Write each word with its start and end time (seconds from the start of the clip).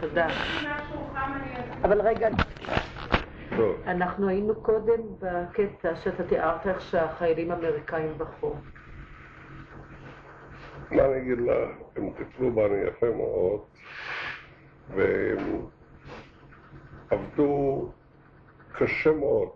תודה. 0.00 0.26
אבל 1.84 2.00
רגע, 2.00 2.28
אנחנו 3.86 4.28
היינו 4.28 4.54
קודם 4.54 5.00
בקטע 5.20 5.96
שאתה 5.96 6.24
תיארת 6.24 6.66
איך 6.66 6.80
שהחיילים 6.80 7.50
האמריקאים 7.50 8.12
בחרו. 8.18 8.54
מה 10.90 11.04
אני 11.04 11.18
אגיד 11.18 11.38
לך, 11.38 11.68
הם 11.96 12.10
טיפלו 12.16 12.52
בנו 12.52 12.76
יפה 12.76 13.06
מאוד, 13.16 13.60
והם 14.94 15.66
עבדו 17.10 17.88
קשה 18.72 19.12
מאוד 19.12 19.48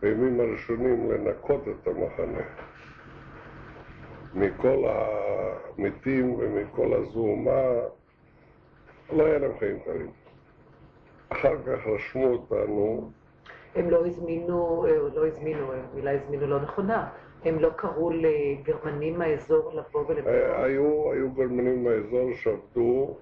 בימים 0.00 0.40
הראשונים 0.40 1.10
לנקות 1.10 1.62
את 1.68 1.86
המחנה 1.88 2.44
מכל 4.34 4.84
המתים 4.88 6.32
ומכל 6.38 6.94
הזוהמה, 6.94 7.62
לא 9.12 9.24
היה 9.24 9.38
להם 9.38 9.58
חיים 9.58 9.78
קלים. 9.84 10.10
אחר 11.28 11.56
כך 11.66 11.86
רשמו 11.86 12.26
אותנו, 12.26 13.10
הם 13.74 13.90
לא 13.90 14.06
הזמינו, 14.06 14.84
אה, 14.86 14.96
לא 15.14 15.26
הזמינו, 15.26 15.72
אה, 15.72 15.78
מילה 15.94 16.10
הזמינו 16.10 16.46
לא 16.46 16.60
נכונה, 16.60 17.08
הם 17.44 17.58
לא 17.58 17.70
קראו 17.76 18.10
לגרמנים 18.10 19.18
מהאזור 19.18 19.72
לבוא 19.74 20.00
אה, 20.00 20.06
ולבוא. 20.08 20.30
היו, 20.64 21.12
היו 21.12 21.30
גרמנים 21.30 21.84
מהאזור 21.84 22.30
שעבדו, 22.34 23.16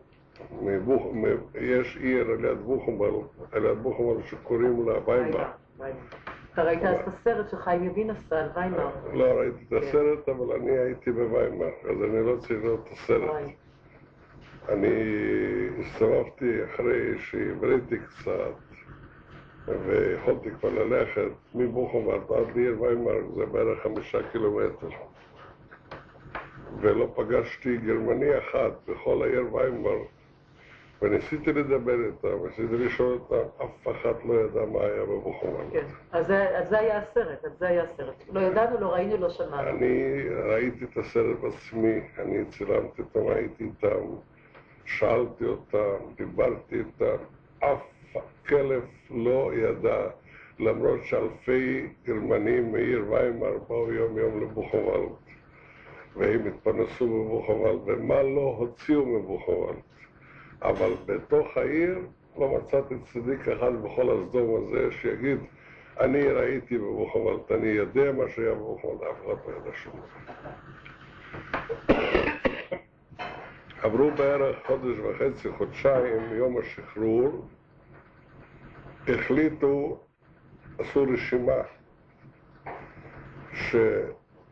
מבוכ... 0.63 1.03
מ- 1.13 1.25
יש 1.61 1.97
עיר 1.97 2.37
ליד 2.41 2.59
בוכנבל, 2.59 3.11
ליד 3.53 3.79
בוכנבל 3.83 4.23
שקוראים 4.23 4.89
לה. 4.89 4.95
ויימר. 5.07 5.45
אתה 6.53 6.63
ראית 6.63 6.85
אז 6.85 6.95
את 6.95 7.09
הסרט 7.09 7.49
שחיים 7.51 7.85
יבין 7.85 8.11
עשה 8.11 8.41
על 8.41 8.49
ויימר. 8.57 8.91
לא 9.13 9.25
ראיתי 9.25 9.65
את 9.69 9.83
הסרט, 9.83 10.29
אבל 10.29 10.57
אני 10.57 10.79
הייתי 10.79 11.13
בוויימר, 11.13 11.69
אז 11.91 12.03
אני 12.03 12.27
לא 12.27 12.37
צריך 12.37 12.65
לראות 12.65 12.81
את 12.87 12.93
הסרט. 12.93 13.31
אני 14.69 14.89
הסתובבתי 15.81 16.65
אחרי 16.65 17.19
שהבריתי 17.19 17.97
קצת, 17.99 18.55
ויכולתי 19.87 20.51
כבר 20.51 20.69
ללכת 20.69 21.31
מבוכנוולד 21.55 22.23
עד 22.31 22.57
לעיר 22.57 22.83
ויימר, 22.83 23.31
זה 23.37 23.47
בערך 23.47 23.83
חמישה 23.83 24.19
קילומטר. 24.33 24.89
ולא 26.81 27.13
פגשתי 27.17 27.77
גרמני 27.77 28.39
אחד 28.39 28.71
בכל 28.89 29.23
העיר 29.23 29.55
ויימר, 29.55 29.97
וניסיתי 31.03 31.53
לדבר 31.53 31.97
איתם, 32.07 32.47
ניסיתי 32.47 32.77
לשאול 32.85 33.13
אותם, 33.13 33.65
אף 33.65 33.89
אחד 33.97 34.15
לא 34.25 34.35
ידע 34.35 34.65
מה 34.65 34.81
היה 34.81 35.03
בבוכנוולד. 35.05 35.73
כן, 35.73 35.85
אז 36.13 36.27
זה 36.27 36.59
אז 36.59 36.69
זה 36.69 36.79
היה 36.79 36.99
הסרט, 36.99 37.45
אז 37.45 37.51
זה 37.59 37.69
היה 37.69 37.83
הסרט. 37.83 38.15
לא 38.33 38.41
ידענו, 38.41 38.81
לא 38.81 38.87
ראינו, 38.87 39.17
לא 39.17 39.31
שמענו. 39.31 39.69
אני 39.69 40.25
ראיתי 40.29 40.85
את 40.85 40.97
הסרט 40.97 41.39
בעצמי, 41.41 42.01
אני 42.19 42.45
צילמתי 42.45 43.03
אותם, 43.03 43.29
הייתי 43.29 43.65
איתם, 43.65 44.07
שאלתי 44.87 45.45
אותם, 45.45 45.97
דיברתי 46.17 46.79
איתם, 46.79 47.17
אף 47.59 47.83
כלב 48.49 48.83
לא 49.11 49.51
ידע, 49.55 50.09
למרות 50.59 51.05
שאלפי 51.05 51.87
גרמנים 52.07 52.73
מעיר 52.73 53.05
ויימר 53.11 53.59
באו 53.69 53.93
יום 53.93 54.19
יום 54.19 54.43
לבוכנוולד, 54.43 55.13
והם 56.17 56.47
התפרנסו 56.47 57.07
בבוכנוולד, 57.07 57.81
ומה 57.87 58.23
לא 58.23 58.55
הוציאו 58.59 59.07
מבוכנוולד. 59.07 59.77
אבל 60.63 60.93
בתוך 61.07 61.57
העיר 61.57 61.99
לא 62.39 62.59
מצאתי 62.59 62.95
צדיק 63.13 63.49
אחד 63.49 63.83
בכל 63.83 64.11
הסדום 64.11 64.65
הזה 64.65 64.93
שיגיד 64.93 65.39
אני 66.01 66.23
ראיתי 66.23 66.79
בבוכנוולד, 66.79 67.41
אני 67.51 67.69
יודע 67.69 68.13
מה 68.13 68.25
שהיה 68.29 68.55
בבוכנוולד, 68.55 69.03
אף 69.03 69.27
אחד 69.27 69.35
לא 69.47 69.53
ידע 69.57 69.77
שום 69.77 69.93
דבר. 69.93 70.51
עברו 73.87 74.11
בערך 74.11 74.57
חודש 74.67 74.99
וחצי, 74.99 75.49
חודשיים 75.59 76.31
מיום 76.31 76.59
השחרור, 76.59 77.49
החליטו, 79.09 80.01
עשו 80.79 81.07
רשימה, 81.13 81.63
ש... 83.53 83.77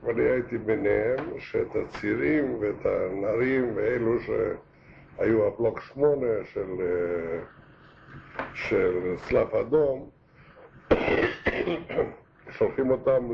ואני 0.03 0.23
הייתי 0.23 0.59
ביניהם, 0.59 1.39
שאת 1.39 1.77
הצעירים 1.77 2.59
ואת 2.61 2.87
הנערים 2.87 3.73
ואלו 3.77 4.17
שהיו 4.21 5.47
הבלוק 5.47 5.81
שמונה 5.81 6.44
של, 6.53 6.71
של 8.55 9.17
צלב 9.28 9.55
אדום, 9.55 10.11
שולחים 12.50 12.91
אותם 12.91 13.28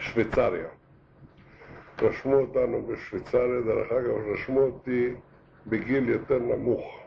לשוויצריה. 0.00 0.68
רשמו 2.02 2.34
אותנו 2.34 2.82
בשוויצריה, 2.86 3.60
דרך 3.60 3.92
אגב, 3.92 4.14
רשמו 4.32 4.60
אותי 4.60 5.14
בגיל 5.66 6.08
יותר 6.08 6.38
נמוך. 6.38 7.00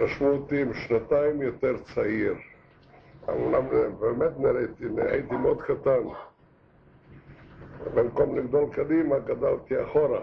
רשמו 0.00 0.28
אותי 0.28 0.62
עם 0.62 0.74
שנתיים 0.74 1.42
יותר 1.42 1.78
צעיר. 1.78 2.34
אמנם 3.28 3.64
באמת 4.00 4.32
נראיתי, 4.38 4.84
הייתי 4.96 5.36
מאוד 5.36 5.62
קטן. 5.62 6.02
במקום 7.94 8.38
לגדול 8.38 8.64
קדימה, 8.72 9.18
גדלתי 9.18 9.82
אחורה. 9.82 10.20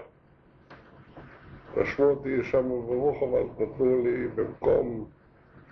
רשמו 1.78 2.06
אותי 2.06 2.44
שם 2.44 2.70
בבוכוולד, 2.70 3.48
נתנו 3.60 4.04
לי 4.04 4.28
במקום 4.28 5.06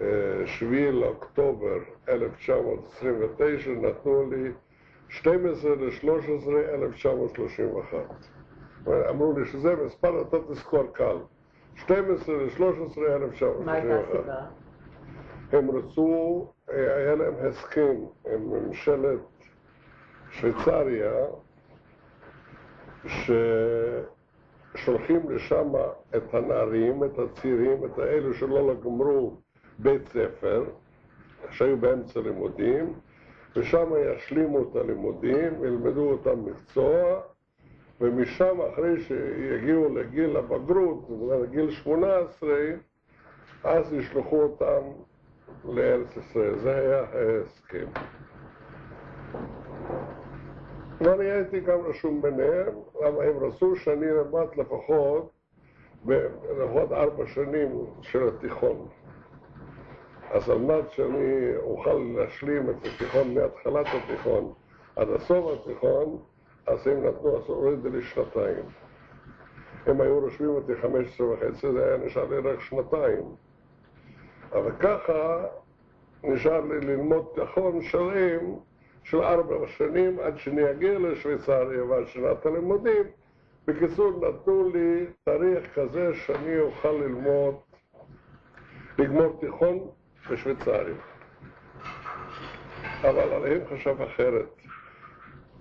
אה, 0.01 0.07
7 0.45 0.91
לאוקטובר 0.91 1.77
1929, 2.09 3.71
נתנו 3.71 4.29
לי 4.31 4.51
12 5.09 5.75
ל-13 5.75 6.49
1931. 6.73 7.97
אמרו 9.09 9.39
לי 9.39 9.45
שזה 9.45 9.75
מספר, 9.85 10.21
אתה 10.21 10.37
תזכור 10.49 10.83
קל. 10.93 11.17
12 11.75 12.35
ל-13 12.35 12.61
מה 13.65 13.73
הייתה 13.73 13.95
1931. 13.95 14.19
הסיבה? 14.19 14.45
הם 15.51 15.71
רצו, 15.71 16.47
אה, 16.71 16.95
היה 16.95 17.15
להם 17.15 17.33
הסכם 17.49 17.95
עם 18.33 18.49
ממשלת 18.49 19.19
שוויצריה, 20.31 21.13
ששולחים 24.73 25.29
לשם 25.29 25.71
את 26.17 26.33
הנערים, 26.33 27.03
את 27.03 27.19
הצעירים, 27.19 27.85
את 27.85 27.99
האלו 27.99 28.33
שלא 28.33 28.73
גמרו 28.83 29.37
בית 29.79 30.07
ספר, 30.07 30.63
שהיו 31.51 31.77
באמצע 31.77 32.19
לימודים, 32.19 32.93
ושם 33.57 33.91
ישלימו 34.15 34.61
את 34.61 34.75
הלימודים, 34.75 35.63
ילמדו 35.63 36.11
אותם 36.11 36.45
מקצוע, 36.45 37.21
ומשם, 38.01 38.57
אחרי 38.73 38.99
שיגיעו 38.99 39.95
לגיל 39.95 40.37
הבגרות, 40.37 41.05
זאת 41.07 41.21
אומרת, 41.21 41.49
גיל 41.49 41.71
18, 41.71 42.49
אז 43.63 43.93
ישלחו 43.93 44.41
אותם 44.41 44.81
לארץ 45.65 46.17
ישראל. 46.17 46.57
זה 46.57 46.75
היה 46.75 46.99
ההסכם. 46.99 47.85
ואני 51.01 51.25
הייתי 51.25 51.59
גם 51.59 51.79
רשום 51.81 52.21
ביניהם, 52.21 52.73
למה 53.01 53.23
הם 53.23 53.37
רצו 53.39 53.75
שאני 53.75 54.05
אלמד 54.11 54.47
לפחות, 54.57 55.31
לפחות 56.05 56.91
ארבע 56.91 57.27
שנים 57.27 57.85
של 58.01 58.27
התיכון. 58.27 58.87
אז 60.31 60.49
על 60.49 60.57
מנת 60.57 60.91
שאני 60.91 61.55
אוכל 61.57 62.13
להשלים 62.15 62.69
את 62.69 62.75
התיכון 62.85 63.33
מהתחלת 63.33 63.87
התיכון 63.93 64.53
עד 64.95 65.09
הסוף 65.09 65.61
התיכון, 65.61 66.17
אז 66.67 66.87
הם 66.87 67.05
נתנו, 67.05 67.37
אז 67.37 67.43
הורידו 67.47 67.89
לי 67.89 68.01
שנתיים. 68.01 68.65
הם 69.85 70.01
היו 70.01 70.19
רושמים 70.19 70.49
אותי 70.49 70.75
15 70.75 71.27
וחצי, 71.27 71.71
זה 71.71 71.85
היה 71.85 71.97
נשאר 71.97 72.25
לי 72.29 72.37
רק 72.37 72.59
שנתיים. 72.61 73.23
אבל 74.51 74.71
ככה 74.79 75.45
נשאר 76.23 76.61
לי 76.61 76.79
ללמוד 76.79 77.25
תיכון 77.35 77.81
שלם 77.81 78.55
של 79.03 79.21
ארבע 79.21 79.67
שנים 79.67 80.19
עד 80.19 80.37
שאני 80.37 80.71
אגיע 80.71 80.99
לשוויצריה 80.99 81.83
ועד 81.83 82.07
שנת 82.07 82.45
הלימודים. 82.45 83.03
בקיצור, 83.67 84.11
נתנו 84.11 84.69
לי 84.69 85.05
תאריך 85.23 85.79
כזה 85.79 86.13
שאני 86.13 86.59
אוכל 86.59 86.91
ללמוד, 86.91 87.55
לגמור 88.97 89.37
תיכון 89.39 89.87
בשוויצריה. 90.31 90.95
אבל 93.01 93.33
עליהם 93.33 93.61
חשב 93.73 94.01
אחרת. 94.01 94.55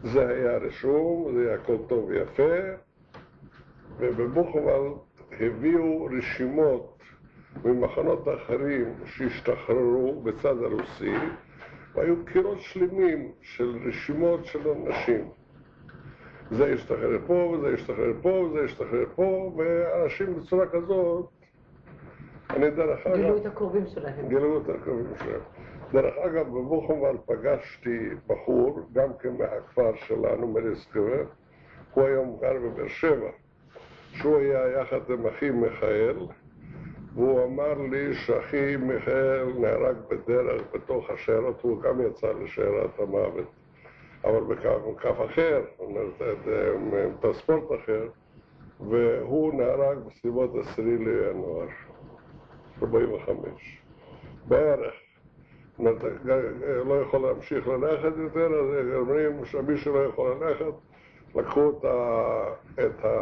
זה 0.02 0.28
היה 0.28 0.58
רשום, 0.58 1.32
זה 1.34 1.40
היה 1.40 1.54
הכל 1.54 1.76
טוב 1.88 2.08
ויפה, 2.08 2.58
ובבוכוולד 3.98 4.92
הביאו 5.40 6.08
רשימות 6.18 6.98
ממחנות 7.64 8.28
אחרים 8.28 8.94
שהשתחררו 9.04 10.22
בצד 10.22 10.62
הרוסי, 10.62 11.14
והיו 11.94 12.24
קירות 12.24 12.60
שלמים 12.60 13.32
של 13.42 13.78
רשימות 13.88 14.46
של 14.46 14.68
אנשים. 14.68 15.28
זה 16.50 16.68
ישתחרר 16.68 17.18
פה, 17.26 17.32
וזה 17.32 17.74
ישתחרר 17.74 18.12
פה, 18.22 18.28
וזה 18.28 18.64
ישתחרר 18.64 19.04
פה, 19.14 19.52
ואנשים 19.56 20.34
בצורה 20.40 20.66
כזאת, 20.66 21.28
אני 22.50 22.70
דרך 22.70 23.06
אגב... 23.06 23.16
גילו 23.16 23.36
את 23.36 23.46
הקרובים 23.46 23.86
שלהם. 23.86 24.28
גילו 24.28 24.60
את 24.62 24.68
הקרובים 24.68 25.12
שלהם. 25.18 25.40
דרך 25.92 26.14
אגב, 26.24 26.46
בבוכנוולד 26.46 27.20
פגשתי 27.26 28.08
בחור, 28.26 28.80
גם 28.92 29.08
כן 29.20 29.36
מהכפר 29.38 29.94
שלנו, 29.94 30.46
מריסקבר, 30.48 31.24
הוא 31.94 32.04
היום 32.04 32.36
גר 32.40 32.52
בבאר 32.54 32.88
שבע, 32.88 33.30
שהוא 34.12 34.36
היה 34.36 34.80
יחד 34.80 35.10
עם 35.10 35.26
אחי 35.26 35.50
מיכאל, 35.50 36.16
והוא 37.14 37.44
אמר 37.44 37.74
לי 37.90 38.14
שאחי 38.14 38.76
מיכאל 38.76 39.52
נהרג 39.58 39.96
בדרך 40.08 40.62
בתוך 40.74 41.10
השיירות, 41.10 41.60
הוא 41.62 41.82
גם 41.82 42.00
יצא 42.00 42.32
לשיירת 42.42 42.98
המוות, 42.98 43.50
אבל 44.24 44.40
בכף 44.40 45.16
אחר, 45.24 45.62
בספורט 47.22 47.80
אחר, 47.82 48.08
והוא 48.80 49.54
נהרג 49.54 49.98
בסביבות 49.98 50.50
10 50.60 50.82
לינואר, 50.82 51.66
45, 52.82 53.80
בערך. 54.48 54.94
לא 56.86 57.00
יכול 57.02 57.20
להמשיך 57.20 57.68
ללכת 57.68 58.12
יותר, 58.16 58.46
אז 58.46 58.94
אומרים 58.94 59.44
שמי 59.44 59.76
שלא 59.78 59.98
יכול 59.98 60.30
ללכת, 60.40 60.72
לקחו 61.34 61.70
את, 61.70 61.84
ה, 61.84 62.42
את, 62.74 63.04
ה, 63.04 63.14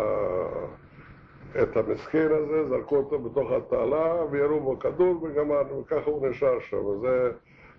את 1.63 1.77
המסכן 1.77 2.29
הזה, 2.31 2.69
זרקו 2.69 2.97
אותו 2.97 3.19
בתוך 3.19 3.51
התעלה 3.51 4.25
וירו 4.31 4.61
בו 4.61 4.79
כדור 4.79 5.23
וגמרנו, 5.23 5.81
וככה 5.81 6.11
הוא 6.11 6.29
נשאר 6.29 6.61
שם. 6.61 7.01
זה 7.01 7.33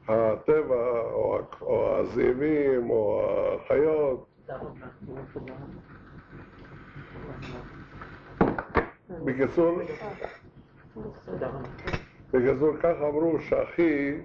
הטבע, 0.07 1.01
או, 1.13 1.39
או 1.61 1.97
הזאבים, 1.97 2.89
או 2.89 3.21
החיות. 3.55 4.25
בקיצור, 9.25 9.79
בקיצור, 12.33 12.77
ככה 12.79 13.07
אמרו 13.07 13.39
שאחי, 13.39 14.17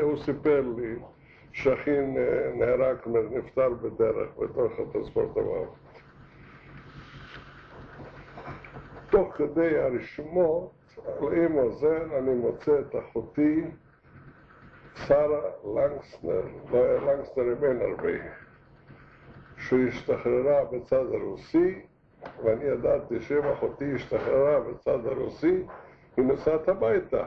הוא 0.00 0.16
סיפר 0.24 0.62
לי 0.76 0.96
שאחי 1.52 1.96
נהרג, 2.54 2.96
נפטר 3.30 3.70
בדרך 3.70 4.28
בתוך 4.38 4.72
הטרנספורט 4.78 5.36
המוות. 5.36 5.74
תוך 9.10 9.34
כדי 9.36 9.78
הרשימות, 9.78 10.70
על 11.06 11.32
אימו 11.32 11.72
זה 11.72 11.98
אני 12.18 12.34
מוצא 12.34 12.80
את 12.80 12.94
אחותי 12.96 13.64
שרה 14.94 15.40
לנגסנר, 15.64 16.42
לא 16.72 16.84
היה 16.84 17.00
לנגסנר 17.00 17.44
עם 17.44 17.64
אין 17.64 17.80
הרבה, 17.80 18.12
שהשתחררה 19.56 20.64
בצד 20.64 21.04
הרוסי, 21.14 21.80
ואני 22.44 22.64
ידעתי 22.64 23.20
שאם 23.20 23.46
אחותי 23.52 23.94
השתחררה 23.94 24.60
בצד 24.60 25.06
הרוסי, 25.06 25.62
היא 26.16 26.24
נוסעת 26.24 26.68
הביתה. 26.68 27.24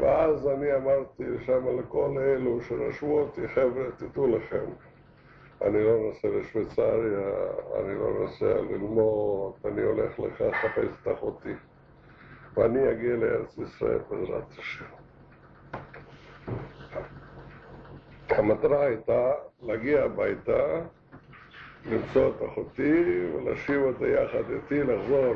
ואז 0.00 0.48
אני 0.48 0.74
אמרתי 0.74 1.24
שם 1.46 1.78
לכל 1.78 2.18
אלו 2.18 2.60
שרשמו 2.60 3.20
אותי, 3.20 3.48
חבר'ה, 3.48 3.84
תדעו 3.96 4.36
לכם, 4.36 4.64
אני 5.62 5.84
לא 5.84 5.96
נוסע 5.98 6.28
לשוויצריה, 6.28 7.30
אני 7.80 7.94
לא 7.94 8.10
נוסע 8.20 8.60
ללמוד, 8.60 9.52
אני 9.64 9.82
הולך 9.82 10.20
לך 10.20 10.40
לחפש 10.40 10.88
את 11.02 11.08
אחותי, 11.12 11.54
ואני 12.54 12.90
אגיע 12.90 13.16
לארץ 13.16 13.58
ישראל 13.58 13.98
בעזרת 14.10 14.50
השם. 14.58 14.84
המטרה 18.28 18.84
הייתה 18.84 19.32
להגיע 19.62 20.04
הביתה, 20.04 20.80
למצוא 21.86 22.30
את 22.30 22.42
אחותי 22.48 23.26
ולהשיב 23.34 23.82
אותה 23.82 24.08
יחד 24.08 24.50
איתי, 24.50 24.82
לחזור 24.82 25.34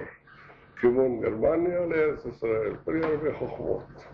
כיוון 0.81 1.21
גרמניה 1.21 1.87
לארץ 1.87 2.27
ישראל, 2.27 2.77
פרי 2.85 3.05
הרבה 3.05 3.35
חוכמות. 3.39 4.05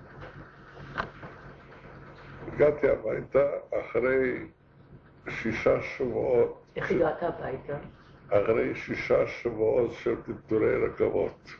הגעתי 2.46 2.88
הביתה 2.88 3.46
אחרי 3.80 4.46
שישה 5.28 5.82
שבועות. 5.82 6.62
איך 6.76 6.90
הגעת 6.90 7.22
הביתה? 7.22 7.76
אחרי 8.28 8.74
שישה 8.74 9.26
שבועות 9.26 9.92
של 9.92 10.14
טלטולי 10.22 10.76
רכבות. 10.76 11.50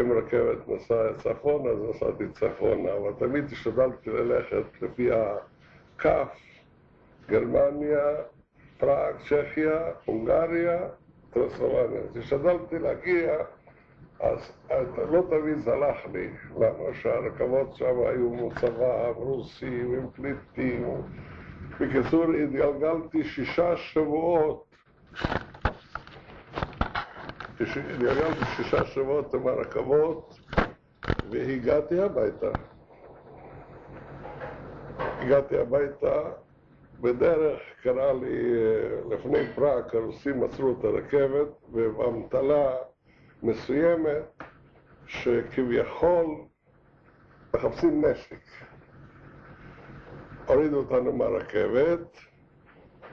אם 0.00 0.12
רכבת 0.12 0.68
נסעה 0.68 1.14
צפונה, 1.16 1.70
אז 1.70 1.78
נסעתי 1.90 2.24
צפונה, 2.28 2.92
אבל 2.92 3.12
תמיד 3.18 3.44
השתדלתי 3.52 4.10
ללכת 4.10 4.82
לפי 4.82 5.10
הכף, 5.12 6.36
גרמניה, 7.28 8.14
פראג, 8.78 9.14
צ'כיה, 9.28 9.80
הונגריה, 10.04 10.78
טרנסלבניה. 11.30 12.00
אז 12.00 12.16
השתדלתי 12.16 12.78
להגיע, 12.78 13.32
אז 14.20 14.52
לא 15.10 15.22
תמיד 15.30 15.68
הלך 15.68 15.96
לי, 16.12 16.30
למה 16.56 16.94
שהרכבות 17.02 17.76
שם 17.76 18.00
היו 18.06 18.30
מוצבה, 18.30 19.08
רוסים, 19.08 19.94
עם 19.94 20.06
פליטים. 20.12 21.02
בקיצור, 21.80 22.24
התגלגלתי 22.24 23.24
שישה 23.24 23.76
שבועות. 23.76 24.64
התגלגלתי 27.60 28.44
שישה 28.56 28.84
שבועות 28.84 29.34
עם 29.34 29.46
הרכבות 29.46 30.38
והגעתי 31.30 32.00
הביתה. 32.00 32.50
הגעתי 34.98 35.58
הביתה, 35.58 36.22
בדרך 37.00 37.60
קרה 37.82 38.12
לי, 38.12 38.52
לפני 39.10 39.38
פראג, 39.54 39.96
הרוסים 39.96 40.42
עצרו 40.42 40.76
את 40.78 40.84
הרכבת, 40.84 41.48
ובאמתלה 41.72 42.76
מסוימת, 43.42 44.42
שכביכול 45.06 46.26
מחפשים 47.54 48.04
נשק. 48.04 48.40
הורידו 50.46 50.78
אותנו 50.78 51.12
מהרכבת, 51.12 52.16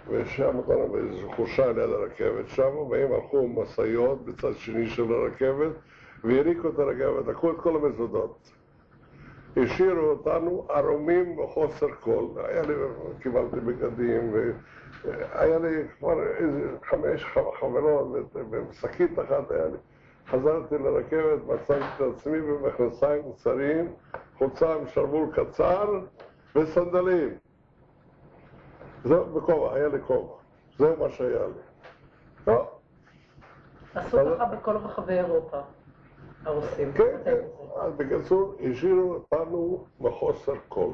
ושם 0.07 0.57
אותנו 0.57 0.87
באיזושהי 0.91 1.35
חורשה 1.35 1.67
ליד 1.67 1.89
הרכבת 1.89 2.49
שם, 2.49 2.77
והם 2.89 3.11
הלכו 3.11 3.47
משאיות 3.47 4.25
בצד 4.25 4.53
שני 4.53 4.87
של 4.87 5.13
הרכבת, 5.13 5.71
והריקו 6.23 6.69
את 6.69 6.79
הרכבת, 6.79 7.27
לקחו 7.27 7.51
את 7.51 7.57
כל 7.59 7.75
המזודות. 7.75 8.51
השאירו 9.57 10.01
אותנו 10.01 10.65
ערומים 10.69 11.35
בחוסר 11.37 11.87
כל. 11.99 12.25
היה 12.37 12.61
לי, 12.61 12.73
קיבלתי 13.19 13.59
בגדים, 13.59 14.33
והיה 14.33 15.59
לי 15.59 15.83
כבר 15.99 16.23
איזה 16.23 16.77
חמש 16.83 17.25
חברות, 17.59 18.07
ושקית 18.51 19.19
אחת 19.19 19.51
היה 19.51 19.65
לי. 19.65 19.77
חזרתי 20.27 20.77
לרכבת, 20.77 21.39
מצאתי 21.47 21.85
את 21.95 22.01
עצמי 22.01 22.41
במכנסיים 22.41 23.21
קצרים, 23.33 23.93
חולצה 24.37 24.73
עם 24.73 24.87
שרוול 24.87 25.27
קצר 25.35 25.99
וסנדלים. 26.55 27.29
זהו, 29.03 29.25
בכובע, 29.25 29.75
היה 29.75 29.87
לי 29.87 30.01
כובע. 30.07 30.33
זהו 30.77 30.97
מה 30.99 31.09
שהיה 31.09 31.47
לי. 31.47 31.61
לא. 32.47 32.71
עשו 33.95 34.17
ככה 34.35 34.45
בכל 34.45 34.77
רחבי 34.77 35.13
אירופה, 35.13 35.59
הרוסים. 36.45 36.91
כן, 36.91 37.17
כן. 37.23 37.37
אז 37.75 37.93
בקיצור, 37.93 38.55
השאירו 38.71 39.13
אותנו 39.13 39.85
בחוסר 40.01 40.53
כל. 40.69 40.89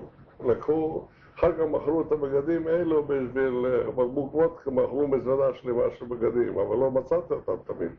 לקחו, 0.45 1.05
אחר 1.37 1.51
כך 1.51 1.63
מכרו 1.69 2.01
את 2.01 2.11
הבגדים 2.11 2.67
האלו 2.67 3.03
בשביל 3.03 3.65
בקבוק 3.95 4.35
וודקה, 4.35 4.71
מכרו 4.71 5.07
מזוודה 5.07 5.53
שלמה 5.53 5.83
של 5.99 6.05
בגדים, 6.05 6.57
אבל 6.59 6.77
לא 6.77 6.91
מצאתי 6.91 7.33
אותם 7.33 7.73
תמיד. 7.73 7.91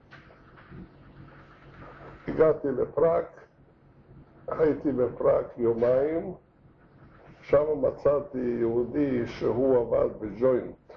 הגעתי 2.29 2.69
לפראג, 2.69 3.25
הייתי 4.49 4.93
בפראג 4.93 5.45
יומיים, 5.57 6.35
שם 7.41 7.65
מצאתי 7.83 8.57
יהודי 8.59 9.27
שהוא 9.27 9.79
עבד 9.81 10.09
בג'וינט. 10.21 10.93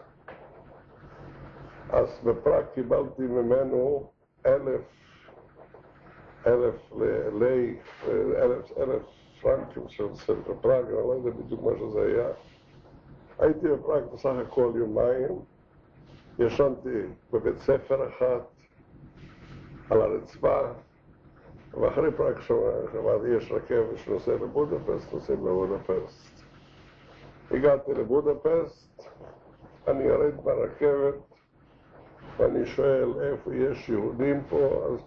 אז 1.90 2.20
בפראג 2.24 2.66
קיבלתי 2.74 3.22
ממנו 3.22 4.10
אלף, 4.46 4.82
אלף 6.48 6.92
לי, 7.40 7.78
אלף, 8.38 8.78
אלף 8.78 9.02
פרנקים 9.42 9.84
של 9.88 10.16
ספר 10.16 10.54
פראג, 10.62 10.86
אני 10.86 10.94
לא 10.94 11.14
יודע 11.18 11.30
בדיוק 11.30 11.62
מה 11.64 11.72
שזה 11.80 12.02
היה. 12.02 12.28
הייתי 13.40 13.68
בפראג 13.68 14.04
בסך 14.14 14.34
הכל 14.48 14.72
יומיים, 14.76 15.40
ישנתי 16.40 17.02
בבית 17.32 17.58
ספר 17.60 18.08
אחת, 18.10 18.42
על 19.90 20.02
הרצפה, 20.02 20.60
ואחרי 21.74 22.12
פראג 22.12 22.42
שמעתי, 22.42 23.28
יש 23.38 23.52
רכבת 23.52 23.98
שנוסע 23.98 24.34
לבודפסט, 24.34 25.14
נוסעים 25.14 25.48
לבודפסט. 25.48 26.44
הגעתי 27.52 27.94
לבודפסט, 27.94 29.04
אני 29.88 30.04
יורד 30.04 30.44
ברכבת, 30.44 31.16
ואני 32.38 32.66
שואל 32.66 33.14
איפה 33.22 33.56
יש 33.56 33.90
יהודים 33.90 34.44
פה, 34.50 34.88
אז 34.88 35.00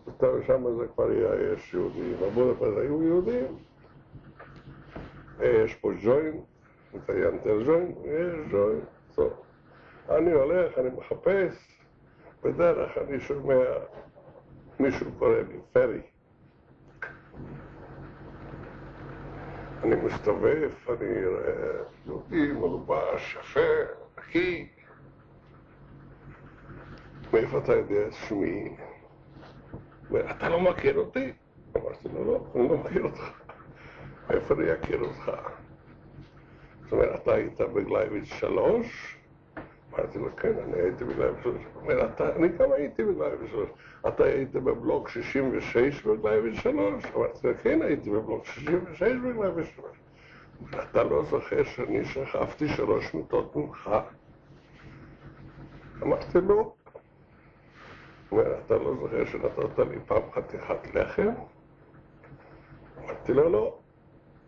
שם 0.47 0.77
זה 0.79 0.87
כבר 0.95 1.11
היה 1.11 1.53
יש 1.53 1.75
יהודים. 1.75 2.15
בבודפסט 2.23 2.79
היו 2.79 3.03
יהודים, 3.03 3.47
יש 5.41 5.75
פה 5.75 5.91
ג'וינט, 6.03 6.41
מציינתי 6.95 7.51
על 7.51 7.65
ג'וינט, 7.65 7.97
יש 8.05 8.51
ג'וינט, 8.51 8.85
טוב. 9.15 9.33
אני 10.09 10.33
הולך, 10.33 10.79
אני 10.79 10.89
מחפש, 10.97 11.83
בדרך 12.43 12.99
אני 12.99 13.21
שומע 13.21 13.65
מישהו 14.81 15.07
קורא 15.19 15.37
לי, 15.37 15.59
פרי. 15.73 16.01
אני 19.83 19.97
מסתובב, 19.97 20.71
אני 20.89 21.27
רואה 21.27 21.83
יהודי 22.07 22.53
מלובש, 22.53 23.37
יפה, 23.41 23.61
נקי. 24.19 24.69
מאיפה 27.33 27.59
אתה 27.59 27.73
יודע 27.73 28.11
שמי? 28.11 28.77
אתה 30.31 30.49
לא 30.49 30.61
מכיר 30.61 30.99
אותי? 30.99 31.33
אמרתי 31.77 32.09
לו, 32.15 32.25
לא, 32.25 32.47
אני 32.55 32.69
לא 32.69 32.77
מכיר 32.79 33.05
אותך. 33.05 33.31
מאיפה 34.31 34.55
אני 34.55 34.73
אכיר 34.73 35.01
אותך? 35.01 35.31
זאת 36.85 36.93
אומרת, 36.93 37.23
אתה 37.23 37.35
היית 37.35 37.61
בגלייביץ' 37.61 38.25
שלוש? 38.25 39.17
אמרתי 39.95 40.19
לו, 40.19 40.37
כן, 40.37 40.53
אני 40.65 40.81
הייתי 40.81 41.05
בגלייביץ' 41.05 41.43
שלוש. 41.43 41.63
הוא 41.75 41.83
אומר, 41.83 42.07
"אתה- 42.07 42.37
אני 42.37 42.49
גם 42.49 42.73
הייתי 42.73 43.05
בגלייביץ' 43.05 43.51
שלוש. 43.51 43.71
אתה 44.09 44.25
היית 44.25 44.53
בבלוק 44.53 45.09
66 45.09 46.03
בגלייביץ' 46.07 46.55
שלוש? 46.61 47.05
אמרתי 47.17 47.49
לו, 47.49 47.55
כן, 47.63 47.83
הייתי 47.83 48.11
בבלוק 48.11 48.45
66 48.47 49.03
בגלייביץ' 49.03 49.67
שלוש. 49.77 49.97
אתה 50.91 51.03
לא 51.05 51.25
זוכר 51.25 51.65
שאני 51.65 52.05
שכבתי 52.05 52.69
שלוש 52.69 53.15
מיטות 53.15 53.57
ממך? 53.57 53.91
אמרתי 56.03 56.39
לו, 56.41 56.55
הוא 56.55 56.73
אומר, 58.33 58.59
אתה 58.67 58.77
לא 58.77 58.95
זוכר 59.01 59.25
שנתת 59.25 59.79
לי 59.79 59.99
פעם 60.07 60.23
חתיכת 60.35 60.95
לחם? 60.95 61.29
אמרתי 63.05 63.33
לו, 63.33 63.49
לא. 63.49 63.75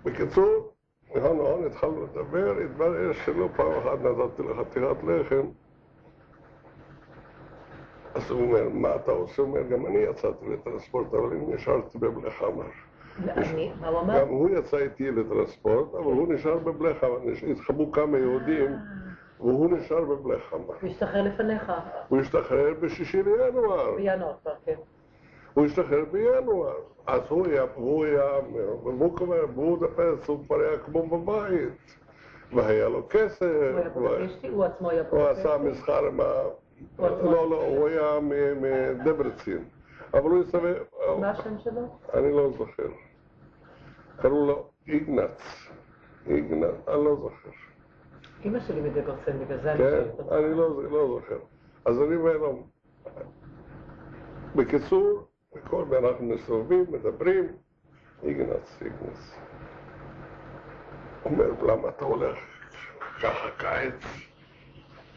בקיצור, 0.05 0.73
מהון 1.15 1.37
להון 1.39 1.67
התחלנו 1.67 2.03
לדבר, 2.05 2.57
התברר 2.65 3.13
שלא 3.13 3.49
פעם 3.57 3.73
אחת 3.73 3.99
נתתי 4.01 4.43
לך 4.43 4.57
חתיכת 4.59 5.03
לחם. 5.07 5.47
אז 8.15 8.31
הוא 8.31 8.43
אומר, 8.43 8.69
מה 8.69 8.95
אתה 8.97 9.13
עושה? 9.13 9.43
הוא 9.43 9.51
אומר, 9.51 9.63
גם 9.63 9.87
אני 9.87 9.99
יצאתי 9.99 10.47
לטרנספורט, 10.49 11.15
אבל 11.15 11.31
אני 11.37 11.55
נשארתי 11.55 11.99
בבלחמר. 11.99 12.65
אני, 13.29 13.73
מה 13.81 13.89
הוא 13.89 14.01
אמר? 14.01 14.21
גם 14.21 14.29
הוא 14.29 14.51
יצא 14.51 14.77
איתי 14.77 15.11
לטרנספורט, 15.11 15.95
אבל 15.95 16.05
הוא 16.05 16.33
נשאר 16.35 16.59
בבלחמר. 16.59 17.19
נש- 17.25 17.45
התחבאו 17.45 17.93
כמה 17.93 18.19
יהודים, 18.19 18.71
והוא 19.41 19.71
נשאר 19.71 20.05
בבלחמר. 20.05 20.75
הוא 20.81 20.91
השתחרר 20.91 21.23
לפניך, 21.23 21.73
הוא 22.09 22.21
השתחרר 22.21 22.75
בשישי 22.81 23.23
לינואר. 23.23 23.95
בינואר 23.97 24.35
כבר, 24.43 24.53
כן. 24.65 24.75
הוא 25.55 25.67
השתחרר 25.67 26.05
בינואר. 26.13 26.77
אז 27.07 27.21
הוא 27.29 27.47
היה, 27.47 27.65
הוא 27.75 28.05
היה, 28.05 28.31
והוא 28.83 29.17
כבר, 29.17 29.47
בודפסט, 29.47 30.29
הוא 30.29 30.45
כבר 30.45 30.57
היה 30.61 30.79
כמו 30.79 31.07
בבית. 31.07 31.97
והיה 32.53 32.89
לו 32.89 33.03
כסף. 33.11 33.43
הוא 33.73 33.79
היה 33.79 33.89
בודפשטי, 33.89 34.49
הוא 34.49 34.65
עצמו 34.65 34.91
היה 34.91 35.03
הוא 35.11 35.29
עשה. 35.29 35.59
מסחר 35.59 36.07
עם 36.07 36.21
ה... 36.21 36.25
לא, 36.99 37.51
לא, 37.51 37.65
הוא 37.67 37.89
היה 37.89 38.19
מדברצין. 38.61 39.65
אבל 40.15 40.31
הוא 40.31 40.43
הסתובב... 40.45 40.75
מה 41.21 41.31
השם 41.31 41.59
שלו? 41.59 41.81
אני 42.15 42.33
לא 42.33 42.51
זוכר. 42.59 42.89
קראו 44.23 44.47
לו 44.47 44.65
איגנץ. 44.89 45.69
איגנץ, 46.27 46.75
אני 46.89 47.05
לא 47.05 47.17
זוכר. 47.17 47.51
אמא 48.45 48.61
שלי 48.61 48.81
מדברסן, 48.81 49.45
בגלל 49.45 49.61
זה 49.63 49.73
אני 49.73 49.79
כן? 49.79 50.35
אני 50.35 50.55
לא, 50.55 50.83
לא 50.91 51.07
זוכר. 51.09 51.39
אז 51.85 52.03
אני 52.03 52.15
לו, 52.15 52.63
בקיצור, 54.57 55.27
בכל 55.55 55.85
פעם 55.91 56.05
אנחנו 56.05 56.27
מסתובבים, 56.27 56.85
מדברים, 56.91 57.47
איגנץ, 58.23 58.83
איגנץ. 58.83 59.37
אומר, 61.25 61.51
למה 61.63 61.89
אתה 61.89 62.05
הולך 62.05 62.39
ככה 63.23 63.51
קיץ? 63.57 64.05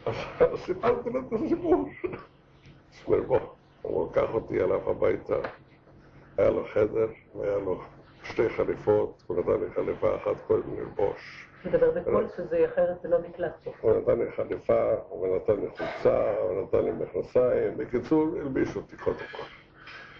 אז 0.06 0.14
סיפרתי 0.56 1.10
לו 1.10 1.20
את 1.20 1.32
הסיפור. 1.32 1.88
אז 2.04 3.02
הוא 3.04 3.16
אומר, 3.16 3.26
בוא, 3.26 3.40
הוא 3.82 4.10
לקח 4.10 4.34
אותי 4.34 4.60
אליו 4.60 4.90
הביתה, 4.90 5.36
היה 6.38 6.50
לו 6.50 6.64
חדר, 6.72 7.08
והיה 7.34 7.58
לו 7.58 7.82
שתי 8.22 8.48
חליפות, 8.48 9.24
הוא 9.26 9.36
נתן 9.38 9.64
לי 9.64 9.70
חליפה 9.74 10.16
אחת 10.16 10.40
קודם 10.46 10.78
ללבוש. 10.78 11.43
מדבר 11.66 11.90
בקול 11.90 12.26
שזה 12.36 12.64
אחרת 12.64 13.02
זה 13.02 13.08
לא 13.08 13.18
נקלט. 13.18 13.68
הוא 13.80 13.92
נתן 14.00 14.18
לי 14.18 14.32
חליפה, 14.32 14.92
הוא 15.08 15.36
נתן 15.36 15.60
לי 15.60 15.66
חולצה, 15.68 16.30
הוא 16.40 16.62
נתן 16.62 16.84
לי 16.84 16.90
מכנסיים. 16.90 17.76
בקיצור, 17.76 18.36
הלביש 18.40 18.76
אותי 18.76 18.96
קודם 18.96 19.16
כל. 19.16 19.42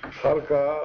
אחר 0.08 0.40
כך 0.40 0.76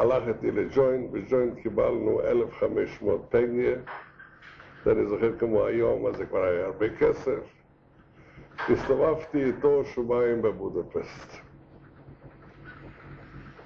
הלך 0.00 0.28
איתי 0.28 0.50
לג'וינט, 0.50 1.10
בג'וינט 1.10 1.58
קיבלנו 1.58 2.20
1,500 2.20 3.20
פגיה. 3.30 3.76
זה 4.84 4.92
אני 4.92 5.06
זוכר 5.06 5.38
כמו 5.38 5.64
היום, 5.64 6.06
אז 6.06 6.16
זה 6.16 6.26
כבר 6.26 6.44
היה 6.44 6.66
הרבה 6.66 6.96
כסף. 6.96 7.40
הסתובבתי 8.68 9.44
איתו 9.44 9.84
שבועיים 9.84 10.42
בבודפסט. 10.42 11.36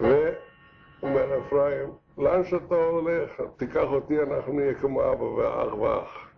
והוא 0.00 0.12
אומר, 1.02 1.38
אפרים, 1.38 1.88
לאן 2.20 2.44
שאתה 2.44 2.74
הולך, 2.74 3.42
תיקח 3.56 3.84
אותי, 3.92 4.22
אנחנו 4.22 4.52
נהיה 4.52 4.74
כמו 4.74 5.12
אבא 5.12 5.22
ואח 5.22 5.74
ואח. 5.74 6.28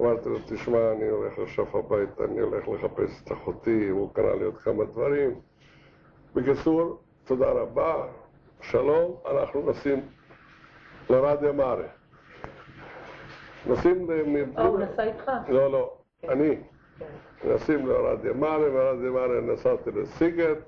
אמרתי 0.00 0.28
לו, 0.28 0.38
תשמע, 0.46 0.92
אני 0.92 1.08
הולך 1.08 1.38
עכשיו 1.38 1.78
הביתה, 1.78 2.24
אני 2.24 2.40
הולך 2.40 2.68
לחפש 2.68 3.22
את 3.24 3.32
אחותי, 3.32 3.88
הוא 3.88 4.14
קרא 4.14 4.34
לי 4.34 4.44
עוד 4.44 4.58
כמה 4.58 4.84
דברים. 4.84 5.34
בקיצור, 6.34 6.98
תודה 7.24 7.50
רבה, 7.50 8.06
שלום, 8.60 9.16
אנחנו 9.30 9.60
נוסעים 9.62 10.00
לרדיה 11.10 11.52
מארה. 11.52 11.88
נוסעים 13.66 14.10
ל... 14.10 14.12
אה, 14.58 14.66
הוא 14.66 14.78
נסע 14.78 15.02
איתך? 15.02 15.30
לא, 15.48 15.72
לא, 15.72 15.94
אני. 16.28 16.56
כן. 16.98 17.04
נסעים 17.54 17.86
לרדיה 17.86 18.32
מארה, 18.32 18.66
ורדיה 18.72 19.10
מארה 19.10 19.40
נסעתי 19.40 19.90
לסיגט, 19.90 20.58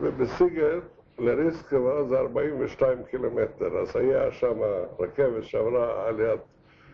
ובסיגט 0.00 0.99
לריסקבה 1.20 2.04
זה 2.04 2.18
42 2.18 3.04
קילומטר, 3.04 3.78
אז 3.78 3.96
היה 3.96 4.32
שם 4.32 4.58
רכבת 4.98 5.44
שעברה 5.44 6.08
על 6.08 6.20
יד, 6.20 6.40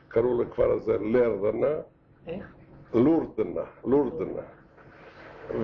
קראו 0.08 0.42
לכפר 0.42 0.70
הזה 0.70 0.98
לרדנה, 0.98 1.74
איך? 2.26 2.54
לורדנה, 2.94 3.60
לורדנה. 3.84 4.42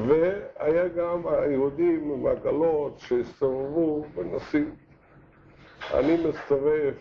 והיה 0.06 0.88
גם 0.88 1.22
היהודים 1.26 2.10
עם 2.10 2.26
עגלות 2.26 2.98
שהסתובבו 2.98 4.04
ונוסעים. 4.14 4.74
אני 5.94 6.28
מסתובב 6.28 6.92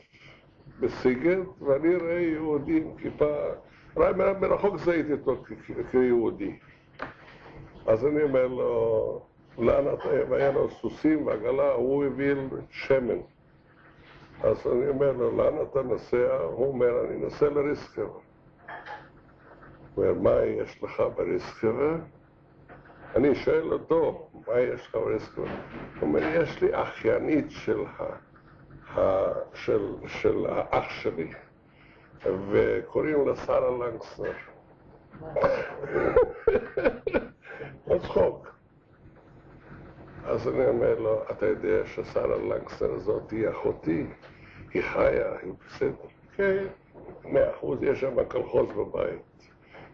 בסיגט 0.79 1.37
ואני 1.61 1.95
רואה 1.95 2.19
יהודי 2.19 2.77
עם 2.77 2.97
כיפה, 2.97 3.35
רק 3.97 4.15
מרחוק 4.15 4.77
זיהיתי 4.77 5.11
אותו 5.11 5.43
כ- 5.45 5.91
כיהודי. 5.91 6.59
אז 7.87 8.05
אני 8.05 8.23
אומר 8.23 8.47
לו, 8.47 9.21
והיה 9.57 10.51
לו 10.51 10.69
סוסים 10.69 11.27
ועגלה, 11.27 11.71
הוא 11.71 12.05
הביא 12.05 12.35
שמן. 12.69 13.19
אז 14.43 14.67
אני 14.67 14.87
אומר 14.89 15.11
לו, 15.11 15.37
לאן 15.37 15.53
אתה 15.71 15.81
נוסע? 15.81 16.37
הוא 16.43 16.67
אומר, 16.67 17.05
אני 17.05 17.17
נוסע 17.17 17.49
לריסקבה. 17.49 18.03
הוא 18.03 18.21
אומר, 19.97 20.13
מה 20.13 20.43
יש 20.45 20.83
לך 20.83 21.03
בריסקבה? 21.15 21.95
אני 23.15 23.35
שואל 23.35 23.73
אותו, 23.73 24.29
מה 24.47 24.59
יש 24.59 24.87
לך 24.87 24.95
בריסקבה? 24.95 25.43
הוא 25.43 25.51
אומר, 26.01 26.19
יש 26.23 26.61
לי 26.61 26.81
אחיינית 26.81 27.51
של, 27.51 27.83
ה, 28.95 29.27
של, 29.53 29.95
של 30.07 30.45
האח 30.49 30.89
שלי, 30.89 31.31
וקוראים 32.51 33.27
לה 33.27 33.35
שרה 33.35 33.87
לנגסנר. 33.87 34.31
לא 37.87 37.97
צחוק. 37.97 38.50
אז 40.25 40.47
אני 40.47 40.67
אומר 40.67 40.99
לו, 40.99 41.21
אתה 41.31 41.45
יודע 41.45 41.85
ששרה 41.85 42.27
לנגסנר 42.37 42.93
הזאת 42.93 43.31
היא 43.31 43.49
אחותי, 43.49 44.05
היא 44.73 44.81
חיה, 44.81 45.33
היא 45.41 45.53
בסדר. 45.67 45.91
כן, 46.35 46.63
מאה 47.25 47.51
אחוז, 47.51 47.83
יש 47.83 47.99
שם 48.01 48.23
קלחוז 48.23 48.69
בבית. 48.71 49.21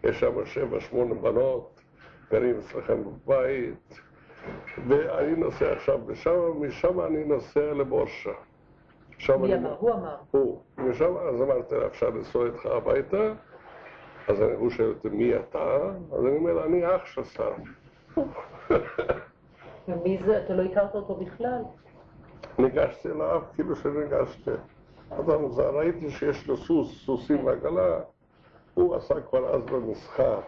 יש 0.04 0.20
שם 0.20 0.46
שבע, 0.46 0.80
שמונה 0.80 1.14
בנות, 1.14 1.80
גרים 2.30 2.58
אצלכם 2.58 2.96
בבית, 3.04 4.00
ואני 4.88 5.36
נוסע 5.36 5.72
עכשיו 5.72 6.10
לשם, 6.10 6.32
משם 6.60 7.00
אני 7.00 7.24
נוסע 7.24 7.72
לבורשה. 7.72 8.30
שם 9.18 9.42
מי 9.42 9.54
אני- 9.54 9.62
אמר? 9.62 9.76
הוא 9.78 9.92
אמר. 9.92 10.16
הוא. 10.30 10.60
משם, 10.78 11.16
אז 11.16 11.42
אמרתי 11.42 11.74
לה, 11.74 11.86
אפשר 11.86 12.08
לנסוע 12.10 12.46
איתך 12.46 12.66
הביתה? 12.66 13.32
אז 14.28 14.40
הוא 14.40 14.70
שואל 14.70 14.88
אותי, 14.88 15.08
מי 15.08 15.36
אתה? 15.36 15.76
אז 16.12 16.26
אני 16.26 16.36
אומר, 16.36 16.64
אני 16.64 16.96
אח 16.96 17.04
של 17.06 17.24
שר. 17.24 17.52
ומי 19.88 20.18
זה? 20.26 20.44
אתה 20.44 20.54
לא 20.54 20.62
הכרת 20.62 20.94
אותו 20.94 21.14
בכלל? 21.14 21.62
ניגשתי 22.58 23.08
אליו 23.10 23.42
כאילו 23.54 23.76
שניגשתי. 23.76 24.50
אדם 25.10 25.48
זה, 25.48 25.68
ראיתי 25.68 26.10
שיש 26.10 26.48
לו 26.48 26.56
סוס, 26.56 27.04
סוסים 27.04 27.44
ועגלה, 27.44 28.00
הוא 28.74 28.96
עשה 28.96 29.14
כבר 29.20 29.54
אז 29.54 29.62
במסחר. 29.62 30.40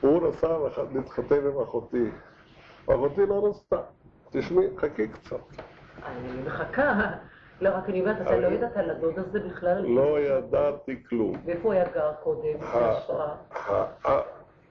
הוא 0.00 0.28
רצה 0.28 0.58
להתחתן 0.94 1.46
עם 1.46 1.60
אחותי, 1.62 2.10
ואחותי 2.88 3.26
לא 3.26 3.46
רצתה. 3.48 3.80
תשמעי, 4.30 4.66
חכי 4.76 5.08
קצת. 5.08 5.40
אני 6.04 6.42
מחכה. 6.46 7.10
לא, 7.60 7.68
רק 7.68 7.88
אני 7.88 8.00
אומרת, 8.00 8.20
אתה 8.20 8.36
לא 8.36 8.46
ידעת 8.46 8.76
על 8.76 8.90
הדוד 8.90 9.18
הזה 9.18 9.40
בכלל? 9.40 9.82
לא 9.86 10.20
ידעתי 10.20 11.02
כלום. 11.08 11.32
ואיפה 11.44 11.62
הוא 11.62 11.72
היה 11.72 11.84
גר 11.94 12.12
קודם? 12.22 12.58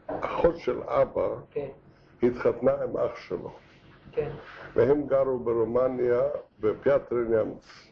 האחות 0.07 0.57
של 0.57 0.83
אבא 0.83 1.27
כן, 1.51 1.67
התחתנה 2.23 2.71
עם 2.83 2.97
אח 2.97 3.15
שלו, 3.15 3.51
כן. 4.11 4.29
והם 4.75 5.03
גרו 5.07 5.39
ברומניה, 5.39 6.21
בפיאטרינמץ, 6.59 7.87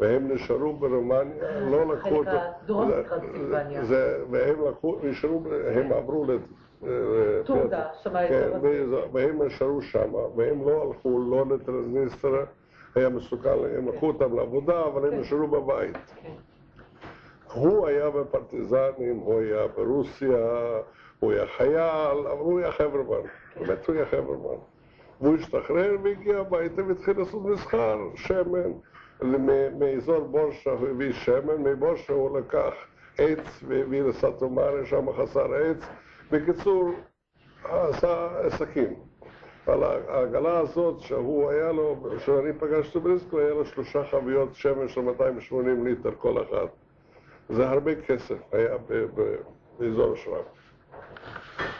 והם 0.00 0.32
נשארו 0.32 0.72
ברומניה, 0.72 1.60
לא 1.60 1.94
לקחו 1.94 2.08
חלק 2.24 2.28
הדרום 2.62 2.88
זה- 2.90 3.02
טרנסילבניה. 3.08 3.82
והם 4.30 4.68
לקחו, 4.68 4.96
נשארו, 5.02 5.42
הם 5.74 5.92
עברו 5.92 6.26
אה, 6.86 6.88
כן. 8.28 8.60
באזור- 8.62 9.04
והם 9.12 9.42
נשארו 9.42 9.82
שם, 9.82 10.14
והם 10.36 10.68
לא 10.68 10.82
הלכו 10.82 11.18
לא 11.30 11.44
לטרנסניסטרה, 11.56 12.44
היה 12.94 13.08
מסוכן, 13.08 13.48
הם 13.78 13.88
לקחו 13.88 14.06
אותם 14.06 14.36
לעבודה, 14.36 14.84
אבל 14.84 15.04
הם 15.04 15.10
כן. 15.10 15.20
נשארו 15.20 15.46
בבית. 15.48 15.96
כן. 16.22 16.32
הוא 17.54 17.86
היה 17.86 18.10
בפרטיזנים, 18.10 19.16
הוא 19.16 19.40
היה 19.40 19.66
ברוסיה, 19.76 20.38
הוא 21.20 21.32
היה 21.32 21.46
חייל, 21.46 21.78
אבל 22.26 22.38
הוא 22.40 22.58
היה 22.60 22.72
חברמן, 22.72 23.28
באמת 23.58 23.86
הוא 23.86 23.96
היה 23.96 24.06
חברמן. 24.06 24.58
והוא 25.20 25.36
השתחרר 25.36 25.96
והגיע 26.02 26.38
הביתה 26.38 26.84
והתחיל 26.84 27.18
לעשות 27.18 27.44
מסחר, 27.44 27.98
שמן. 28.14 28.72
מאזור 29.78 30.20
בורשה 30.20 30.70
הוא 30.70 30.88
הביא 30.88 31.12
שמן, 31.12 31.62
מבורשה 31.62 32.12
הוא 32.12 32.38
לקח 32.38 32.72
עץ 33.18 33.62
והביא 33.68 34.02
לסטומרי, 34.02 34.86
שם 34.86 35.12
חסר 35.12 35.54
עץ. 35.54 35.84
בקיצור, 36.30 36.90
עשה 37.64 38.28
עסקים. 38.40 38.94
על 39.66 39.82
העגלה 39.84 40.58
הזאת 40.58 41.00
שהוא 41.00 41.50
היה 41.50 41.72
לו, 41.72 41.96
כשאני 42.18 42.52
פגשתי 42.58 42.98
בריסקו, 42.98 43.38
היה 43.38 43.50
לו 43.50 43.66
שלושה 43.66 44.04
חביות 44.04 44.54
שמן 44.54 44.88
של 44.88 45.00
280 45.00 45.86
ליטר 45.86 46.10
כל 46.18 46.42
אחת. 46.42 46.68
זה 47.48 47.68
הרבה 47.68 47.94
כסף 47.94 48.38
היה 48.52 48.76
באזור 49.78 50.16
שלנו. 50.16 50.58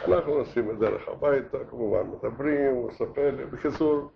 אנחנו 0.07 0.37
נוסעים 0.37 0.67
בדרך 0.67 1.07
הביתה, 1.07 1.57
כמובן 1.69 2.03
מדברים, 2.07 2.71
הוא 2.75 2.91
מספר 2.91 3.31
לי. 3.37 3.45
בקיצור, 3.45 4.09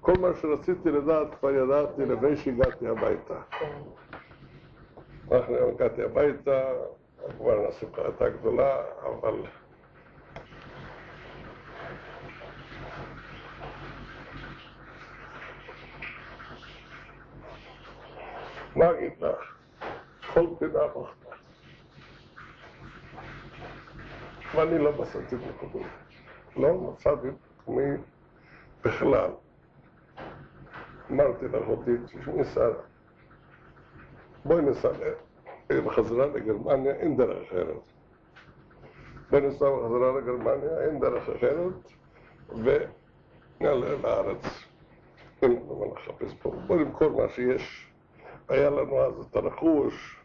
כל 0.00 0.12
מה 0.20 0.28
שרציתי 0.40 0.90
לדעת 0.90 1.26
כבר 1.40 1.50
ידעתי 1.50 2.02
לפני 2.06 2.36
שהגעתי 2.36 2.88
הביתה. 2.88 3.34
אנחנו 5.32 5.54
הגעתי 5.68 6.02
הביתה, 6.02 6.62
כבר 7.38 7.68
השמחה 7.68 8.02
הייתה 8.02 8.28
גדולה, 8.28 8.82
אבל... 9.02 9.34
מה 18.76 18.90
אגיד 18.90 19.12
לך? 19.20 19.54
כל 20.34 20.46
פינה 20.58 20.86
בכתה. 20.86 21.28
ואני 24.54 24.78
לא 24.78 24.92
מצאתי 24.92 25.36
את 25.36 25.40
מקומי. 25.54 25.84
לא 26.56 26.74
מצאתי 26.74 27.28
את 27.28 27.34
מקומי 27.60 27.96
בכלל. 28.84 29.30
אמרתי 31.10 31.48
לאחותי, 31.48 31.90
תשמעי 32.04 32.44
שרה, 32.44 32.82
בואי 34.44 34.62
ניסע 34.62 34.88
בחזרה 35.68 36.26
לגרמניה, 36.26 36.94
אין 36.94 37.16
דרך 37.16 37.46
אחרת. 37.46 37.88
בואי 39.30 39.42
ניסע 39.42 39.66
בחזרה 39.70 40.20
לגרמניה, 40.20 40.80
אין 40.80 41.00
דרך 41.00 41.28
אחרת, 41.28 41.92
ונעלה 42.48 43.96
לארץ. 44.02 44.64
אין 45.42 45.52
לנו 45.52 45.80
מה 45.80 45.86
לחפש 45.94 46.34
פה, 46.34 46.50
בואי 46.66 46.84
נמכור 46.84 47.22
מה 47.22 47.28
שיש. 47.28 47.92
היה 48.48 48.70
לנו 48.70 49.00
אז 49.00 49.26
את 49.30 49.36
הרכוש, 49.36 50.17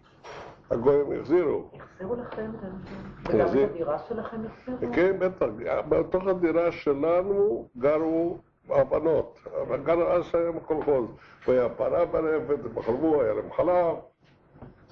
הגויים 0.72 1.20
החזירו. 1.20 1.64
החזירו 1.80 2.16
לכם 2.16 2.52
את? 2.60 3.30
וגם 3.30 3.42
החזיר. 3.42 3.66
את 3.66 3.70
הדירה 3.70 4.00
שלכם 4.00 4.38
החזירו? 4.46 4.94
כן, 4.94 5.16
בטח, 5.20 5.46
בתוך 5.90 6.28
הדירה 6.28 6.72
שלנו 6.72 7.68
גרו 7.78 8.38
הבנות, 8.70 9.40
אבל 9.62 9.78
גרו 9.78 10.02
אז 10.04 10.26
שהיה 10.26 10.52
קולחוז, 10.66 11.06
והיה 11.48 11.70
פרה 11.70 12.06
ברפת, 12.06 12.66
הם 12.66 12.82
חלבו, 12.82 13.22
היה 13.22 13.34
להם 13.34 13.52
חלב, 13.52 13.96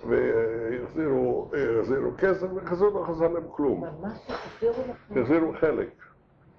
והחזירו 0.07 1.51
החזירו 1.79 2.11
כסף, 2.17 2.47
וכזאת 2.55 2.93
לא 2.93 3.03
חזר 3.07 3.27
להם 3.27 3.43
כלום. 3.51 3.83
ממש 3.83 4.29
החזירו 4.29 4.73
לכם? 4.89 5.19
החזירו 5.21 5.53
חלק, 5.59 5.89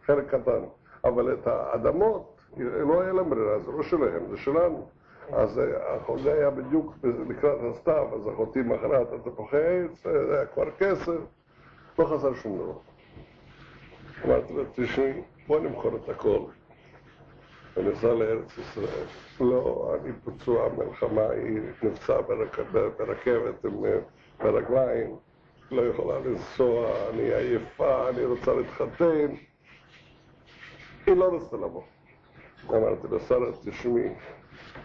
חלק 0.06 0.34
קטן, 0.34 0.62
אבל 1.04 1.32
את 1.32 1.46
האדמות, 1.46 2.40
לא 2.58 3.00
היה 3.00 3.12
להם 3.12 3.30
ברירה, 3.30 3.58
זה 3.58 3.72
לא 3.72 3.82
שלהם, 3.82 4.22
זה 4.30 4.36
שלנו. 4.36 4.88
אז 5.32 5.58
אה, 5.58 5.94
החוזה 5.94 6.32
היה 6.32 6.50
בדיוק 6.50 6.94
לקראת 7.28 7.58
הסתיו, 7.70 8.08
אז 8.14 8.28
אחותי 8.34 8.60
מכרה 8.62 9.02
את 9.02 9.12
התפוחי 9.12 9.56
עץ, 9.56 10.06
אה, 10.06 10.26
זה 10.26 10.36
היה 10.36 10.46
כבר 10.46 10.70
כסף, 10.78 11.18
לא 11.98 12.04
חסר 12.04 12.34
שום 12.34 12.58
דבר. 12.58 12.78
אמרתי 14.24 14.52
לה, 14.52 14.62
תשמעי, 14.74 15.22
בוא 15.46 15.60
נמכור 15.60 15.96
את 15.96 16.08
הכל 16.08 16.40
וניסע 17.76 18.14
לארץ 18.14 18.58
ישראל. 18.58 19.06
לא, 19.40 19.94
אני 19.94 20.12
פצוע 20.24 20.68
מלחמה, 20.68 21.28
היא 21.30 21.60
נפצעה 21.82 22.22
ברכבת 22.98 23.64
עם 23.64 23.84
אה, 23.84 23.98
ברגליים, 24.38 25.16
לא 25.70 25.82
יכולה 25.82 26.18
לנסוע, 26.18 26.90
אני 27.10 27.34
עייפה, 27.34 28.08
אני 28.08 28.24
רוצה 28.24 28.52
להתחתן. 28.54 29.34
היא 31.06 31.16
לא 31.16 31.34
רצתה 31.34 31.56
לבוא. 31.56 31.82
אמרתי 32.70 33.08
לה, 33.10 33.20
שרה, 33.20 33.46
תשמעי. 33.64 34.08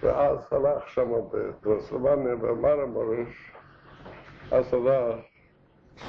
ואז 0.01 0.47
הלך 0.51 0.89
שם 0.89 1.11
בטרנסלבניה, 1.31 2.35
במרמורש, 2.35 3.51
אז 4.51 4.73
הלך 4.73 5.15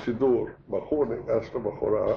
סידור, 0.04 0.48
בחור 0.68 1.04
ניגש 1.04 1.54
לבחורה, 1.54 2.14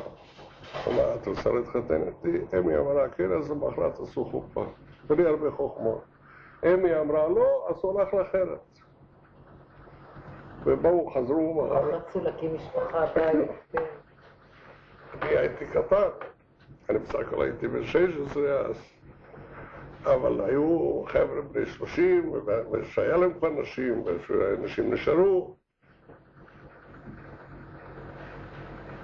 אמר, 0.87 1.15
את 1.15 1.27
רוצה 1.27 1.51
להתחתן 1.51 2.01
איתי? 2.07 2.57
אמי 2.57 2.77
אמרה, 2.77 3.09
כן, 3.09 3.31
אז 3.31 3.51
למחרת 3.51 3.99
עשו 3.99 4.25
חופה. 4.25 4.65
בלי 5.07 5.25
הרבה 5.27 5.51
חוכמות. 5.51 6.03
אמי 6.65 6.99
אמרה, 6.99 7.27
לא, 7.27 7.67
אז 7.69 7.75
הוא 7.81 7.99
הלך 8.01 8.13
לאחרת. 8.13 8.59
ובאו, 10.63 11.11
חזרו, 11.11 11.69
רצו 11.71 12.19
להקים 12.23 12.55
משפחה, 12.55 13.05
בית. 13.15 13.49
כן. 13.71 13.83
אני 15.21 15.37
הייתי 15.37 15.65
קטן, 15.65 16.07
אני 16.89 16.99
בסך 16.99 17.15
הכל 17.15 17.41
הייתי 17.41 17.67
בן 17.67 17.83
16 17.83 18.43
אז, 18.59 18.75
אבל 20.05 20.41
היו 20.45 21.03
חבר'ה 21.07 21.41
בני 21.51 21.65
30, 21.65 22.31
ושהיה 22.71 23.17
להם 23.17 23.33
כבר 23.33 23.49
נשים, 23.49 24.03
ונשים 24.29 24.93
נשארו. 24.93 25.55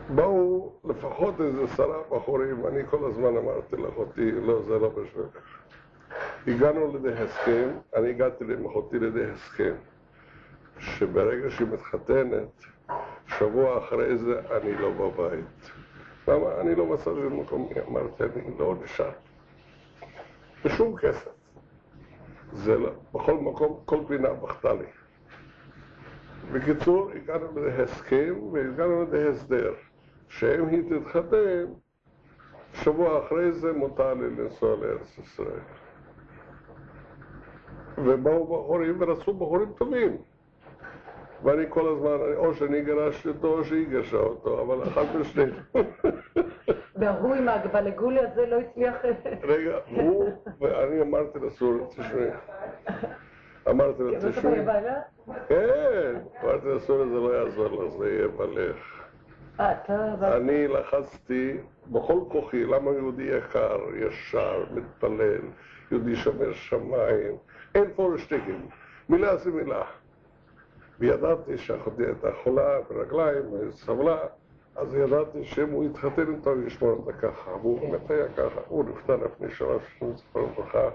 באו 0.10 0.74
לפחות 0.84 1.42
איזה 1.42 1.64
עשרה 1.64 1.98
בחורים, 2.10 2.68
אני 2.68 2.88
כל 2.90 3.10
הזמן 3.10 3.38
אמרתי 3.38 3.76
לאחותי, 3.76 4.32
לא, 4.32 4.62
זה 4.62 4.80
לא 4.80 4.90
בשבילך. 4.90 5.38
הגענו 6.48 6.94
לידי 6.94 7.14
הסכם, 7.24 7.70
אני 7.96 8.10
הגעתי 8.10 8.44
עם 8.44 8.66
אחותי 8.66 9.00
לידי 9.00 9.32
הסכם, 9.32 9.74
שברגע 10.80 11.50
שהיא 11.50 11.68
מתחתנת, 11.68 12.64
שבוע 13.28 13.78
אחרי 13.78 14.18
זה 14.18 14.40
אני 14.52 14.76
לא 14.76 14.92
בבית. 14.92 15.72
למה? 16.28 16.62
אני 16.62 16.76
לא 16.76 16.86
מצאתי 16.86 17.28
את 17.28 17.32
מקומי, 17.32 17.70
אמרתי, 17.88 18.24
אני 18.24 18.58
לא 18.60 18.76
נשאר. 18.84 19.12
בשום 20.66 20.98
כסף. 20.98 21.32
זה 22.52 22.78
לא, 22.78 22.92
בכל 23.14 23.34
מקום, 23.34 23.80
כל 23.86 24.00
פינה 24.08 24.34
בכתה 24.34 24.74
לי. 24.74 24.86
בקיצור, 26.52 27.12
הגענו 27.12 27.48
להסכם 27.56 28.36
והגענו 28.52 29.06
להסדר, 29.12 29.74
שאם 30.30 30.68
היא 30.68 30.84
תתחתן, 30.90 31.66
שבוע 32.74 33.26
אחרי 33.26 33.52
זה 33.52 33.74
מותר 33.74 34.14
לי 34.14 34.30
לנסוע 34.30 34.76
לארץ 34.76 35.18
ישראל. 35.18 35.60
ובאו 37.98 38.44
בחורים 38.46 39.02
ורצו 39.02 39.34
בחורים 39.34 39.74
טובים. 39.78 40.18
ואני 41.44 41.66
כל 41.70 41.88
הזמן, 41.88 42.36
או 42.36 42.54
שאני 42.54 42.82
גירשתי 42.82 43.30
אותו 43.30 43.48
או 43.48 43.64
שהיא 43.66 43.88
גירשה 43.88 44.18
אותו, 44.18 44.62
אבל 44.62 44.84
אחד 44.84 45.04
משנינו. 45.20 45.56
והוא 47.00 47.36
עם 47.36 47.50
הגבלגולי 47.50 48.20
הזה 48.20 48.46
לא 48.46 48.60
הצליח... 48.60 48.96
רגע, 49.44 49.78
הוא, 49.92 50.30
ואני 50.62 51.02
אמרתי 51.02 51.40
לסורי, 51.40 51.80
תשמעי. 51.90 52.30
אמרתי 53.70 54.04
אתה 54.18 54.32
תשמעי. 54.32 54.66
כן, 55.48 56.16
אמרתי 56.44 56.68
לסורי, 56.68 57.10
זה 57.10 57.16
לא 57.16 57.38
יעזור 57.38 57.84
לך, 57.84 57.94
זה 57.98 58.10
יהיה 58.10 58.28
בלך. 58.28 58.98
אה. 59.60 60.38
אני 60.38 60.68
לחצתי 60.68 61.58
בכל 61.88 62.20
כוחי, 62.28 62.64
למה 62.64 62.92
יהודי 62.92 63.24
יקר, 63.24 63.80
ישר, 63.96 64.64
מתפלל, 64.72 65.42
יהודי 65.92 66.16
שומר 66.16 66.54
שמיים, 66.54 67.38
אין 67.76 67.86
פורשטיקים, 67.96 68.68
מילה 69.10 69.36
זה 69.36 69.52
מילה. 69.52 69.84
וידעתי 71.00 71.58
שאחותי 71.58 72.06
הייתה 72.06 72.30
חולה 72.44 72.80
ברגליים, 72.90 73.72
סבלה, 73.72 74.18
אז 74.76 74.96
ידעתי 74.96 75.44
שאם 75.44 75.70
הוא 75.70 75.86
יתחתן 75.86 76.36
איתו, 76.36 76.50
הוא 76.50 76.64
ישמור 76.68 76.92
אותה 76.92 77.14
ככה. 77.14 77.52
והוא 77.52 77.80
באמת 77.80 78.12
היה 78.12 78.28
ככה, 78.28 78.62
הוא 78.68 78.86
נפטר 78.86 79.16
לפני 79.16 79.52
שלוש 79.52 79.84
שנים, 80.00 80.14
זכר 80.16 80.40
לברכה. 80.42 80.90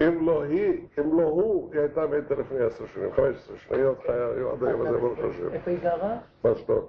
אם 0.00 0.26
לא 0.26 0.42
היא, 0.42 0.86
אם 0.98 1.18
לא 1.18 1.22
הוא, 1.22 1.72
היא 1.72 1.80
הייתה 1.80 2.06
מתה 2.06 2.34
לפני 2.34 2.60
עשר 2.60 2.86
שנים, 2.86 3.12
חמש 3.12 3.36
עשרה 3.36 3.56
שנים, 3.56 3.80
היא 3.80 3.88
עוד 3.88 3.98
חיה, 4.06 4.26
עד 4.52 4.64
היום 4.64 4.86
הזה, 4.86 4.98
ברוך 4.98 5.18
השם. 5.18 5.52
איפה 5.52 5.70
היא 5.70 5.78
גרה? 5.82 6.16
באשדוד. 6.44 6.86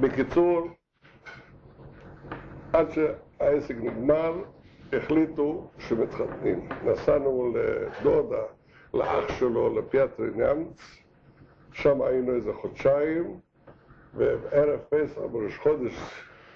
בקיצור, 0.00 0.68
עד 2.72 2.86
שהעסק 2.90 3.74
נגמר, 3.76 4.32
החליטו 4.92 5.68
שמתחתנים. 5.78 6.68
נסענו 6.84 7.54
לדודה, 7.54 8.42
לאח 8.94 9.38
שלו, 9.38 9.78
לפיאטרי 9.78 10.30
נאמץ, 10.34 10.80
שם 11.72 12.02
היינו 12.02 12.34
איזה 12.34 12.52
חודשיים, 12.52 13.40
וערב 14.14 14.80
פסח 14.88 15.20
בראש 15.32 15.58
חודש, 15.58 15.94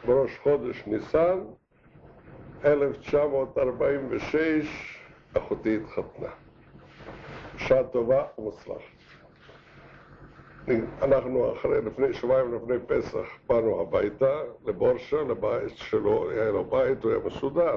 בראש 0.07 0.39
חודש 0.43 0.83
ניסן, 0.87 1.39
1946, 2.65 4.99
אחותי 5.37 5.77
התחתנה. 5.77 6.31
שעה 7.59 7.85
טובה 7.85 8.25
ומוצלחת. 8.39 8.81
אנחנו 11.03 11.53
אחרי, 11.53 11.81
לפני 11.81 12.15
שבועיים 12.15 12.55
לפני 12.55 12.77
פסח, 12.87 13.27
באנו 13.47 13.81
הביתה, 13.81 14.41
לבורשה, 14.67 15.23
לבית 15.23 15.77
שלו, 15.77 16.31
היה 16.31 16.51
לו 16.51 16.65
בית, 16.65 17.05
הוא 17.05 17.13
היה 17.13 17.21
מסודר. 17.27 17.77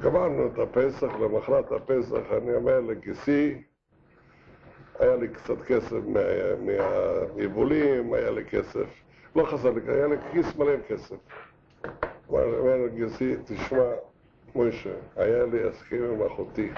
גמרנו 0.00 0.46
את 0.46 0.58
הפסח, 0.58 1.08
למחרת 1.20 1.72
הפסח 1.72 2.32
אני 2.42 2.54
אומר 2.54 2.80
לגיסי, 2.80 3.62
היה 4.98 5.16
לי 5.16 5.28
קצת 5.28 5.62
כסף 5.62 6.00
מהיבולים, 6.60 8.14
היה 8.14 8.30
לי 8.30 8.44
כסף, 8.44 8.86
לא 9.36 9.44
חסר 9.44 9.70
לי, 9.70 9.80
היה 9.86 10.06
לי 10.06 10.16
כיס 10.32 10.56
מלא 10.56 10.76
כסף. 10.88 11.16
אומר 12.28 12.76
לגיסי, 12.86 13.36
תשמע, 13.44 13.84
מוישה, 14.54 14.94
היה 15.16 15.46
לי 15.46 15.68
הסכם 15.68 16.04
עם 16.12 16.22
אחותי, 16.22 16.70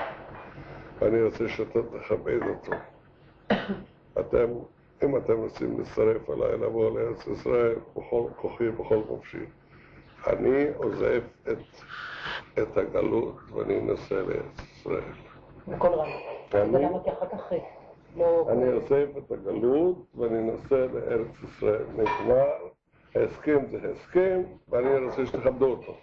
ואני 0.99 1.23
רוצה 1.23 1.49
שאתה 1.49 1.79
תכבד 1.83 2.41
אותו. 2.43 2.73
אתם, 4.21 4.47
אם 5.05 5.17
אתם 5.17 5.37
רוצים 5.37 5.79
להצטרף 5.79 6.31
אליי, 6.31 6.57
לבוא 6.59 6.99
לארץ 6.99 7.27
ישראל, 7.27 7.75
בכל 7.97 8.23
כוחי, 8.37 8.71
בכל 8.71 9.03
חופשי, 9.07 9.45
אני 10.27 10.65
עוזב 10.77 11.21
את, 11.49 11.59
את 12.63 12.77
הגלות 12.77 13.37
ואני 13.53 13.81
נוסע 13.81 14.15
לארץ 14.15 14.61
ישראל. 14.73 15.01
בכל 15.69 15.89
רם. 15.89 16.09
אני- 16.55 16.87
כך 17.31 17.53
לא... 18.17 18.47
אני 18.51 18.73
עוזב 18.73 19.07
את 19.19 19.33
הגלות 19.33 19.97
ואני 20.15 20.43
נוסע 20.43 20.87
לארץ 20.95 21.43
ישראל. 21.45 21.85
נגמר, 21.97 22.47
ההסכם 23.15 23.59
זה 23.71 23.79
הסכם, 23.93 24.41
ואני 24.69 25.05
רוצה 25.07 25.27
שתכבדו 25.27 25.67
אותו. 25.67 25.95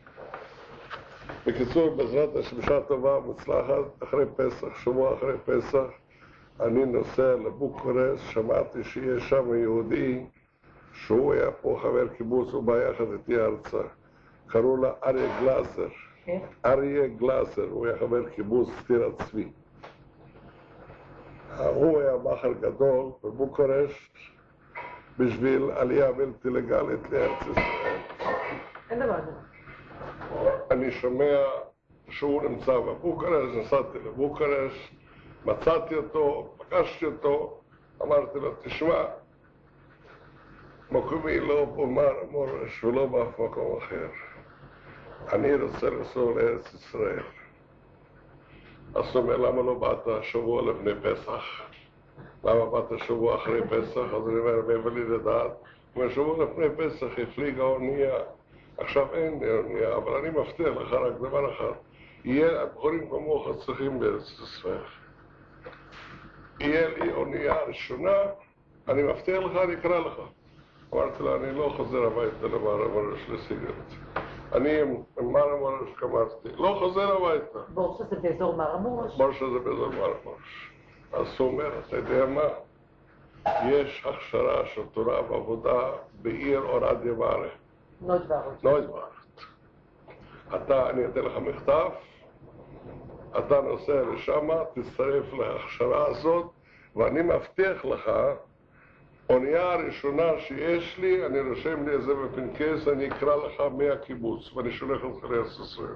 בקיצור, 1.48 1.90
בעזרת 1.96 2.36
השם, 2.36 2.58
בשעה 2.58 2.82
טובה 2.82 3.18
ומוצלחת, 3.18 4.04
אחרי 4.04 4.26
פסח, 4.36 4.68
שבוע 4.84 5.14
אחרי 5.14 5.34
פסח, 5.46 5.86
אני 6.60 6.86
נוסע 6.86 7.36
לבוקרשט, 7.36 8.24
שמעתי 8.30 8.84
שיש 8.84 9.30
שם 9.30 9.56
יהודי 9.56 10.24
שהוא 10.94 11.34
היה 11.34 11.52
פה 11.52 11.80
חבר 11.82 12.08
קיבוץ, 12.08 12.54
הוא 12.54 12.64
בא 12.64 12.90
יחד 12.90 13.12
איתי 13.14 13.36
ארצה. 13.38 13.82
קראו 14.48 14.78
לה 14.78 14.92
אריה 15.06 15.40
גלאזר. 15.42 15.88
אריה 16.66 17.08
גלאזר, 17.08 17.68
הוא 17.72 17.88
היה 17.88 17.98
חבר 17.98 18.30
קיבוץ 18.30 18.70
טירת 18.88 19.22
צבי. 19.22 19.52
הוא 21.58 22.02
היה 22.02 22.18
מאכר 22.24 22.54
גדול 22.54 23.12
בבוקרשט 23.24 24.14
בשביל 25.18 25.72
עלייה 25.76 26.12
בלתי 26.12 26.50
לגלית 26.50 27.10
לארץ 27.12 27.42
ישראל. 27.42 28.00
אין 28.90 29.00
דבר 29.00 29.22
כזה. 29.22 29.32
אני 30.72 30.92
שומע 30.92 31.38
שהוא 32.10 32.44
נמצא 32.44 32.80
בבוקרשט, 32.80 33.56
נסעתי 33.58 34.00
לבוקרשט, 34.00 34.94
מצאתי 35.46 35.96
אותו, 35.96 36.56
פגשתי 36.58 37.06
אותו, 37.06 37.62
אמרתי 38.02 38.40
לו, 38.40 38.52
תשמע, 38.62 39.04
מקומי 40.92 41.40
לא 41.40 41.66
במר 41.66 42.14
מורש 42.30 42.84
ולא 42.84 43.06
באף 43.06 43.40
מקום 43.40 43.78
אחר. 43.78 44.08
אני 45.34 45.54
רוצה 45.54 45.90
לנסוע 45.90 46.42
לארץ 46.42 46.74
ישראל. 46.74 47.24
אז 48.96 49.06
הוא 49.14 49.24
אומר, 49.24 49.38
למה 49.38 49.62
לא 49.62 49.74
באת 49.74 50.24
שבוע 50.24 50.72
לפני 50.72 50.92
פסח? 51.04 51.44
למה 52.44 52.66
באת 52.66 53.00
שבוע 53.00 53.36
אחרי 53.36 53.62
פסח? 53.62 53.98
אז 53.98 54.28
אני 54.28 54.40
אומר, 54.40 54.62
מאיפה 54.68 54.90
לי 54.90 55.04
לדעת? 55.04 55.52
הוא 55.94 56.04
אומר, 56.04 56.14
שבוע 56.14 56.46
לפני 56.46 56.66
פסח 56.78 57.08
הפליגה 57.24 57.64
אונייה. 57.64 58.16
עכשיו 58.78 59.08
אין 59.14 59.40
לי 59.40 59.52
אונייה, 59.58 59.96
אבל 59.96 60.12
אני 60.12 60.30
מבטיח 60.30 60.68
לך 60.68 60.94
רק 60.94 61.14
דבר 61.14 61.54
אחד, 61.54 61.78
יהיה 62.24 62.62
הבחורים 62.62 63.10
כמוך 63.10 63.48
צריכים 63.66 64.00
בארץ 64.00 64.40
ישראל. 64.44 64.84
יהיה 66.60 66.90
לי 66.90 67.12
אונייה 67.12 67.56
ראשונה, 67.68 68.18
אני 68.88 69.04
מבטיח 69.04 69.44
לך, 69.44 69.58
אני 69.64 69.74
אקרא 69.74 70.00
לך. 70.00 70.14
אמרתי 70.94 71.24
לו, 71.24 71.36
אני 71.36 71.56
לא 71.56 71.74
חוזר 71.78 72.04
הביתה 72.04 72.48
למער 72.48 72.82
המורש 72.82 73.30
לסיגרט. 73.30 74.25
אני 74.56 74.82
עם 74.82 75.34
מער 75.34 75.50
המורש 75.50 75.90
גמרתי, 76.02 76.50
לא 76.58 76.76
חוזר 76.80 77.16
הביתה. 77.16 77.60
בורשה 77.70 78.04
זה 78.10 78.16
באזור 78.16 78.56
מרמורש? 78.56 79.18
מורשה 79.18 79.46
זה 79.54 79.60
באזור 79.60 79.86
המורש. 79.86 80.72
אז 81.14 81.28
הוא 81.38 81.48
אומר, 81.48 81.80
אתה 81.80 81.98
יודע 81.98 82.26
מה? 82.26 82.42
יש 83.66 84.06
הכשרה 84.06 84.66
של 84.66 84.82
תורה 84.94 85.32
ועבודה 85.32 85.92
בעיר 86.22 86.62
אורדיה. 86.62 87.14
נוידברות. 88.02 88.64
לא 88.64 88.78
התברכת. 88.80 89.42
אתה, 90.56 90.90
אני 90.90 91.06
אתן 91.06 91.22
לך 91.22 91.38
מכתב, 91.38 91.90
אתה 93.38 93.62
נוסע 93.62 94.02
לשם, 94.04 94.50
תצטרף 94.74 95.34
להכשרה 95.34 96.08
הזאת, 96.08 96.46
ואני 96.96 97.22
מבטיח 97.22 97.86
לך, 97.86 98.12
אונייה 99.30 99.74
הראשונה 99.74 100.40
שיש 100.40 100.98
לי, 100.98 101.26
אני 101.26 101.40
רושם 101.40 101.88
לי 101.88 101.96
את 101.96 102.02
זה 102.02 102.14
בפנקס, 102.14 102.88
אני 102.88 103.08
אקרא 103.08 103.36
לך 103.36 103.64
מהקיבוץ, 103.78 104.54
ואני 104.54 104.72
שולח 104.72 105.04
אותך 105.04 105.24
לארץ 105.24 105.60
ישראל. 105.60 105.96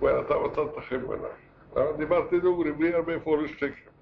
אומר, 0.00 0.20
אתה 0.20 0.34
מצאת 0.38 0.84
חן 0.88 1.06
בעיניי. 1.06 1.96
דיברתי 1.96 2.40
דוגרי, 2.40 2.72
בלי 2.72 2.94
הרבה 2.94 3.20
פורשטיקים. 3.20 3.92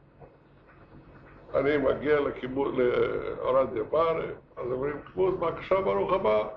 אני 1.55 1.77
מגיע 1.77 2.21
לקיבוץ, 2.21 2.75
לאורדיה 2.75 3.83
בארה, 3.83 4.25
אז 4.57 4.73
אומרים, 4.73 4.97
קיבוץ, 5.07 5.35
בבקשה, 5.35 5.81
ברוך 5.81 6.13
הבא. 6.13 6.49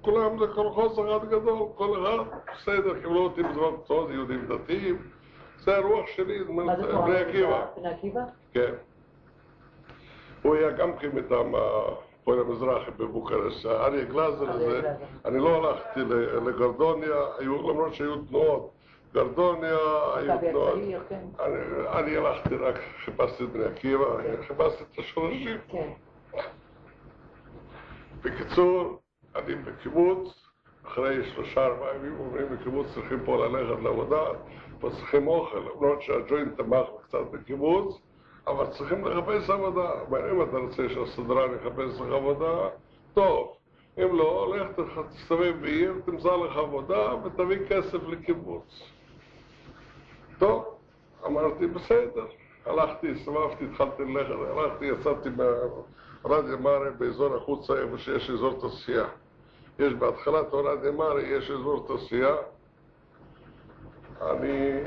כולם 0.00 0.38
זה 0.38 0.46
קולחוס 0.54 0.98
אחד 0.98 1.28
גדול, 1.28 1.68
כל 1.74 2.02
אחד 2.02 2.38
בסדר, 2.56 2.94
קיבלו 2.94 3.24
אותי 3.24 3.42
בזמן 3.42 3.76
פצועות, 3.82 4.10
יהודים 4.10 4.46
דתיים. 4.46 4.96
זה 5.58 5.76
הרוח 5.76 6.06
שלי? 6.06 6.44
בני 6.44 7.18
עקיבא. 7.18 7.66
בני 7.76 7.88
עקיבא? 7.88 8.20
כן. 8.52 8.72
הוא 10.42 10.54
היה 10.54 10.70
גם 10.70 10.96
כן 10.96 11.08
מטעם 11.14 11.54
הפועל 11.54 12.40
המזרחי 12.40 12.90
בבוקרשט. 12.90 13.66
אריה 13.66 14.04
גלאזר 14.04 14.50
הזה. 14.50 14.94
אני 15.24 15.38
לא 15.38 15.56
הלכתי 15.56 16.00
לגרדוניה, 16.46 17.16
למרות 17.40 17.94
שהיו 17.94 18.16
תנועות. 18.16 18.70
גרדוניה, 19.14 19.78
היו 20.14 20.38
תנועות. 20.40 20.78
אני, 21.40 21.54
אני 21.92 22.16
הלכתי 22.16 22.56
רק, 22.56 22.74
חיפשתי 23.04 23.44
את 23.44 23.48
בני 23.48 23.64
עקיבא, 23.64 24.04
חיפשתי 24.46 24.82
את 24.82 24.98
השורשים. 24.98 25.58
כן. 25.68 25.88
בקיצור, 28.24 28.98
אני 29.36 29.54
בקיבוץ, 29.54 30.48
אחרי 30.86 31.30
שלושה 31.34 31.66
ארבעה 31.66 31.96
ימים 31.96 32.20
אומרים 32.20 32.46
בקיבוץ 32.48 32.86
צריכים 32.94 33.18
פה 33.24 33.46
ללכת 33.46 33.82
לעבודה, 33.82 34.22
פה 34.80 34.90
צריכים 34.90 35.28
אוכל, 35.28 35.58
למרות 35.58 36.02
שהג'וינט 36.02 36.60
תמך 36.60 36.86
קצת 37.02 37.18
בקיבוץ, 37.30 38.00
אבל 38.46 38.66
צריכים 38.66 39.04
לחפש 39.04 39.50
עבודה. 39.50 39.90
אם 40.32 40.42
אתה 40.42 40.58
רוצה 40.58 40.88
שהסדרן 40.88 41.50
יחפש 41.54 42.00
לך 42.00 42.12
עבודה, 42.12 42.68
טוב. 43.14 43.56
אם 43.98 44.16
לא, 44.16 44.56
לך 44.56 44.80
תסתובב 45.10 45.54
בעיר, 45.60 45.94
תמצא 46.04 46.36
לך 46.36 46.56
עבודה 46.56 47.14
ותביא 47.24 47.58
כסף 47.68 48.08
לקיבוץ. 48.08 48.82
טוב, 50.38 50.64
אמרתי, 51.26 51.66
בסדר. 51.66 52.26
הלכתי, 52.66 53.10
הסתובבתי, 53.10 53.64
התחלתי 53.64 54.04
ללכת, 54.04 54.34
הלכתי, 54.56 54.84
יצאתי 54.84 55.28
מהרדיה 56.24 56.56
מארה 56.56 56.90
באזור 56.90 57.34
החוצה, 57.34 57.74
איפה 57.82 57.98
שיש 57.98 58.30
אזור 58.30 58.60
תעשייה. 58.60 59.04
יש 59.78 59.92
בהתחלת 59.92 60.54
רדיה 60.54 60.92
מארה, 60.92 61.22
יש 61.22 61.50
אזור 61.50 61.86
תעשייה. 61.88 62.34
אני, 64.22 64.80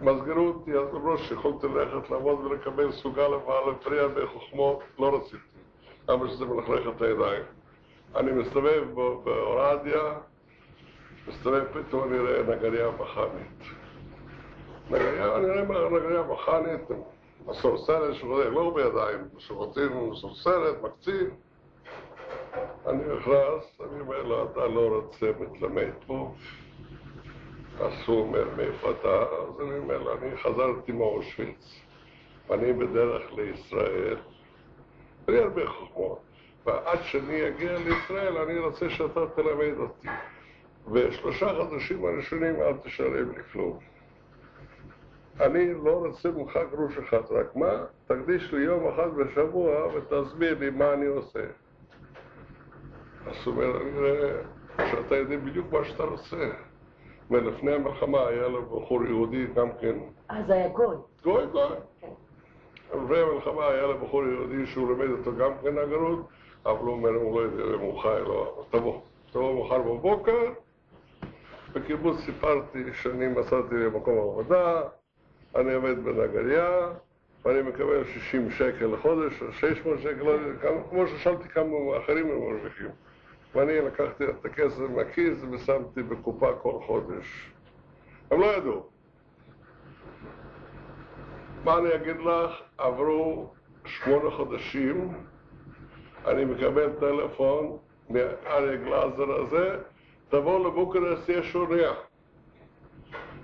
מסגרו 0.00 0.46
אותי, 0.46 0.72
אז 0.74 0.94
למרות 0.94 1.18
שיכולתי 1.18 1.66
ללכת 1.68 2.10
לעבוד 2.10 2.44
ולקבל 2.44 2.92
סוגה 2.92 3.28
לבעל 3.28 3.74
פרי 3.82 4.00
הרבה 4.00 4.26
חוכמות, 4.26 4.82
לא 4.98 5.16
רציתי. 5.16 5.36
למה 6.08 6.28
שזה 6.28 6.44
מלכלך 6.44 6.96
את 6.96 7.02
הידיים. 7.02 7.42
אני 8.16 8.32
מסתובב 8.32 8.84
באורדיה, 9.24 10.18
מסתובב 11.28 11.64
פתאום 11.72 12.08
אני 12.08 12.18
רואה 12.18 12.42
נגריה 12.42 12.90
מכנית. 12.90 13.72
נגריה, 14.90 15.36
אני 15.36 15.66
רואה 15.66 15.90
נגריה 15.90 16.22
מכנית, 16.22 16.98
מסורסרת 17.46 18.14
שחוטא, 18.14 18.48
לא 18.48 18.72
בידיים, 18.74 19.20
שחוטאים 19.38 20.10
מסורסרת, 20.10 20.82
מקצין. 20.82 21.30
אני 22.86 23.02
נכנס, 23.18 23.80
אני 23.80 24.00
אומר 24.00 24.22
לו, 24.22 24.44
אתה 24.44 24.66
לא 24.66 24.88
רוצה 24.96 25.26
מתלמד 25.40 25.90
פה? 26.06 26.32
אומר, 28.08 28.44
מאיפה 28.56 28.90
אתה? 28.90 29.22
אז 29.22 29.60
אני 29.60 29.78
אומר 29.78 29.98
לו, 29.98 30.18
אני 30.18 30.36
חזרתי 30.36 30.92
מאושוויץ, 30.92 31.80
ואני 32.48 32.72
בדרך 32.72 33.32
לישראל. 33.32 34.16
אין 35.28 35.36
לי 35.36 35.42
הרבה 35.42 35.66
חוכמות. 35.66 36.18
ועד 36.66 36.98
שאני 37.02 37.48
אגיע 37.48 37.78
לישראל, 37.78 38.38
אני 38.38 38.58
רוצה 38.58 38.90
שאתה 38.90 39.20
תלמד 39.34 39.78
אותי. 39.78 40.08
ושלושה 40.92 41.48
חודשים 41.54 42.04
הראשונים 42.04 42.56
אל 42.62 42.76
תשלם 42.82 43.32
לי 43.32 43.42
כלום. 43.52 43.78
אני 45.40 45.74
לא 45.84 46.06
רוצה 46.06 46.30
ממך 46.30 46.58
גרוש 46.70 46.98
אחד, 46.98 47.22
רק 47.30 47.56
מה? 47.56 47.84
תקדיש 48.06 48.52
לי 48.52 48.62
יום 48.62 48.88
אחד 48.88 49.08
בשבוע 49.14 49.86
ותסביר 49.86 50.58
לי 50.58 50.70
מה 50.70 50.92
אני 50.92 51.06
עושה. 51.06 51.44
אז 53.26 53.36
הוא 53.44 53.54
אומר, 53.54 53.78
שאתה 54.90 55.16
יודע 55.16 55.36
בדיוק 55.36 55.72
מה 55.72 55.84
שאתה 55.84 56.02
רוצה. 56.04 56.50
ולפני 57.30 57.72
המלחמה 57.72 58.28
היה 58.28 58.48
לו 58.48 58.62
בחור 58.62 59.04
יהודי 59.04 59.46
גם 59.46 59.68
כן. 59.80 59.96
זה 60.46 60.54
היה 60.54 60.68
גוי. 60.68 60.96
גוי, 61.22 61.46
גוי. 61.46 61.76
כן. 62.00 62.06
לפני 63.04 63.18
המלחמה 63.18 63.66
היה 63.66 63.82
לו 63.82 63.98
בחור 63.98 64.24
יהודי 64.24 64.66
שהוא 64.66 64.88
לימד 64.88 65.18
אותו 65.18 65.36
גם 65.36 65.50
כן 65.62 65.78
נגרות, 65.78 66.28
אבל 66.66 66.78
הוא 66.78 66.92
אומר, 66.92 67.10
הוא 67.10 67.40
לא 67.40 67.46
יודע 67.46 67.74
אם 67.74 67.80
הוא 67.80 68.00
חי 68.00 68.08
או 68.08 68.28
לא, 68.28 68.64
תבוא. 68.70 69.00
תבוא 69.32 69.64
מחר 69.66 69.78
בבוקר. 69.78 70.52
בקיבוץ 71.72 72.20
סיפרתי 72.20 72.84
שאני 72.92 73.28
מצאתי 73.28 73.74
למקום 73.74 74.18
עבודה, 74.18 74.82
אני 75.56 75.74
עובד 75.74 76.04
בנגריה, 76.04 76.88
ואני 77.44 77.62
מקבל 77.62 78.04
60 78.04 78.50
שקל 78.50 78.86
לחודש, 78.86 79.42
או 79.42 79.52
600 79.52 79.98
שקל, 79.98 80.56
כמו 80.90 81.06
ששאלתי 81.06 81.48
כמה 81.48 81.76
אחרים 82.04 82.30
הם 82.30 82.38
מרוויחים. 82.38 82.90
ואני 83.54 83.80
לקחתי 83.80 84.24
את 84.24 84.44
הכסף 84.44 84.80
מהכיס 84.80 85.38
ושמתי 85.50 86.02
בקופה 86.02 86.52
כל 86.62 86.78
חודש. 86.86 87.52
הם 88.30 88.40
לא 88.40 88.46
ידעו. 88.46 88.86
מה 91.64 91.78
אני 91.78 91.94
אגיד 91.94 92.16
לך? 92.16 92.50
עברו 92.78 93.50
שמונה 93.84 94.30
חודשים, 94.30 95.12
אני 96.26 96.44
מקבל 96.44 96.92
טלפון 97.00 97.76
מאריה 98.10 98.76
גלאזר 98.76 99.32
הזה, 99.32 99.78
תבוא 100.28 100.66
לבוקרשט, 100.66 101.28
יש 101.28 101.54
אורח. 101.54 101.96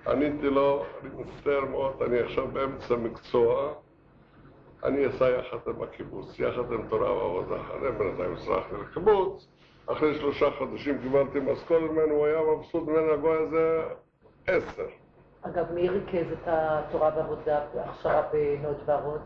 עניתי 0.06 0.50
לו, 0.50 0.84
אני 1.02 1.10
מצטער 1.22 1.64
מאוד, 1.64 2.02
אני 2.02 2.18
עכשיו 2.18 2.48
באמצע 2.48 2.96
מקצוע, 2.96 3.74
אני 4.84 5.06
אעשה 5.06 5.30
יחד 5.30 5.56
עם 5.66 5.82
הקיבוץ, 5.82 6.38
יחד 6.38 6.72
עם 6.72 6.88
תורה 6.88 7.12
ועבודה. 7.12 7.56
אני 7.56 7.98
בינתיים 7.98 8.32
הצלחתי 8.32 8.74
לקיבוץ, 8.82 9.48
אחרי 9.86 10.14
שלושה 10.14 10.50
חודשים 10.58 10.98
קיבלתי 11.02 11.40
משכורת 11.40 11.90
ממנו, 11.90 12.14
הוא 12.14 12.26
היה 12.26 12.38
מבסוט 12.56 12.88
ממנו, 12.88 13.12
הגוי 13.12 13.36
הזה 13.36 13.82
עשר. 14.46 14.86
אגב, 15.42 15.72
מי 15.72 15.88
ריכז 15.88 16.32
את 16.32 16.46
התורה 16.46 17.10
והעבודה 17.16 17.60
וההכשרה 17.74 18.22
בנאות 18.32 18.76
וערוד? 18.86 19.20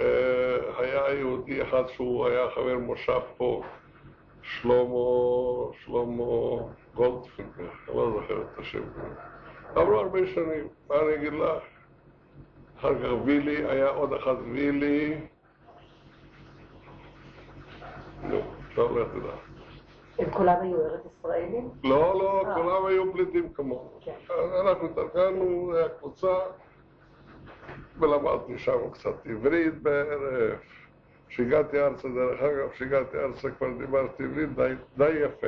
אה, 0.00 0.56
היה 0.78 1.14
יהודי 1.14 1.62
אחד 1.62 1.88
שהוא 1.88 2.26
היה 2.26 2.50
חבר 2.54 2.78
מושב 2.78 3.20
פה, 3.36 3.62
שלמה, 4.42 5.72
שלמה 5.84 6.62
גולדפינגר, 6.94 7.70
אני 7.88 7.96
לא 7.96 8.10
זוכר 8.20 8.42
את 8.42 8.58
השם. 8.58 8.82
עברו 9.74 9.94
הרבה 9.94 10.26
שנים, 10.26 10.68
מה 10.88 10.94
אני 11.02 11.14
אגיד 11.14 11.32
לך? 11.32 11.62
אחר 12.78 12.94
כך 12.94 13.08
וילי, 13.24 13.64
היה 13.70 13.88
עוד 13.88 14.12
אחד 14.12 14.34
וילי, 14.52 15.20
נו, 18.22 18.40
לך 18.76 19.08
תדע. 19.12 19.55
הם 20.18 20.30
כולם 20.30 20.56
היו 20.60 20.80
ארץ 20.80 21.00
ישראלים? 21.06 21.70
לא, 21.84 22.18
לא, 22.18 22.42
אה. 22.46 22.54
כולם 22.54 22.86
היו 22.86 23.12
פליטים 23.12 23.52
כמונו. 23.52 23.90
כן. 24.00 24.12
אנחנו 24.60 24.86
התארגנו, 24.86 25.74
היה 25.76 25.88
קבוצה, 25.88 26.34
ולמדתי 27.98 28.58
שם 28.58 28.90
קצת 28.92 29.26
עברית 29.26 29.82
בערב. 29.82 30.58
כשהגעתי 31.28 31.80
ארצה, 31.80 32.08
דרך 32.08 32.42
אגב, 32.42 32.68
כשהגעתי 32.70 33.18
ארצה 33.18 33.50
כבר 33.50 33.66
דיברתי 33.78 34.24
עברית 34.24 34.54
די, 34.54 34.72
די 34.96 35.10
יפה. 35.10 35.46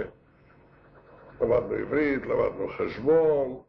למדנו 1.41 1.75
עברית, 1.75 2.27
למדנו 2.27 2.69
חשבון, 2.69 3.61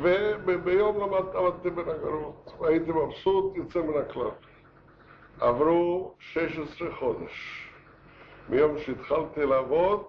וביום 0.00 1.00
למד, 1.00 1.34
למדתי 1.34 1.70
בנגרות, 1.70 2.52
והייתי 2.60 2.90
מבסוט, 2.90 3.56
יוצא 3.56 3.82
מן 3.82 4.00
הכלל. 4.00 4.30
עברו 5.40 6.14
16 6.18 6.94
חודש. 6.94 7.68
מיום 8.48 8.78
שהתחלתי 8.78 9.46
לעבוד 9.46 10.04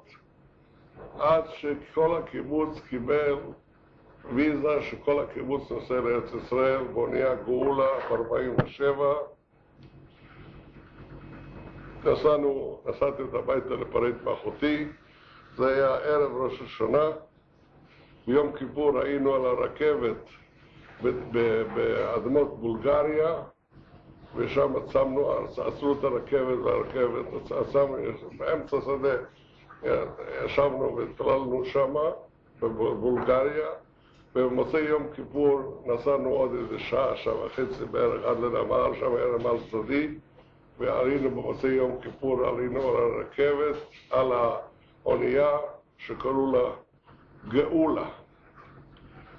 עד 1.20 1.44
שכל 1.48 2.18
הקיבוץ 2.18 2.80
קיבל 2.90 3.38
ויזה 4.36 4.82
שכל 4.82 5.20
הקיבוץ 5.20 5.72
נוסע 5.72 5.94
לארץ 5.94 6.34
ישראל 6.34 6.84
באונייה 6.84 7.36
גאולה 7.36 7.88
ב-47. 8.10 9.02
נסענו, 12.06 12.82
נסעתי 12.86 13.24
את 13.24 13.34
הביתה 13.34 13.70
לפרט 13.70 14.16
מאחותי, 14.24 14.88
זה 15.56 15.68
היה 15.68 15.96
ערב 15.96 16.32
ראש 16.36 16.62
השנה. 16.62 17.10
ביום 18.28 18.52
כיפור 18.58 19.00
היינו 19.00 19.34
על 19.36 19.46
הרכבת 19.46 20.30
באדמות 21.74 22.60
בולגריה, 22.60 23.44
ושם 24.36 24.74
עצמנו, 24.76 25.32
עצרו 25.68 25.94
את 25.94 26.04
הרכבת 26.04 26.58
והרכבת, 26.64 27.52
עצרנו 27.52 27.98
באמצע 28.38 28.78
שדה, 28.82 29.16
ישבנו 30.46 30.98
והתפללנו 30.98 31.66
שמה, 31.66 32.10
בבולגריה, 32.60 33.68
ובמוצאי 34.36 34.82
יום 34.82 35.08
כיפור 35.16 35.84
נסענו 35.86 36.30
עוד 36.30 36.52
איזה 36.54 36.80
שעה, 36.80 37.16
שעה 37.16 37.46
וחצי 37.46 37.86
בערך 37.92 38.26
עד 38.26 38.40
לנמל, 38.40 38.96
שם 39.00 39.16
היה 39.16 39.26
נמל 39.40 39.60
סודי, 39.72 40.08
ועלינו 40.78 41.30
במוצאי 41.30 41.70
יום 41.70 41.98
כיפור, 42.02 42.46
עלינו 42.46 42.88
על 42.88 42.96
הרכבת, 42.96 43.76
על 44.12 44.32
האונייה 45.04 45.50
שקראו 45.98 46.52
לה 46.52 46.70
גאולה, 47.48 48.06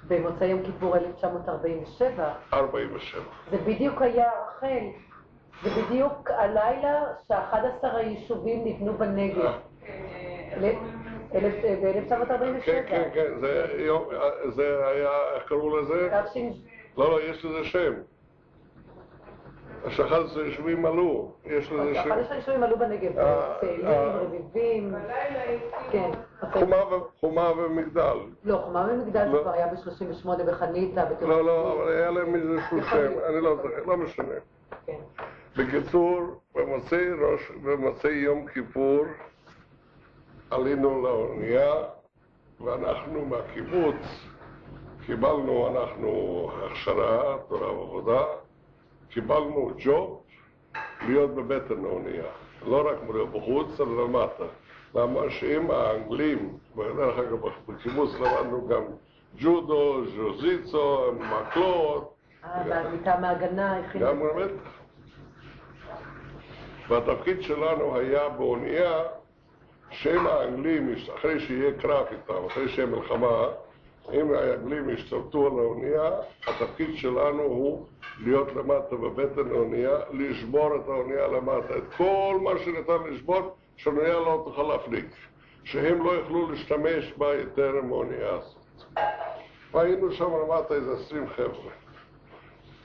במוצאי 0.07 0.47
יום 0.47 0.63
כיפור 0.65 0.97
1947, 0.97 2.33
47. 2.53 3.23
זה 3.51 3.57
בדיוק 3.57 4.01
היה, 4.01 4.29
רחל, 4.57 4.85
זה 5.63 5.69
בדיוק 5.69 6.31
הלילה 6.31 7.03
ש-11 7.27 7.87
היישובים 7.87 8.65
נבנו 8.65 8.93
בנגב. 8.93 9.45
אה. 9.45 9.57
ב-1947. 10.61 12.61
כן, 12.65 12.83
כן, 12.87 13.09
כן, 13.13 13.39
זה 13.39 13.65
היה 13.73 13.85
יום, 13.85 14.03
זה 14.55 14.87
היה, 14.87 15.09
איך 15.35 15.43
קראו 15.47 15.77
לזה? 15.77 16.09
לא, 16.97 17.11
לא, 17.11 17.21
יש 17.21 17.45
לזה 17.45 17.63
שם. 17.63 17.93
ש-11 19.89 20.39
יישובים 20.39 20.85
עלו, 20.85 21.31
יש 21.45 21.71
לזה 21.71 21.93
שם. 21.95 22.11
11 22.11 22.35
היישובים 22.35 22.63
עלו 22.63 22.79
בנגב, 22.79 23.19
אה, 23.19 23.55
צאלים, 23.61 23.85
אה. 23.85 24.15
רביבים, 24.17 24.93
כן. 25.91 26.11
חומה 26.53 26.75
ו- 26.93 27.19
חומה 27.19 27.51
ומגדל. 27.57 28.17
לא, 28.43 28.61
חומה 28.65 28.87
ומגדל 28.91 29.25
זה 29.27 29.33
לא. 29.37 29.41
כבר 29.41 29.51
היה 29.51 29.67
ב-38 29.67 30.43
בחניתה, 30.47 31.05
בתל 31.05 31.25
לא, 31.25 31.45
לא, 31.45 31.73
אבל 31.73 31.91
היה 31.91 32.11
להם 32.11 32.35
איזשהו 32.35 32.81
שם. 32.83 33.11
אני 33.29 33.41
לא 33.41 33.55
זוכר, 33.55 33.83
לא 33.85 33.97
משנה. 33.97 34.33
כן. 34.85 34.97
בקיצור, 35.57 36.21
במוצאי 37.63 38.13
יום 38.13 38.47
כיפור 38.47 39.05
עלינו 40.51 41.01
לאונייה 41.01 41.73
ואנחנו 42.61 43.25
מהקיבוץ 43.25 44.25
קיבלנו 45.05 45.67
אנחנו 45.67 46.49
הכשרה, 46.65 47.37
תורה 47.49 47.71
ועבודה, 47.73 48.21
קיבלנו 49.15 49.71
ג'וב 49.77 50.21
להיות 51.07 51.35
בבטן 51.35 51.85
האונייה, 51.85 52.23
לא 52.65 52.89
רק 52.89 52.97
בחוץ, 53.33 53.79
אלא 53.79 54.03
למטה. 54.03 54.43
למה 54.95 55.21
שאם 55.29 55.71
האנגלים, 55.71 56.57
דרך 56.75 57.17
אגב 57.17 57.39
בקיבוץ 57.67 58.13
למדנו 58.13 58.67
גם 58.67 58.81
ג'ודו, 59.37 60.05
ז'וזיצו, 60.05 61.11
מקלות, 61.13 62.13
אה, 62.43 62.89
מטעם 62.93 63.23
ההגנה 63.23 63.79
הכינו... 63.79 64.05
גם 64.05 64.19
באמת. 64.19 64.51
והתפקיד 66.89 67.41
שלנו 67.41 67.97
היה 67.97 68.29
באונייה 68.29 69.03
שאם 69.89 70.27
האנגלים, 70.27 70.95
אחרי 71.15 71.39
שיהיה 71.39 71.71
קרב 71.73 72.05
איתם, 72.11 72.45
אחרי 72.47 72.69
שיהיה 72.69 72.87
מלחמה, 72.87 73.47
אם 74.13 74.33
האנגלים 74.33 74.89
ישתלטו 74.89 75.47
על 75.47 75.59
האונייה, 75.59 76.11
התפקיד 76.47 76.95
שלנו 76.95 77.41
הוא 77.41 77.87
להיות 78.23 78.55
למטה 78.55 78.95
בבטן 78.95 79.51
האונייה, 79.51 79.97
לשבור 80.11 80.75
את 80.75 80.87
האונייה 80.87 81.27
למטה, 81.27 81.77
את 81.77 81.93
כל 81.97 82.39
מה 82.41 82.51
שניתן 82.59 83.03
לשבור, 83.09 83.55
שהאונייה 83.77 84.13
לא 84.13 84.41
תוכל 84.45 84.63
להפליג, 84.63 85.05
שהם 85.63 86.05
לא 86.05 86.11
יוכלו 86.11 86.51
להשתמש 86.51 87.13
בה 87.17 87.33
יותר 87.33 87.69
עם 87.83 87.91
האונייה 87.91 88.33
הזאת. 88.33 88.55
והיינו 89.71 90.11
שם 90.11 90.29
למטה 90.43 90.73
איזה 90.73 90.93
עשרים 90.93 91.27
חבר'ה. 91.29 91.71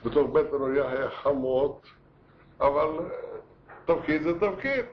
בתוך 0.05 0.29
בית 0.33 0.53
האונייה 0.53 0.91
היה 0.91 1.09
חם 1.09 1.37
מאוד, 1.37 1.75
אבל 2.59 2.89
תפקיד 3.85 4.21
זה 4.21 4.39
תפקיד. 4.39 4.85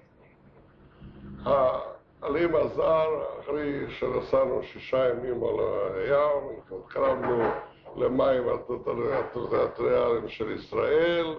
העלים 2.23 2.57
עזר 2.57 3.09
אחרי 3.41 3.91
שנסענו 3.91 4.63
שישה 4.63 5.09
ימים 5.09 5.45
על 5.45 5.55
הים, 5.95 6.59
התקרבנו 6.85 7.45
למים 7.97 8.43
הטריטוריאליים 8.49 10.29
של 10.29 10.51
ישראל, 10.51 11.35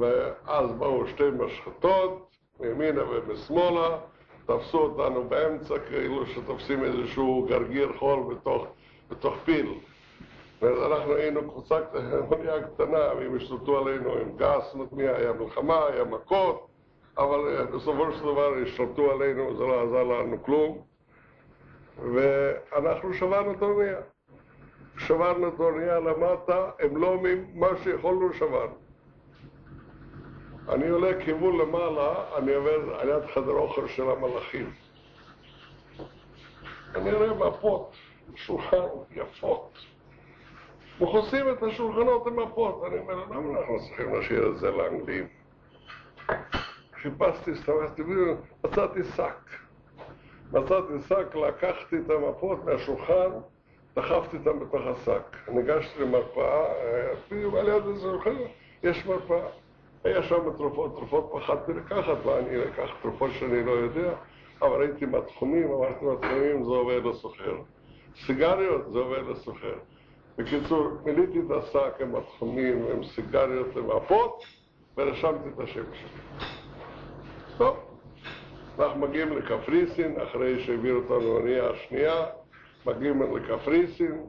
ואז 0.00 0.72
באו 0.78 1.06
שתי 1.06 1.30
משחטות, 1.38 2.28
מימינה 2.60 3.02
ומשמאלה, 3.10 3.98
תפסו 4.46 4.78
אותנו 4.78 5.28
באמצע 5.28 5.78
כאילו 5.78 6.26
שתופסים 6.26 6.84
איזשהו 6.84 7.46
גרגיר 7.48 7.92
חול 7.98 8.34
בתוך, 8.34 8.66
בתוך 9.10 9.34
פיל. 9.44 9.74
ואנחנו 10.62 11.14
היינו 11.14 11.50
קבוצה, 11.50 11.78
אונייה 12.30 12.62
קטנה, 12.62 13.14
והם 13.16 13.36
השתלטו 13.36 13.78
עלינו 13.78 14.12
עם 14.12 14.36
גס, 14.36 14.74
נותניה, 14.74 15.16
היה 15.16 15.32
מלחמה, 15.32 15.86
היה 15.86 16.04
מכות, 16.04 16.66
אבל 17.18 17.56
אה, 17.56 17.64
בסופו 17.64 18.12
של 18.12 18.20
דבר 18.22 18.54
השתלטו 18.62 19.10
עלינו, 19.10 19.56
זה 19.56 19.64
לא 19.64 19.82
עזר 19.82 20.02
לנו 20.02 20.42
כלום, 20.42 20.82
ואנחנו 22.14 23.14
שברנו 23.14 23.52
את 23.52 23.62
האונייה. 23.62 24.00
שברנו 24.98 25.48
את 25.48 25.60
האונייה 25.60 26.00
למטה, 26.00 26.70
הם 26.78 26.96
לא 26.96 27.18
מה 27.54 27.68
שיכולנו 27.82 28.32
שברנו. 28.32 28.74
אני 30.68 30.88
עולה 30.88 31.24
כיוון 31.24 31.58
למעלה, 31.58 32.14
אני 32.38 32.54
עובר 32.54 32.96
על 33.00 33.08
יד 33.08 33.30
חדר 33.34 33.52
אוכל 33.52 33.88
של 33.88 34.10
המלאכים. 34.10 34.70
אני 36.94 37.12
רואה 37.12 37.34
מפות, 37.34 37.96
שולחן 38.34 38.86
יפות. 39.10 39.78
מכוסים 41.00 41.48
את 41.48 41.62
השולחנות 41.62 42.26
עם 42.26 42.36
מפות. 42.36 42.84
אני 42.86 42.98
אומר, 42.98 43.14
למה 43.14 43.58
אנחנו 43.60 43.78
צריכים 43.78 44.14
להשאיר 44.14 44.48
את 44.48 44.58
זה 44.58 44.70
לאנגלים? 44.70 45.26
חיפשתי, 47.02 47.50
הסתמכתי, 47.50 48.02
מצאתי 48.64 49.04
שק. 49.04 49.50
מצאתי 50.52 50.92
שק, 51.08 51.34
לקחתי 51.34 51.96
את 51.98 52.10
המפות 52.10 52.64
מהשולחן, 52.64 53.30
דחפתי 53.96 54.36
אותם 54.36 54.60
בתוך 54.60 54.82
השק. 54.86 55.36
ניגשתי 55.48 56.02
למרפאה, 56.02 56.64
בדיוק 57.30 57.54
על 57.54 57.68
יד 57.68 57.86
איזה 57.86 58.00
שולחן, 58.00 58.36
יש 58.82 59.06
מרפאה. 59.06 59.48
היה 60.04 60.22
שם 60.22 60.50
תרופות, 60.56 60.96
תרופות 60.96 61.30
פחדתי 61.32 61.72
לקחת, 61.72 62.26
ואני 62.26 62.56
לקח 62.56 62.90
תרופות 63.02 63.30
שאני 63.30 63.64
לא 63.64 63.70
יודע, 63.70 64.14
אבל 64.62 64.80
ראיתי 64.80 65.06
מתחומים, 65.06 65.72
אמרתי 65.72 66.04
מתחומים 66.04 66.64
זה 66.64 66.70
עובר 66.70 66.98
לסוחר. 66.98 67.54
סיגריות 68.26 68.92
זה 68.92 68.98
עובר 68.98 69.22
לסוחר. 69.22 69.74
בקיצור, 70.38 70.88
מילאתי 71.04 71.38
את 71.38 71.50
השק 71.50 72.00
עם 72.00 72.16
התחומים, 72.16 72.86
עם 72.92 73.04
סיגריות 73.04 73.76
למפות, 73.76 74.42
ורשמתי 74.96 75.48
את 75.54 75.60
השם 75.60 75.84
שלי. 75.92 76.61
טוב, 77.62 77.76
אנחנו 78.78 79.00
מגיעים 79.00 79.32
לקפריסין, 79.32 80.20
אחרי 80.20 80.64
שהעבירו 80.64 80.98
אותנו 80.98 81.20
לאונייה 81.20 81.70
השנייה, 81.70 82.26
מגיעים 82.86 83.22
לקפריסין, 83.36 84.24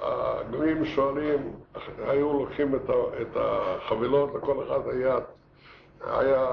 הגלים 0.00 0.84
שואלים, 0.84 1.52
היו 1.98 2.32
לוקחים 2.32 2.74
את 3.20 3.36
החבילות, 3.36 4.34
לכל 4.34 4.64
אחד 4.66 4.88
היה, 4.88 5.16
היה 6.00 6.46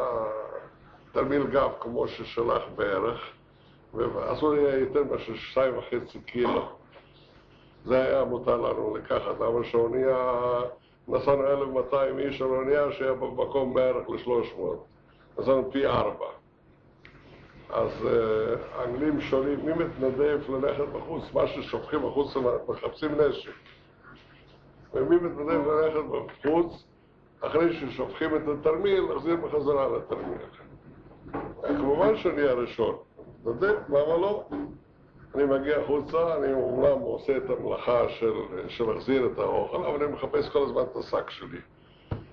תרמיל 1.11 1.43
גב 1.47 1.71
כמו 1.79 2.07
ששלח 2.07 2.63
בערך, 2.75 3.19
ואסור 3.93 4.53
היה 4.53 4.77
יותר 4.77 5.03
מאשר 5.03 5.35
שתיים 5.35 5.77
וחצי 5.77 6.19
קילו. 6.19 6.69
זה 7.85 8.03
היה 8.03 8.23
מותר 8.23 8.57
לנו 8.57 8.95
לקחת, 8.95 9.41
אבל 9.41 9.63
שהאונייה, 9.63 10.31
נסענו 11.07 11.47
1,200 11.47 12.19
איש 12.19 12.41
על 12.41 12.47
אונייה 12.47 12.91
שהיה 12.91 13.13
במקום 13.13 13.73
בערך 13.73 14.09
ל-300, 14.09 14.90
נסענו 15.39 15.71
פי 15.71 15.85
ארבע. 15.85 16.25
אז 17.69 17.91
האנגלים 18.75 19.17
uh, 19.17 19.21
שואלים, 19.21 19.65
מי 19.65 19.73
מתנדב 19.73 20.39
ללכת 20.49 20.87
בחוץ? 20.93 21.23
מה 21.33 21.47
ששופכים 21.47 21.99
בחוץ, 21.99 22.37
מחפשים 22.67 23.11
נשק. 23.21 23.51
ומי 24.93 25.15
מתנדב 25.15 25.67
ללכת 25.67 25.99
בחוץ, 26.09 26.83
אחרי 27.41 27.73
ששופכים 27.73 28.35
את 28.35 28.41
התרמיל, 28.47 29.03
נחזיר 29.15 29.35
בחזרה 29.35 29.97
לתרמיל. 29.97 30.37
כמובן 31.61 32.17
שאני 32.17 32.41
הראשון. 32.41 32.95
מתנדב, 33.45 33.75
למה 33.89 34.17
לא? 34.17 34.47
אני 35.35 35.43
מגיע 35.43 35.79
החוצה, 35.79 36.37
אני 36.37 36.53
אומנם 36.53 36.99
עושה 36.99 37.37
את 37.37 37.49
המלאכה 37.49 38.09
של 38.67 38.83
להחזיר 38.83 39.25
את 39.25 39.39
האוכל, 39.39 39.85
אבל 39.85 40.03
אני 40.03 40.13
מחפש 40.13 40.49
כל 40.49 40.63
הזמן 40.63 40.81
את 40.81 40.95
השק 40.95 41.29
שלי. 41.29 41.59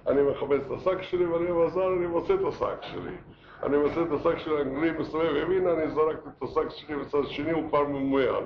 אני 0.09 0.23
מחפש 0.23 0.61
את 0.67 0.71
השק 0.71 1.03
שלי 1.03 1.27
ואני 1.27 1.53
בזר, 1.53 1.93
אני 1.93 2.07
מוצא 2.07 2.35
את 2.35 2.41
השק 2.49 2.83
שלי. 2.83 3.17
אני 3.63 3.77
מוצא 3.77 4.03
את 4.03 4.13
השק 4.13 4.39
של 4.39 4.57
האנגלי, 4.57 4.91
מסתובב 4.91 5.37
ימינה, 5.37 5.73
אני 5.73 5.91
זרקתי 5.91 6.29
את 6.39 6.43
השק 6.43 6.71
שלי 6.71 6.97
בצד 6.97 7.27
שני, 7.27 7.51
הוא 7.51 7.71
פעם 7.71 7.93
ממויין. 7.93 8.45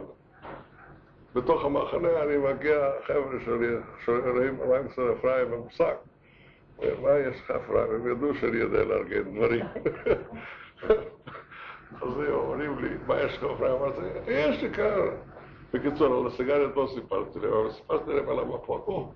בתוך 1.34 1.64
המחנה 1.64 2.22
אני 2.22 2.36
מגיע, 2.36 2.90
חבר'ה 3.06 3.40
שלי, 3.44 3.76
שואלים, 4.04 4.58
מה 4.68 4.76
עם 4.76 4.88
סר 4.88 5.12
אפרים 5.12 5.50
במושג? 5.50 5.94
מה 6.78 7.10
יש 7.18 7.40
לך 7.40 7.50
אפרים? 7.50 7.94
הם 7.94 8.10
ידעו 8.10 8.34
שאני 8.34 8.56
יודע 8.56 8.84
לארגן 8.84 9.36
דברים. 9.36 9.66
אז 12.02 12.18
הם 12.18 12.32
אומרים 12.32 12.78
לי, 12.78 12.88
מה 13.06 13.20
יש 13.20 13.38
לך 13.38 13.44
אפרים? 13.44 13.72
אמרתי, 13.72 14.00
יש 14.26 14.62
לי 14.62 14.74
כאן. 14.74 15.08
בקיצור, 15.74 16.20
על 16.20 16.26
הסיגריות 16.26 16.76
לא 16.76 16.88
סיפרתי 16.94 17.38
להם, 17.38 17.52
אבל 17.52 17.70
סיפרתי 17.70 18.12
להם 18.12 18.28
על 18.28 18.38
המפות. 18.38 19.12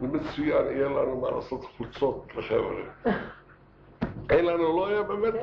זה 0.00 0.06
מצוין, 0.06 0.66
יהיה 0.66 0.88
לנו 0.88 1.20
מה 1.20 1.30
לעשות 1.30 1.64
חולצות 1.64 2.26
לחבר'ה. 2.36 2.82
אין 4.30 4.44
לנו, 4.44 4.76
לא 4.76 4.86
היה 4.88 5.02
באמת. 5.02 5.34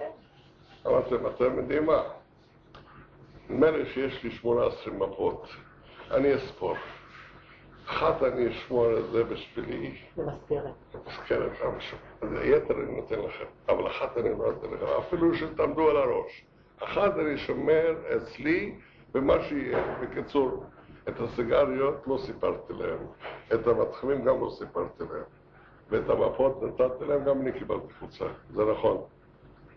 אמרתם, 0.88 1.28
אתם 1.28 1.58
יודעים 1.58 1.86
מה? 1.86 2.02
נדמה 3.50 3.72
לי 3.72 3.86
שיש 3.86 4.24
לי 4.24 4.32
18 4.32 4.94
מפות. 4.94 5.48
אני 6.12 6.36
אספור. 6.36 6.76
אחת 7.86 8.24
אני 8.24 8.50
אשמור 8.50 8.98
את 8.98 9.12
זה 9.12 9.24
בשבילי. 9.24 9.98
במזכרת. 10.18 10.74
במזכרת, 10.94 11.52
יתר 12.44 12.74
אני 12.74 12.96
נותן 12.96 13.20
לכם, 13.20 13.46
אבל 13.70 13.88
אחת 13.88 14.18
אני 14.18 14.30
לא 14.30 14.52
נותן 14.52 14.68
לכם, 14.74 14.86
אפילו 15.00 15.36
שתעמדו 15.36 15.89
על 15.89 15.98
הראש. 15.98 16.46
אחת 16.84 17.13
אני 17.20 17.38
שומר 17.38 17.96
אצלי 18.18 18.76
במה 19.13 19.44
שיהיה. 19.44 19.98
בקיצור, 20.02 20.63
את 21.10 21.20
הסיגריות 21.20 22.08
לא 22.08 22.18
סיפרתי 22.26 22.74
להם, 22.74 23.00
את 23.54 23.68
המתחמים 23.68 24.26
גם 24.26 24.41
לא 24.41 24.50
סיפרתי 24.50 25.04
להם. 25.04 25.24
ואת 25.89 26.10
המפות 26.10 26.63
נתתי 26.63 27.06
להם, 27.06 27.24
גם 27.24 27.41
אני 27.41 27.52
קיבלתי 27.52 27.94
חוצה, 28.00 28.26
זה 28.54 28.63
נכון. 28.72 29.02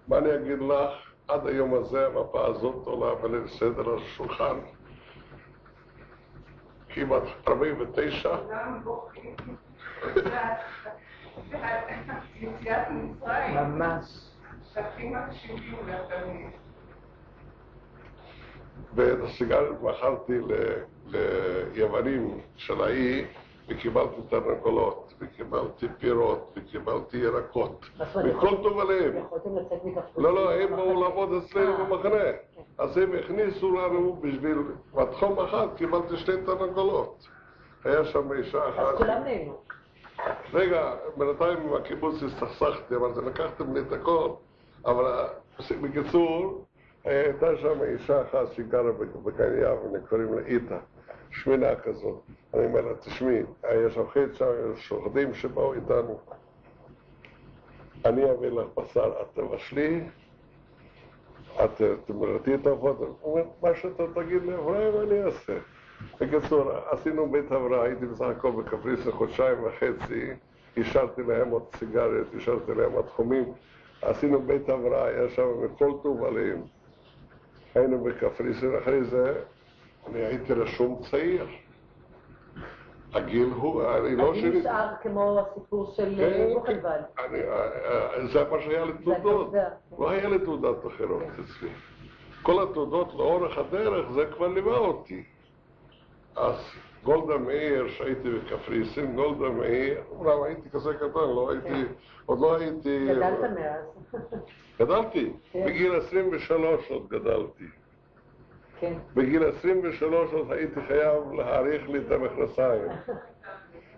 מה 0.08 0.18
אני 0.18 0.34
אגיד 0.34 0.58
לך, 0.58 0.90
עד 1.28 1.46
היום 1.46 1.74
הזה 1.74 2.06
המפה 2.06 2.46
הזאת 2.46 2.86
עולה 2.86 3.14
בליל 3.14 3.48
סדר 3.48 3.88
על 3.90 3.98
השולחן. 3.98 4.58
כמעט 6.88 7.22
49. 7.48 8.36
ממש. 13.54 14.30
ואת 18.94 19.18
הסיגריות 19.24 19.82
מכרתי 19.82 20.38
ליוונים 21.10 22.40
של 22.56 22.82
האי 22.82 23.24
וקיבלתי 23.68 24.16
תרנגולות, 24.30 25.14
וקיבלתי 25.20 25.86
פירות, 25.98 26.54
וקיבלתי 26.56 27.16
ירקות, 27.16 27.86
וכל 28.24 28.56
טוב 28.62 28.80
עליהם. 28.80 29.16
יכולתם 29.16 29.56
לצאת 29.56 29.84
מקפריסין? 29.84 30.22
לא, 30.22 30.34
לא, 30.34 30.52
הם 30.52 30.76
באו 30.76 31.02
לעבוד 31.02 31.28
אצלנו 31.32 31.86
במחנה. 31.86 32.24
אז 32.78 32.98
הם 32.98 33.12
הכניסו 33.14 33.72
לנו 33.72 34.16
בשביל, 34.20 34.58
בתחום 34.94 35.38
אחד 35.38 35.66
קיבלתי 35.76 36.16
שתי 36.16 36.32
תרנגולות. 36.46 37.28
היה 37.84 38.04
שם 38.04 38.32
אישה 38.32 38.68
אחת. 38.68 38.78
אז 38.78 38.98
כולם 38.98 39.24
נהנו. 39.24 39.56
רגע, 40.54 40.94
בינתיים 41.16 41.58
עם 41.58 41.74
הקיבוץ 41.74 42.22
הסתכסכתי, 42.22 42.94
אמרתי, 42.94 43.20
לקחתם 43.20 43.74
לי 43.74 43.80
את 43.80 43.92
הכל, 43.92 44.30
אבל 44.86 45.24
בקיצור, 45.82 46.64
הייתה 47.04 47.46
שם 47.56 47.82
אישה 47.82 48.22
אחת 48.22 48.52
שגרה 48.52 48.92
בגן 49.24 49.52
יבנה, 49.58 49.98
קוראים 50.08 50.34
לה 50.34 50.46
איתה. 50.46 50.78
שמינה 51.30 51.76
כזאת. 51.76 52.20
אני 52.54 52.66
אומר 52.66 52.80
לה, 52.80 52.94
תשמעי, 52.94 53.42
יש 53.86 53.96
עורכי 53.96 54.20
שם, 54.32 54.46
יש 54.72 54.88
שוחדים 54.88 55.34
שבאו 55.34 55.74
איתנו. 55.74 56.18
אני 58.04 58.30
אביא 58.30 58.48
לך 58.48 58.66
בשר, 58.76 59.12
את 59.22 59.26
תבשלי, 59.34 60.00
את 61.64 61.82
תמרתי 62.06 62.54
את 62.54 62.66
העבוד. 62.66 62.96
הוא 63.20 63.32
אומר, 63.32 63.44
מה 63.62 63.74
שאתה 63.74 64.02
תגיד 64.14 64.42
לאברהם 64.42 64.94
אני 65.02 65.24
אעשה. 65.24 65.58
בקיצור, 66.20 66.72
עשינו 66.90 67.30
בית 67.30 67.52
הבראה, 67.52 67.82
הייתי 67.84 68.06
בסך 68.06 68.24
הכל 68.24 68.50
בקפריסין 68.50 69.12
חודשיים 69.12 69.64
וחצי, 69.64 70.30
השארתי 70.76 71.22
להם 71.22 71.48
עוד 71.50 71.62
סיגריות, 71.76 72.26
השארתי 72.36 72.74
להם 72.74 72.92
עוד 72.92 73.06
תחומים. 73.06 73.44
עשינו 74.02 74.42
בית 74.42 74.68
הבראה, 74.68 75.04
היה 75.04 75.28
שם 75.28 75.48
מכל 75.64 75.92
עליהם. 76.26 76.62
היינו 77.74 78.04
בקפריסין, 78.04 78.76
אחרי 78.82 79.04
זה 79.04 79.40
אני 80.10 80.24
הייתי 80.24 80.52
רשום 80.52 81.00
צעיר. 81.10 81.46
הגיל 83.14 83.48
הוא, 83.56 83.82
אני 83.84 84.16
לא 84.16 84.34
שלי. 84.34 84.48
הגיל 84.48 84.60
נשאר 84.60 84.88
כמו 85.02 85.40
הסיפור 85.40 85.92
של 85.96 86.14
כן, 86.16 86.50
בוכנוולד. 86.54 87.04
אני- 87.18 87.42
אה, 87.42 88.26
זה 88.32 88.44
מה 88.50 88.60
שהיה 88.60 88.84
לי 88.84 88.92
תעודות. 88.92 89.16
התעודה, 89.18 89.64
כן. 89.90 89.96
לא 90.02 90.10
היה 90.10 90.28
לי 90.28 90.38
תעודות 90.38 90.86
אחרות 90.86 91.22
אצלי. 91.44 91.68
כל 92.42 92.62
התעודות 92.62 93.14
לאורך 93.14 93.58
הדרך, 93.58 94.10
זה 94.12 94.26
כבר 94.36 94.48
ליווה 94.48 94.78
אותי. 94.78 95.22
אז 96.36 96.54
גולדה 97.04 97.38
מאיר, 97.38 97.88
שהייתי 97.88 98.28
בקפריסין, 98.30 99.16
גולדה 99.16 99.48
מאיר, 99.48 100.00
אומנם 100.10 100.42
הייתי 100.42 100.70
כזה 100.70 100.94
קטן, 100.94 101.04
לא 101.14 101.50
הייתי, 101.50 101.84
עוד 102.26 102.38
לא 102.40 102.56
הייתי... 102.56 103.06
גדלת 103.08 103.50
מאז. 103.50 103.84
גדלתי, 104.80 105.32
כן. 105.52 105.64
בגיל 105.66 105.92
23 105.96 106.90
עוד 106.90 107.08
גדלתי. 107.08 107.64
כן. 108.80 108.92
בגיל 109.14 109.44
23 109.44 110.34
אז 110.34 110.50
הייתי 110.50 110.80
חייב 110.88 111.32
להאריך 111.32 111.88
לי 111.88 111.98
את 111.98 112.10
המכנסיים. 112.12 112.88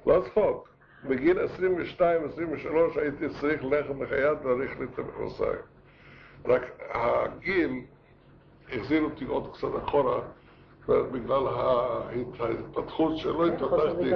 לא 0.07 0.23
צחוק. 0.27 0.69
בגיל 1.05 1.39
22-23 1.99 3.01
הייתי 3.01 3.29
צריך 3.41 3.65
ללכת 3.65 3.95
לחייט 4.01 4.45
להאריך 4.45 4.81
לי 4.81 4.87
את 4.95 4.99
המכנסיים. 4.99 5.61
רק 6.45 6.63
הגיל 6.91 7.71
החזיר 8.73 9.03
אותי 9.03 9.25
עוד 9.25 9.55
קצת 9.55 9.69
אחורה, 9.85 10.21
בגלל 10.89 11.47
ההתפתחות 12.39 13.17
שלא 13.17 13.47
התפתחתי. 13.47 14.11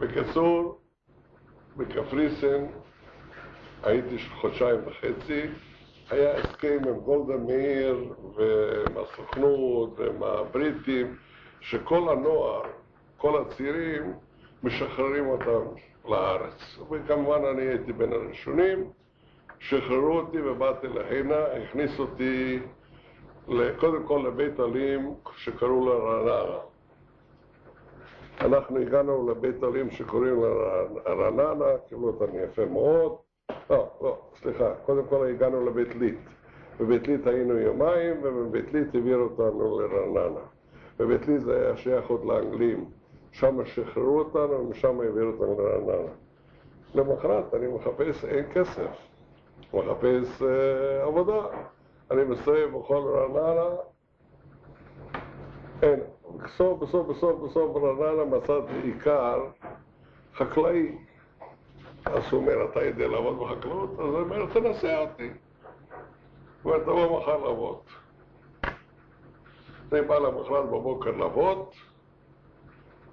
בקיצור, 0.00 0.78
בקפריסין 1.76 2.66
הייתי 3.82 4.18
חודשיים 4.40 4.80
וחצי, 4.86 5.46
היה 6.10 6.36
הסכם 6.36 6.78
עם 6.88 7.00
גולדה 7.00 7.36
מאיר 7.36 8.14
ועם 8.34 8.96
הסוכנות 8.96 9.98
ועם 9.98 10.22
הבריטים, 10.22 11.16
שכל 11.60 12.08
הנוער, 12.08 12.62
כל 13.16 13.42
הצעירים, 13.42 14.12
משחררים 14.62 15.26
אותם 15.26 15.80
לארץ. 16.08 16.78
וכמובן 16.90 17.44
אני 17.44 17.62
הייתי 17.62 17.92
בין 17.92 18.12
הראשונים, 18.12 18.90
שחררו 19.58 20.18
אותי 20.18 20.40
ובאתי 20.40 20.88
להנה, 20.88 21.44
הכניסו 21.44 22.02
אותי 22.02 22.60
קודם 23.80 24.06
כל 24.06 24.24
לבית 24.26 24.60
עלים 24.60 25.14
שקראו 25.36 25.86
לו 25.86 26.04
רעננה. 26.04 26.58
אנחנו 28.40 28.78
הגענו 28.78 29.30
לבית 29.30 29.62
עלים 29.62 29.90
שקוראים 29.90 30.42
לה 30.42 30.48
רעננה, 31.14 31.78
קיבלו 31.88 32.06
אותנו 32.06 32.38
יפה 32.38 32.64
מאוד. 32.64 33.29
לא, 33.70 33.88
לא, 34.00 34.18
סליחה, 34.34 34.74
קודם 34.86 35.04
כל 35.08 35.26
הגענו 35.26 35.66
לבית 35.66 35.94
ליט. 35.94 36.18
בבית 36.80 37.08
ליט 37.08 37.26
היינו 37.26 37.58
יומיים, 37.58 38.16
ובבית 38.22 38.72
ליט 38.72 38.94
העבירו 38.94 39.22
אותנו 39.22 39.80
לרעננה. 39.80 40.40
בבית 40.98 41.28
ליט 41.28 41.40
זה 41.40 41.56
היה 41.56 41.76
שייך 41.76 42.06
עוד 42.06 42.24
לאנגלים. 42.24 42.84
שם 43.32 43.64
שחררו 43.64 44.18
אותנו, 44.18 44.60
ומשם 44.60 45.00
העבירו 45.00 45.30
אותנו 45.30 45.62
לרעננה. 45.62 46.12
למחרת 46.94 47.54
אני 47.54 47.66
מחפש, 47.66 48.24
אין 48.24 48.44
כסף. 48.52 48.90
מחפש 49.74 50.42
אה, 50.42 51.02
עבודה. 51.02 51.46
אני 52.10 52.24
מסתובב 52.24 52.68
בכל 52.78 53.02
רעננה, 53.14 53.76
אין. 55.82 56.00
בסוף, 56.36 56.82
בסוף, 56.82 57.06
בסוף, 57.06 57.40
בסוף 57.40 57.72
ברעננה 57.72 58.24
מצאתי 58.24 58.72
עיקר 58.82 59.44
חקלאי. 60.34 60.96
אז 62.06 62.22
הוא 62.30 62.40
אומר, 62.40 62.64
אתה 62.70 62.84
יודע 62.84 63.08
לעבוד 63.08 63.38
בחקלאות? 63.38 63.90
אז 63.92 63.98
הוא 63.98 64.20
אומר, 64.20 64.46
תנסה 64.52 64.98
אותי. 64.98 65.30
הוא 66.62 66.72
אומר, 66.72 66.84
תבוא 66.84 67.20
מחר 67.20 67.36
לעבוד. 67.36 67.78
אני 69.92 70.02
בא 70.02 70.18
למחרת 70.18 70.64
בבוקר 70.64 71.10
לעבוד, 71.10 71.66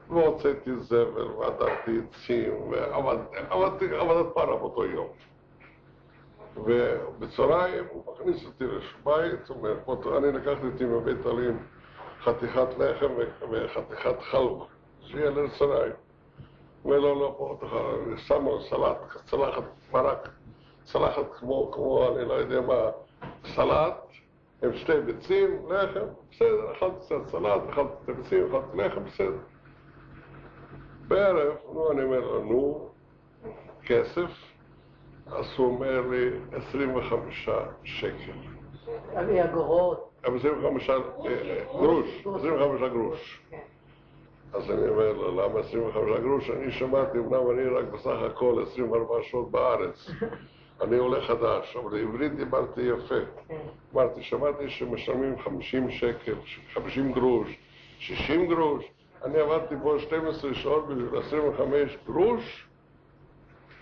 והוצאתי 0.09 0.75
זבל, 0.75 1.27
ועדרתי 1.31 1.99
עצים, 2.09 2.53
ועבדתי 2.69 3.85
פרה 4.33 4.55
באותו 4.55 4.85
יום. 4.85 5.07
ובצהריים 6.55 7.83
הוא 7.91 8.13
מכניס 8.13 8.45
אותי 8.45 8.63
לבית, 8.63 9.49
הוא 9.49 9.57
אומר, 9.57 9.75
"בוא, 9.85 10.17
אני 10.17 10.31
לקחתי 10.31 10.67
אותי 10.67 10.85
מבית 10.85 11.25
עלים 11.25 11.59
חתיכת 12.23 12.67
לחם 12.77 13.11
וחתיכת 13.51 14.21
חלבה, 14.21 14.65
שיהיה 15.01 15.29
לצהריים. 15.29 15.93
אומר, 16.87 16.99
לא, 16.99 17.19
לא, 17.19 17.35
פה 17.37 17.57
תאכל, 17.59 18.17
שמו 18.17 18.61
סלט, 18.61 18.97
צלחת 19.25 19.63
מרק, 19.91 20.29
צלחת 20.83 21.33
כמו, 21.39 21.71
כמו, 21.71 22.07
אני 22.15 22.25
לא 22.25 22.33
יודע 22.33 22.61
מה, 22.61 22.89
סלט, 23.55 24.07
עם 24.63 24.73
שתי 24.73 25.01
ביצים, 25.01 25.69
לחם, 25.69 26.05
בסדר, 26.31 26.71
אכלתי 26.71 26.95
קצת 26.99 27.27
סלט, 27.27 27.61
אכלתי 27.69 27.93
את 28.03 28.09
הביצים, 28.09 28.45
אכלתי 28.55 28.77
לחם, 28.77 29.03
בסדר. 29.03 29.37
בערב, 31.07 31.55
נו, 31.73 31.91
אני 31.91 32.03
אומר 32.03 32.19
לו, 32.19 32.43
נו, 32.43 32.89
כסף, 33.85 34.31
אז 35.27 35.45
הוא 35.57 35.67
אומר 35.67 36.01
לי 36.01 36.29
25 36.51 37.49
שקל. 37.83 38.31
על 39.15 39.39
אגורות. 39.39 40.09
25 40.23 40.89
אה, 40.89 40.97
גרוש, 41.71 42.25
25 42.25 42.91
גרוש. 42.91 43.41
אז 44.53 44.71
אני 44.71 44.89
אומר 44.89 45.11
לו, 45.13 45.31
למה 45.31 45.59
25 45.59 46.19
גרוש? 46.21 46.49
אני 46.49 46.71
שמעתי, 46.71 47.17
אמנם 47.17 47.51
אני 47.51 47.63
רק 47.63 47.85
בסך 47.85 48.17
הכל 48.31 48.63
24 48.71 49.15
שעות 49.23 49.51
בארץ. 49.51 50.09
אני 50.81 50.97
עולה 50.97 51.21
חדש, 51.21 51.75
אבל 51.75 51.91
בעברית 51.91 52.35
דיברתי 52.35 52.81
יפה. 52.81 53.15
כן. 53.47 53.55
אמרתי, 53.93 54.23
שמעתי 54.23 54.69
שמשלמים 54.69 55.39
50 55.39 55.91
שקל, 55.91 56.35
50 56.73 57.11
גרוש, 57.11 57.57
60 57.99 58.47
גרוש. 58.47 58.85
אני 59.23 59.39
עבדתי 59.39 59.75
פה 59.83 59.95
12 59.99 60.53
שעות 60.53 60.87
בשביל 60.87 61.19
25 61.19 61.97
גרוש? 62.05 62.67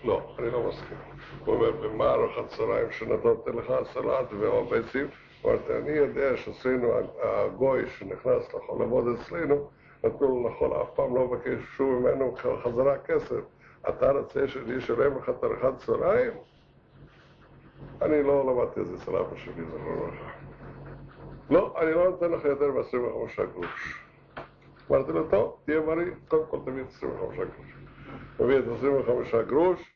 לא, 0.03 0.21
אני 0.39 0.51
לא 0.51 0.63
מסכים. 0.67 0.97
הוא 1.45 1.55
אומר, 1.55 1.71
ומה 1.81 2.13
ארוחת 2.13 2.47
צהריים 2.47 2.91
שנתתי 2.91 3.51
לך 3.51 3.73
סלט 3.93 4.33
והביצים? 4.39 5.07
אמרתי, 5.45 5.73
אני 5.73 5.91
יודע 5.91 6.37
שאצלנו 6.37 6.87
הגוי 7.23 7.89
שנכנס 7.89 8.53
לעבוד 8.79 9.05
אצלנו, 9.07 9.67
נתנו 10.05 10.27
לו 10.27 10.49
לאכול, 10.49 10.81
אף 10.81 10.89
פעם 10.95 11.15
לא 11.15 11.27
מבקש 11.27 11.63
שוב 11.77 11.99
ממנו 11.99 12.35
חזרה 12.63 12.97
כסף. 12.97 13.41
אתה 13.89 14.11
רוצה 14.11 14.47
שאני 14.47 14.77
אשלם 14.77 15.17
לך 15.17 15.29
את 15.29 15.43
ארוחת 15.43 15.77
צהריים? 15.77 16.33
אני 18.01 18.23
לא 18.23 18.45
למדתי 18.45 18.81
את 18.81 18.85
זה 18.85 18.95
אצל 18.95 19.15
אבא 19.15 19.35
שלי, 19.35 19.65
זכרונו 19.65 20.07
לברכה. 20.07 20.29
לא, 21.49 21.73
אני 21.81 21.91
לא 21.91 22.09
נותן 22.09 22.31
לך 22.31 22.45
יותר 22.45 22.71
מ-25 22.71 23.43
גרוש. 23.53 24.03
אמרתי 24.91 25.11
לו, 25.11 25.29
טוב, 25.29 25.57
תהיה 25.65 25.81
בריא, 25.81 26.11
קודם 26.27 26.45
כל 26.49 26.57
תביא 26.65 26.83
את 26.83 26.87
25 26.89 27.37
גרוש. 27.37 27.75
מביא 28.39 28.59
את 28.59 28.63
25 28.77 29.35
גרוש, 29.35 29.95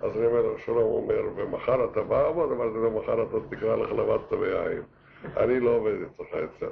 אז 0.00 0.16
אני 0.16 0.26
אומר 0.26 0.42
לו, 0.42 0.58
שלום, 0.58 0.82
אומר, 0.82 1.22
ומחר 1.36 1.84
אתה 1.84 2.02
בא? 2.02 2.28
אמרתי 2.28 2.54
לו, 2.74 2.90
מחר 2.90 3.22
אתה 3.22 3.36
תקרא 3.56 3.76
לך 3.76 3.92
לבדת 3.92 4.32
ביין. 4.32 4.82
אני 5.36 5.60
לא 5.60 5.70
עובד 5.70 5.94
אצלך 6.02 6.28
יותר. 6.32 6.70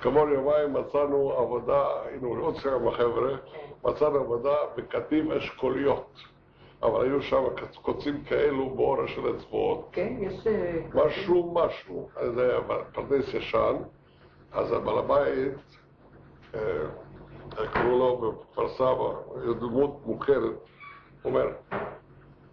כעבור 0.00 0.28
יומיים 0.28 0.72
מצאנו 0.72 1.32
עבודה, 1.32 1.86
היינו 2.04 2.36
עוד 2.40 2.58
כמה 2.58 2.92
חבר'ה, 2.92 3.36
מצאנו 3.84 4.18
עבודה 4.18 4.54
בקטיף 4.76 5.30
אשכוליות. 5.30 6.10
אבל 6.82 7.04
היו 7.04 7.22
שם 7.22 7.42
קוצים 7.82 8.24
כאלו 8.24 8.70
באור 8.70 9.06
של 9.06 9.36
אצבעות. 9.36 9.88
כן, 9.92 10.12
יש... 10.20 10.46
אה, 10.46 10.80
משהו, 10.94 11.54
משהו. 11.54 12.08
זה 12.34 12.50
היה 12.50 12.60
פרדס 12.92 13.34
ישן, 13.34 13.76
אז 14.52 14.72
הבעל 14.72 14.98
הבית, 14.98 15.54
אה, 16.54 16.60
קראו 17.72 17.98
לו 17.98 18.16
בכפר 18.16 18.68
סבא, 18.68 19.52
דמות 19.60 20.00
מוכרת, 20.06 20.54
אומר, 21.24 21.46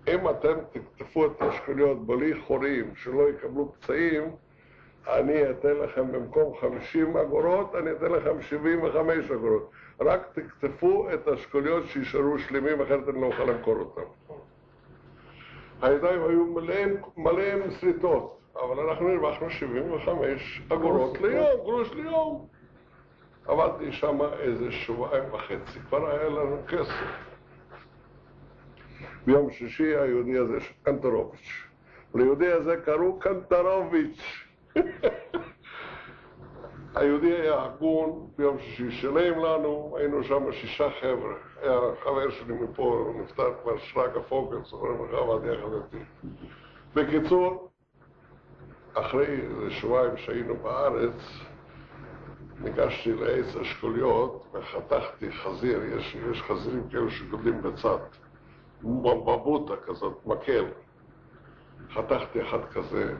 אם 0.08 0.30
אתם 0.30 0.54
תקטפו 0.72 1.26
את 1.26 1.42
האשכוליות 1.42 2.06
בלי 2.06 2.42
חורים, 2.42 2.96
שלא 2.96 3.30
יקבלו 3.30 3.72
פצעים, 3.74 4.36
אני 5.08 5.50
אתן 5.50 5.74
לכם 5.78 6.12
במקום 6.12 6.54
50 6.62 7.18
אגורות, 7.18 7.76
אני 7.76 7.92
אתן 7.92 8.12
לכם 8.12 8.42
75 8.42 9.32
אגורות. 9.32 9.72
רק 10.02 10.28
תקטפו 10.34 11.08
את 11.14 11.28
האשכוליות 11.28 11.86
שישארו 11.86 12.40
שלמים, 12.40 12.82
אחרת 12.82 13.10
אני 13.10 13.22
לא 13.22 13.26
אוכל 13.26 13.44
למכור 13.44 13.76
אותם. 13.76 14.02
הידיים 15.82 16.22
היו 16.22 16.46
מלאים, 16.46 16.98
מלא 17.18 17.42
עם 17.42 17.72
שריטות, 17.72 18.40
אבל 18.56 18.80
אנחנו 18.80 19.10
הרווחנו 19.10 19.50
75 19.50 20.62
אגורות 20.70 21.22
ליום, 21.22 21.62
גרוש 21.64 21.94
ליום. 21.94 22.48
עבדתי 23.48 23.92
שם 23.92 24.18
איזה 24.40 24.72
שבועיים 24.72 25.34
וחצי, 25.34 25.80
כבר 25.90 26.10
היה 26.10 26.30
לנו 26.30 26.58
כסף. 26.68 27.06
ביום 29.26 29.52
שישי 29.52 29.96
היהודי 29.96 30.38
הזה, 30.38 30.58
קנטרוביץ'. 30.84 31.64
ליהודי 32.16 32.52
הזה 32.52 32.78
קראו 32.86 33.20
קנטרוביץ'. 33.20 34.45
היהודי 36.96 37.34
היה 37.34 37.64
הגון, 37.64 38.28
ביום 38.38 38.60
שישי 38.60 38.92
שילם 38.92 39.40
לנו, 39.40 39.96
היינו 39.98 40.24
שם 40.24 40.52
שישה 40.52 40.90
חבר'ה. 41.02 41.36
היה 41.62 41.80
חבר 42.04 42.30
שלי 42.30 42.54
מפה, 42.54 42.84
הוא 42.84 43.22
נפטר 43.22 43.54
כבר, 43.64 43.78
שרגא 43.78 44.20
פוגל, 44.20 44.58
זוכרים 44.64 45.06
לך, 45.06 45.14
עבד 45.14 45.46
יחד 45.46 45.70
איתי. 45.74 46.06
בקיצור, 46.96 47.70
אחרי 48.94 49.42
שבועיים 49.70 50.18
שהיינו 50.18 50.56
בארץ, 50.56 51.16
ניגשתי 52.60 53.14
לעץ 53.14 53.56
אשכוליות 53.56 54.48
וחתכתי 54.54 55.32
חזיר, 55.32 55.84
יש, 55.84 56.18
יש 56.32 56.42
חזירים 56.42 56.90
כאלו 56.90 57.10
שגודלים 57.10 57.62
בצד, 57.62 57.98
בבוטה 58.84 59.74
כזאת, 59.86 60.26
מקל. 60.26 60.66
חתכתי 61.94 62.42
אחד 62.42 62.66
כזה, 62.66 63.14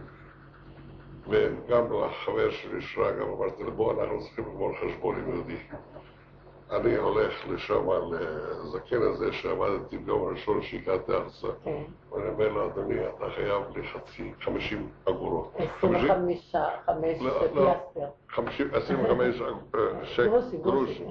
וגם 1.30 1.86
לחבר 1.94 2.52
שלי 2.52 2.82
שרגא, 2.82 3.24
אמרתי 3.24 3.64
לו, 3.64 3.72
בוא, 3.72 3.92
אנחנו 3.94 4.20
צריכים 4.20 4.46
לגמור 4.46 4.72
חשבון 4.76 5.16
עם 5.16 5.34
יהודי. 5.34 5.58
אני 6.72 6.96
הולך 6.96 7.34
לשם, 7.50 7.88
לזקן 8.12 9.02
הזה 9.02 9.34
שעבדתי 9.34 9.98
ביום 9.98 10.28
הראשון 10.28 10.62
שהגעתי 10.62 11.12
ארצה. 11.12 11.48
כן. 11.64 11.84
ואני 12.12 12.30
אומר 12.30 12.50
לו, 12.50 12.66
אדוני, 12.66 13.08
אתה 13.08 13.26
חייב 13.36 13.64
לי 13.76 13.88
חצי, 13.88 14.34
50 14.42 14.90
אגורות. 15.10 15.54
25, 15.78 16.56
5 16.86 17.22
לא, 17.22 17.42
לא. 17.56 17.74
פיאסטר. 17.94 18.10
50, 18.30 18.68
25 18.74 19.42
אה, 19.42 20.06
שקל, 20.06 20.58
גרוש. 20.64 21.02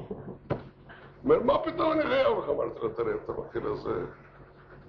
אומר, 1.25 1.43
מה 1.43 1.59
פתאום 1.59 1.93
אני 1.93 2.03
חייב 2.03 2.39
לך? 2.39 2.49
אמרתי 2.49 2.81
לו, 2.83 2.89
תראה, 2.89 3.15
אתה 3.25 3.33
מכיר 3.33 3.73
איזה... 3.73 4.05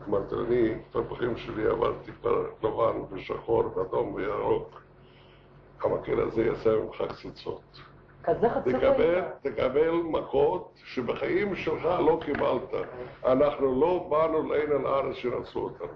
אמרתי 0.07 0.35
לו, 0.35 0.45
אני, 0.45 0.75
את 0.91 0.95
הפחים 0.95 1.37
שלי 1.37 1.67
עברתי 1.67 2.11
כבר 2.11 2.45
לבן 2.63 3.01
ושחור 3.11 3.63
ואדום 3.77 4.13
וירוק. 4.13 4.84
המקל 5.85 6.19
הזה 6.19 6.45
יעשה 6.45 6.69
ממך 6.79 7.03
קציצות. 7.09 7.81
כזה 8.23 8.49
חצוף 8.49 8.73
תקבל. 8.73 9.21
תקבל 9.41 9.91
מכות 9.91 10.71
שבחיים 10.75 11.55
שלך 11.55 11.85
לא 11.85 12.19
קיבלת. 12.25 12.87
אנחנו 13.25 13.81
לא 13.81 14.07
באנו 14.09 14.49
להנה 14.49 14.73
לארץ 14.73 15.15
שרצו 15.15 15.59
אותנו. 15.59 15.87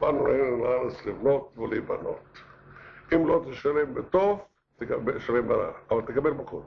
באנו 0.00 0.26
להנה 0.26 0.64
לארץ 0.64 1.06
לבנות 1.06 1.52
ולהיבנות. 1.56 2.38
אם 3.14 3.26
לא 3.26 3.42
תשלם 3.50 3.94
בטוב, 3.94 4.40
תקבל, 4.76 5.18
תשלם 5.18 5.48
ברע, 5.48 5.70
אבל 5.90 6.02
תקבל 6.02 6.30
מכות. 6.30 6.66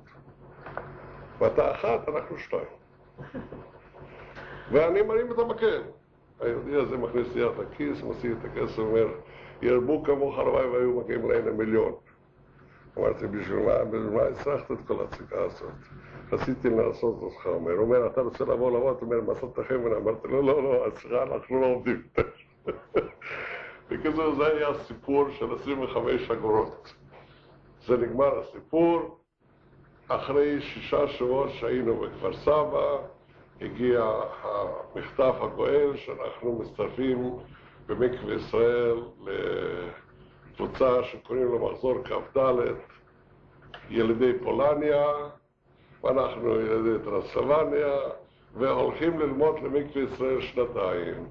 ואתה 1.39 1.71
אחת, 1.71 2.09
אנחנו 2.09 2.37
שתיים. 2.37 2.63
ואני 4.71 5.01
מרים 5.01 5.31
את 5.31 5.39
המקל. 5.39 5.81
היהודי 6.39 6.75
הזה 6.75 6.97
מכניס 6.97 7.27
יד 7.35 7.51
לכיס, 7.59 8.01
מוציא 8.01 8.31
את 8.31 8.45
הכסף, 8.45 8.79
אומר, 8.79 9.07
ירבו 9.61 10.03
כמוך 10.03 10.39
הלוואי 10.39 10.65
והיו 10.65 10.91
מגיעים 10.91 11.31
להנה 11.31 11.51
מיליון. 11.51 11.93
אמרתי, 12.97 13.27
בשביל 13.27 13.59
מה, 13.59 13.83
בשביל 13.83 14.09
מה 14.09 14.21
הצלחת 14.21 14.71
את 14.71 14.77
כל 14.87 14.99
ההצגה 14.99 15.43
הזאת? 15.43 15.71
רציתי 16.31 16.69
לעשות 16.69 17.21
אותך, 17.21 17.45
אומר. 17.45 17.77
אומר, 17.77 18.07
אתה 18.07 18.21
רוצה 18.21 18.43
לבוא 18.43 18.71
לעבוד? 18.71 18.97
הוא 19.01 19.13
אומר, 19.13 19.33
מסעת 19.33 19.67
חמלה. 19.67 19.97
אמרתי 19.97 20.27
לו, 20.27 20.41
לא, 20.41 20.63
לא, 20.63 20.87
אצלך 20.87 21.11
אנחנו 21.11 21.61
לא 21.61 21.65
עובדים. 21.65 22.01
בקיצור, 23.89 24.35
זה 24.35 24.47
היה 24.47 24.73
סיפור 24.87 25.29
של 25.29 25.55
25 25.55 26.31
אגורות. 26.31 26.93
זה 27.87 27.97
נגמר 27.97 28.39
הסיפור. 28.39 29.19
אחרי 30.07 30.61
שישה 30.61 31.07
שבועות 31.07 31.49
שהיינו 31.49 31.95
בכפר 31.95 32.33
סבא, 32.33 32.97
הגיע 33.61 34.11
המכתב 34.43 35.33
הגואל 35.41 35.95
שאנחנו 35.95 36.59
מצטרפים 36.59 37.35
במקווה 37.87 38.33
ישראל 38.33 38.97
לקבוצה 40.53 41.03
שקוראים 41.03 41.51
לה 41.53 41.59
מחזור 41.59 42.03
כ"ד, 42.03 42.37
ילידי 43.89 44.39
פולניה, 44.43 45.05
ואנחנו 46.03 46.59
ילידי 46.59 47.03
טרנסלבניה, 47.03 47.95
והולכים 48.53 49.19
ללמוד 49.19 49.55
למקווה 49.59 50.03
ישראל 50.03 50.41
שנתיים. 50.41 51.27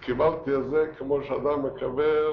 קיבלתי 0.00 0.56
את 0.56 0.70
זה 0.70 0.90
כמו 0.98 1.22
שאדם 1.22 1.66
מקבל 1.66 2.32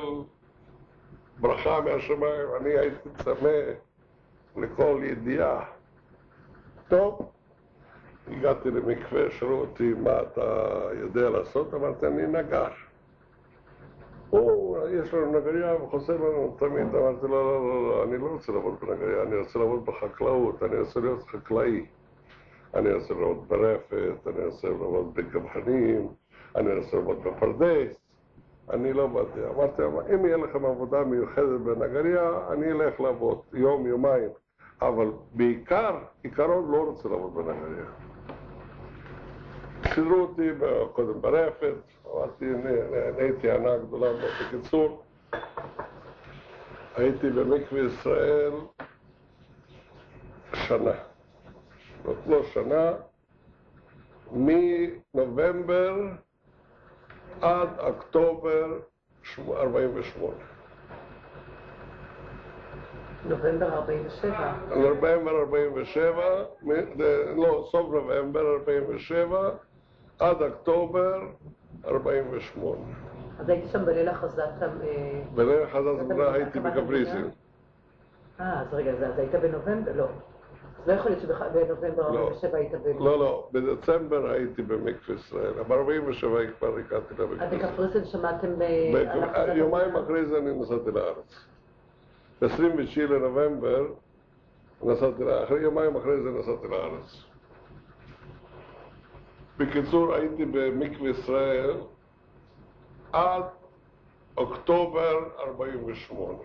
ברכה 1.40 1.82
מהשמיים, 1.82 2.48
אני 2.62 2.70
הייתי 2.70 3.10
צמא 3.24 3.60
לכל 4.58 5.02
ידיעה. 5.04 5.66
טוב, 6.88 7.32
הגעתי 8.32 8.72
למקווה, 8.72 9.32
שאלו 9.32 9.60
אותי 9.60 9.94
מה 9.94 10.22
אתה 10.22 10.80
יודע 10.94 11.30
לעשות, 11.30 11.74
אמרתי 11.74 12.08
אני 12.08 12.28
נגש. 12.28 12.91
הוא, 14.32 14.78
יש 14.88 15.14
לנו 15.14 15.40
נגריה 15.40 15.84
וחוסר 15.84 16.14
לנו 16.18 16.56
תמיד, 16.60 16.96
אמרתי 16.96 17.28
לו, 17.28 17.30
לא, 17.30 17.68
לא, 17.68 17.90
לא, 17.90 18.04
אני 18.04 18.18
לא 18.18 18.26
רוצה 18.26 18.52
לעבוד 18.52 18.76
בנגריה, 18.82 19.24
אני 19.24 19.36
רוצה 19.36 19.60
לעבוד 19.60 19.86
בחקלאות, 19.86 20.64
אני 20.64 20.80
רוצה 20.80 21.00
להיות 21.00 21.24
חקלאי. 21.24 21.86
אני 22.74 22.94
רוצה 22.94 23.14
לעבוד 23.14 23.48
ברפת, 23.48 24.28
אני 24.28 24.46
רוצה 24.46 24.68
לעבוד 24.70 25.14
בגבהנים, 25.14 26.08
אני 26.56 26.74
רוצה 26.78 26.98
לעבוד 26.98 27.24
בפרדס. 27.24 28.02
אני 28.70 28.94
לא 28.94 29.08
באתי. 29.08 29.40
אמרתי, 29.56 29.86
"אבל 29.86 30.04
אם 30.14 30.26
יהיה 30.26 30.38
לכם 30.38 30.66
עבודה 30.66 31.04
מיוחדת 31.04 31.62
בנגריה, 31.62 32.40
אני 32.52 32.72
אלך 32.72 33.00
לעבוד 33.00 33.40
יום, 33.54 33.88
יומיים. 33.88 34.30
אבל 34.82 35.12
בעיקר, 35.34 35.98
עיקרון 36.24 36.72
לא 36.72 36.78
רוצה 36.78 37.10
לעבוד 37.10 37.36
בנגריה. 37.36 37.86
סידרו 39.94 40.16
אותי 40.22 40.50
קודם 40.94 41.22
ברפת, 41.22 41.74
"נה- 42.42 43.12
נהייתי 43.18 43.52
הנאה 43.52 43.78
גדולה 43.78 44.12
מאוד. 44.12 44.22
בקיצור, 44.48 45.04
הייתי 46.96 47.30
במקווה 47.30 47.82
ישראל 47.82 48.52
שנה. 50.54 50.92
זאת 52.06 52.18
לא 52.28 52.44
שנה, 52.44 52.92
מנובמבר 54.32 55.96
עד 57.42 57.80
אוקטובר 57.80 58.68
48. 59.56 60.34
נובמבר 63.26 63.74
47. 63.74 64.54
נובמבר 64.76 65.32
47, 65.40 66.24
מ- 66.62 66.74
ד- 66.74 67.02
לא, 67.36 67.68
סוף 67.72 67.92
נובמבר 67.94 68.42
47, 68.60 69.50
עד 70.22 70.42
אוקטובר 70.42 71.22
48. 71.86 72.78
אז 73.40 73.50
הייתי 73.50 73.68
שם 73.68 73.86
בליל 73.86 74.10
הכרזת... 74.10 74.44
אה, 74.62 75.22
בליל 75.36 75.66
חזת 75.66 75.88
אתה 75.96 76.02
המדינה 76.02 76.32
הייתי 76.32 76.60
בקפריסין. 76.60 77.30
אה, 78.40 78.62
אז 78.62 78.74
רגע, 78.74 78.92
אז 78.92 79.20
היית 79.20 79.36
בנובמבר? 79.36 79.92
לא. 79.96 80.06
אז 80.82 80.88
לא 80.88 80.94
יכול 80.94 81.12
להיות 81.12 81.22
שבנובמבר 81.22 82.04
47 82.06 82.58
היית 82.58 82.72
ב... 82.72 82.88
לא, 83.00 83.20
לא, 83.20 83.50
בדצמבר 83.52 84.30
הייתי 84.30 84.62
במקווה 84.62 85.16
ישראל, 85.16 85.54
ב-47 85.68 86.26
כבר 86.60 86.78
הגעתי 86.78 87.14
אז 87.14 87.20
למקווה 87.20 87.48
ישראל. 87.48 87.72
בקפריסין 87.72 88.06
שמעתם 88.06 88.62
אה, 88.62 89.54
יומיים? 89.56 89.96
אחרי 89.96 90.26
זה 90.26 90.38
אני 90.38 90.54
נסעתי 90.54 90.92
לארץ. 90.92 91.46
ב-29 92.42 93.00
לנובמבר 93.10 93.86
נסעתי 94.84 95.24
לארץ, 95.24 95.44
אחרי 95.44 95.62
יומיים 95.62 95.96
אחרי 95.96 96.22
זה 96.22 96.30
נסעתי 96.32 96.68
לארץ. 96.68 97.31
בקיצור, 99.62 100.14
הייתי 100.14 100.46
במקווה 100.46 101.10
ישראל 101.10 101.78
עד 103.14 103.44
אוקטובר 104.38 105.20
48. 105.40 106.38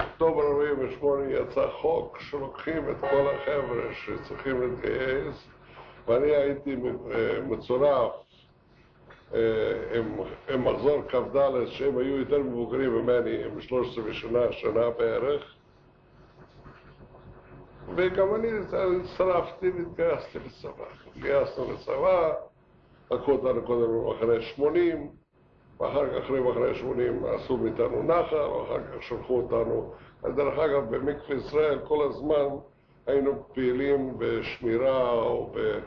אוקטובר 0.00 0.42
48 0.42 1.32
יצא 1.32 1.68
חוק 1.80 2.20
שלוקחים 2.20 2.90
את 2.90 2.96
כל 3.00 3.26
החבר'ה 3.34 3.94
שצריכים 3.94 4.60
להתגייס, 4.60 5.48
ואני 6.06 6.30
הייתי 6.30 6.76
אה, 7.10 7.40
מצורף 7.40 8.12
אה, 9.34 9.38
עם, 9.94 10.16
עם 10.48 10.64
מחזור 10.64 11.02
כ"ד, 11.08 11.66
שהם 11.66 11.98
היו 11.98 12.16
יותר 12.16 12.38
מבוגרים 12.38 12.90
ממני, 12.90 13.44
עם 13.44 13.60
13 13.60 14.04
ושנה, 14.06 14.52
שנה 14.52 14.90
בערך. 14.90 15.54
וגם 17.96 18.34
אני 18.34 18.48
הצטרפתי 19.00 19.70
והתגייסתי 19.70 20.38
לצבא. 20.38 20.84
התגייסנו 21.16 21.72
לצבא, 21.72 22.32
אותנו 23.10 23.62
קודם 23.66 23.92
במחנה 23.92 24.40
80, 24.40 25.08
ואחר 25.80 26.06
כך 26.06 26.24
אחרי 26.24 26.40
מחנה 26.40 26.74
80 26.74 27.24
עשו 27.24 27.56
מאיתנו 27.56 28.02
נחל, 28.02 28.36
ואחר 28.36 28.78
כך 28.80 29.02
שלחו 29.02 29.36
אותנו. 29.36 29.92
דרך 30.22 30.58
אגב, 30.58 30.96
במקווה 30.96 31.36
ישראל 31.36 31.78
כל 31.88 32.06
הזמן 32.06 32.46
היינו 33.06 33.42
פעילים 33.54 34.14
בשמירה 34.18 35.12
או 35.12 35.50
ב... 35.54 35.78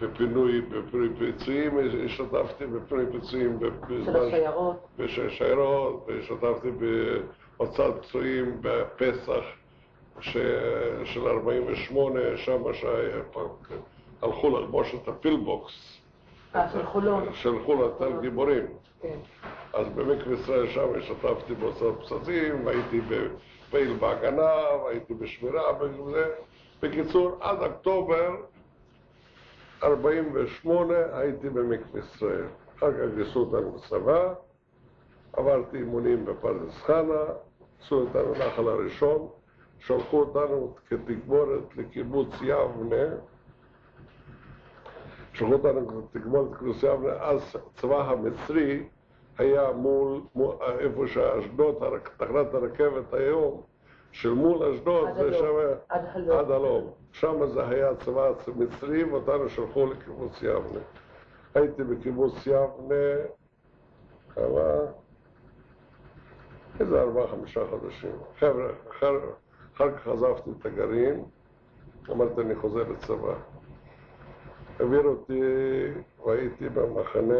בפינוי, 0.00 0.60
בפינוי 0.60 1.08
פיצויים, 1.18 1.78
השתתפתי 2.04 2.66
בפינוי 2.66 3.06
פיצויים 3.12 3.58
של 3.60 3.70
בזמן 3.70 4.16
השיירות. 4.16 4.76
בשיירות, 4.98 6.06
והשתתפתי 6.08 6.68
בהוצאת 6.70 7.94
פצועים 8.02 8.56
בפסח. 8.60 9.44
של 10.20 11.28
48, 11.28 12.20
שם 12.36 12.62
שהלכו 12.72 14.58
לחבוש 14.58 14.94
את 14.94 15.08
הפילבוקס. 15.08 15.98
אה, 16.54 16.68
של 16.72 16.86
חולון. 16.86 17.32
שלחו 17.32 17.82
לתל 17.82 18.20
גיבורים. 18.20 18.66
כן. 19.02 19.18
אז 19.72 19.86
במקווה 19.88 20.34
ישראל 20.34 20.68
שם 20.68 20.88
השתתפתי 20.98 21.54
בהוצאות 21.54 21.98
פצצים, 22.00 22.68
הייתי 22.68 23.00
פעיל 23.70 23.96
בהגנה, 23.96 24.52
והייתי 24.84 25.14
בשמירה 25.14 25.62
וזה. 25.80 26.26
בקיצור, 26.82 27.36
עד 27.40 27.62
אוקטובר 27.62 28.30
48 29.82 30.94
הייתי 31.12 31.48
במקווה 31.48 32.00
ישראל. 32.00 32.44
אחר 32.78 32.92
כך 32.92 33.14
גייסו 33.14 33.40
אותנו 33.40 33.76
לצבא, 33.76 34.34
עברתי 35.32 35.76
אימונים 35.76 36.24
בפרדס 36.24 36.74
חנה, 36.74 37.24
עשו 37.82 38.00
אותנו 38.00 38.32
נחל 38.32 38.68
הראשון, 38.68 39.28
שלחו 39.78 40.20
אותנו 40.20 40.74
כתגבורת 40.88 41.76
לקיבוץ 41.76 42.28
יבנה, 42.42 43.16
שלחו 45.32 45.52
אותנו 45.52 46.08
כתגבורת 46.12 46.52
לקיבוץ 46.52 46.82
יבנה, 46.82 47.12
אז 47.12 47.56
הצבא 47.56 48.10
המצרי 48.10 48.86
היה 49.38 49.72
מול, 49.72 50.20
מול 50.34 50.54
איפה 50.78 51.06
שאשדוד, 51.06 51.74
תחנת 52.16 52.54
הרכבת 52.54 53.14
היום, 53.14 53.62
של 54.12 54.32
מול 54.32 54.62
אשדוד, 54.62 55.08
עד 55.08 55.14
זה 55.14 55.38
הלום. 55.38 55.74
שם 56.24 56.30
עד 56.30 56.50
הלום. 56.50 56.90
שם 57.12 57.46
זה 57.46 57.68
היה 57.68 57.94
צבא 57.94 58.32
מצרי, 58.56 59.04
ואותנו 59.04 59.48
שלחו 59.48 59.86
לקיבוץ 59.86 60.42
יבנה. 60.42 60.80
הייתי 61.54 61.84
בקיבוץ 61.84 62.46
יבנה 62.46 63.24
כמה? 64.34 64.62
איזה 66.80 67.00
ארבעה, 67.00 67.26
חמישה 67.28 67.60
חודשים. 67.70 68.16
חבר'ה, 68.38 68.68
אחר, 69.76 69.96
כך 69.96 70.08
עזבתי 70.08 70.50
את 70.60 70.66
הגרעין, 70.66 71.24
אמרתי 72.10 72.40
אני 72.40 72.54
חוזר 72.54 72.88
לצבא. 72.88 73.34
העביר 74.78 75.02
אותי, 75.02 75.40
והייתי 76.26 76.68
במחנה 76.68 77.34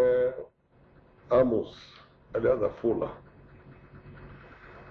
עמוס, 1.32 1.98
על 2.34 2.46
יד 2.46 2.62
עפולה. 2.62 3.08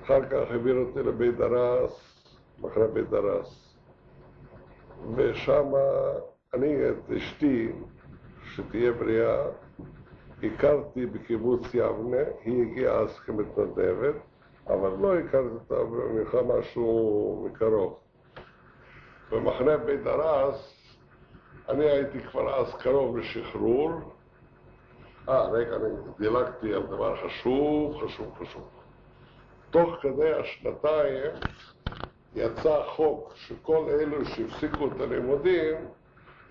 אחר 0.04 0.26
כך 0.26 0.52
העביר 0.52 0.76
אותי 0.78 1.00
לבית 1.04 1.38
דרס, 1.38 2.26
מחנה 2.62 2.88
בית 2.88 3.10
דרס. 3.10 3.76
ושם 5.16 5.66
אני 6.54 6.90
את 6.90 7.12
אשתי, 7.18 7.72
שתהיה 8.44 8.92
בריאה, 8.92 9.46
הכרתי 10.44 11.06
בקיבוץ 11.06 11.74
יבנה, 11.74 12.18
היא 12.44 12.62
הגיעה 12.62 13.00
אז 13.00 13.20
כמתנדבת, 13.20 14.16
אבל 14.68 14.90
לא 15.00 15.20
הכרתי 15.20 15.54
אותה 15.54 15.84
ממך 15.84 16.36
משהו 16.48 17.48
מקרוב. 17.50 18.00
במחנה 19.32 19.78
בית 19.78 20.04
דרס, 20.04 20.76
אני 21.70 21.86
הייתי 21.86 22.20
כבר 22.20 22.56
אז 22.60 22.76
קרוב 22.76 23.18
לשחרור. 23.18 23.92
אה, 25.30 25.50
רגע, 25.50 25.76
אני 25.76 25.90
דילגתי 26.20 26.74
על 26.74 26.84
דבר 26.84 27.16
חשוב, 27.26 27.98
חשוב, 28.04 28.34
חשוב. 28.40 28.70
תוך 29.70 29.96
כדי 30.02 30.34
השנתיים 30.34 31.32
יצא 32.36 32.84
חוק 32.96 33.34
שכל 33.36 33.86
אלו 33.90 34.26
שהפסיקו 34.26 34.88
את 34.88 35.02
הלימודים 35.02 35.76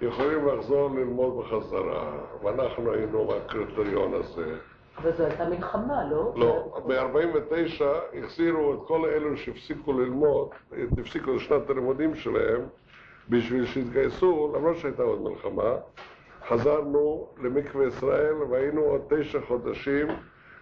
יכולים 0.01 0.49
לחזור 0.49 0.91
ללמוד 0.91 1.45
בחזרה, 1.45 2.13
ואנחנו 2.43 2.93
היינו 2.93 3.27
בקריטריון 3.27 4.15
הזה. 4.15 4.59
אבל 4.99 5.13
זו 5.13 5.25
הייתה 5.25 5.49
מלחמה, 5.49 6.05
לא? 6.11 6.33
לא, 6.37 6.81
ב-49 6.87 7.85
החזירו 8.19 8.75
את 8.75 8.79
כל 8.87 9.09
אלו 9.09 9.37
שהפסיקו 9.37 9.93
ללמוד, 9.93 10.49
הפסיקו 10.99 11.35
את 11.35 11.41
שנת 11.41 11.71
הלימודים 11.71 12.15
שלהם, 12.15 12.61
בשביל 13.29 13.67
שיתגייסו, 13.67 14.53
למרות 14.57 14.77
שהייתה 14.77 15.03
עוד 15.03 15.23
מלחמה. 15.23 15.75
חזרנו 16.49 17.27
למקווה 17.43 17.87
ישראל 17.87 18.35
והיינו 18.51 18.81
עוד 18.81 19.01
תשע 19.09 19.41
חודשים 19.49 20.07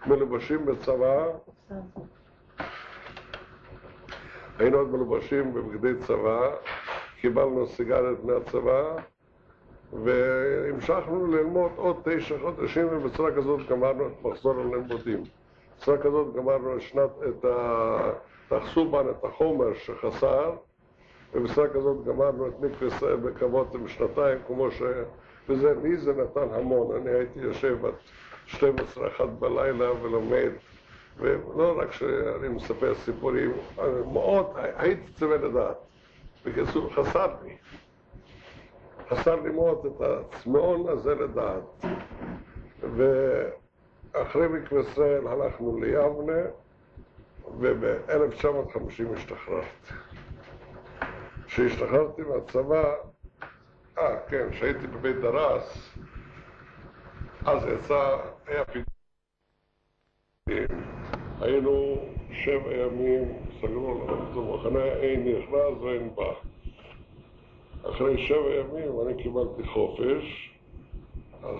מלובשים 0.07 0.65
בצבא, 0.65 1.25
היינו 4.59 4.77
עוד 4.77 4.91
מלובשים 4.91 5.53
בבגדי 5.53 5.95
צבא, 6.07 6.49
קיבלנו 7.21 7.67
סיגריות 7.67 8.23
מהצבא 8.23 8.95
והמשכנו 10.03 11.27
ללמוד 11.27 11.71
עוד 11.75 11.95
תשע 12.03 12.35
חודשים 12.41 12.87
ובצורה 12.91 13.31
כזאת 13.35 13.59
גמרנו 13.69 14.07
את 14.07 14.25
מחזור 14.25 14.53
הלימודים. 14.59 15.23
בצורה 15.77 15.97
כזאת 15.97 16.35
גמרנו 16.35 16.79
שנת, 16.79 17.09
את 17.29 17.45
ה... 17.45 18.11
תחסו 18.47 18.91
בנו 18.91 19.11
את 19.11 19.23
החומר 19.23 19.73
שחסר 19.73 20.51
ובצורה 21.33 21.69
כזאת 21.69 22.05
גמרנו 22.05 22.47
את 22.47 22.59
מקווה 22.59 22.87
ישראל 22.87 23.15
בכבוד 23.15 23.67
עם 23.73 23.87
שנתיים 23.87 24.39
כמו 24.47 24.71
ש... 24.71 24.81
וזה, 25.49 25.73
לי 25.83 25.97
זה 25.97 26.13
נתן 26.13 26.47
המון, 26.53 26.95
אני 26.95 27.11
הייתי 27.11 27.39
יושב 27.39 27.85
עד 27.85 27.93
12 28.45 29.07
אחת 29.07 29.29
בלילה 29.39 29.91
ולומד 30.01 30.49
ולא 31.17 31.79
רק 31.79 31.91
שאני 31.91 32.47
מספר 32.47 32.95
סיפורים, 32.95 33.51
מאוד 34.13 34.45
הייתי 34.55 35.13
צמא 35.13 35.33
לדעת. 35.33 35.77
בקיצור, 36.45 36.93
חסר 36.93 37.27
לי. 37.43 37.55
חסר 39.09 39.35
לי 39.35 39.49
מאוד 39.49 39.85
את 39.85 40.01
הצמאון 40.01 40.89
הזה 40.89 41.15
לדעת. 41.15 41.85
ואחרי 42.81 44.47
מקווה 44.47 44.81
ישראל 44.81 45.27
הלכנו 45.27 45.77
ליבנה, 45.77 46.41
וב-1950 47.59 49.15
השתחררתי. 49.15 49.93
כשהשתחררתי 51.45 52.21
מהצבא, 52.21 52.93
אה, 53.97 54.19
כן, 54.27 54.47
כשהייתי 54.51 54.87
בבית 54.87 55.15
דרס, 55.15 55.97
אז 57.45 57.65
יצא, 57.65 58.17
היה 58.47 58.65
פיגוע. 58.65 58.83
היינו 61.41 61.95
שבע 62.31 62.73
ימים, 62.73 63.39
סגרו 63.61 63.93
לנו 63.93 64.13
את 64.13 64.37
המחנה, 64.37 64.83
אין 64.83 65.27
נכנס 65.27 65.81
ואין 65.81 66.15
בא. 66.15 66.52
אחרי 67.89 68.27
שבע 68.27 68.55
ימים 68.55 68.91
אני 69.05 69.23
קיבלתי 69.23 69.67
חופש, 69.67 70.51
אז 71.43 71.59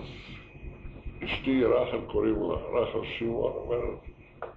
אשתי 1.24 1.64
רחל 1.64 2.00
קוראים 2.12 2.42
לה, 2.42 2.54
רחל 2.54 3.04
שמעון, 3.18 3.52
אומרת, 3.52 3.98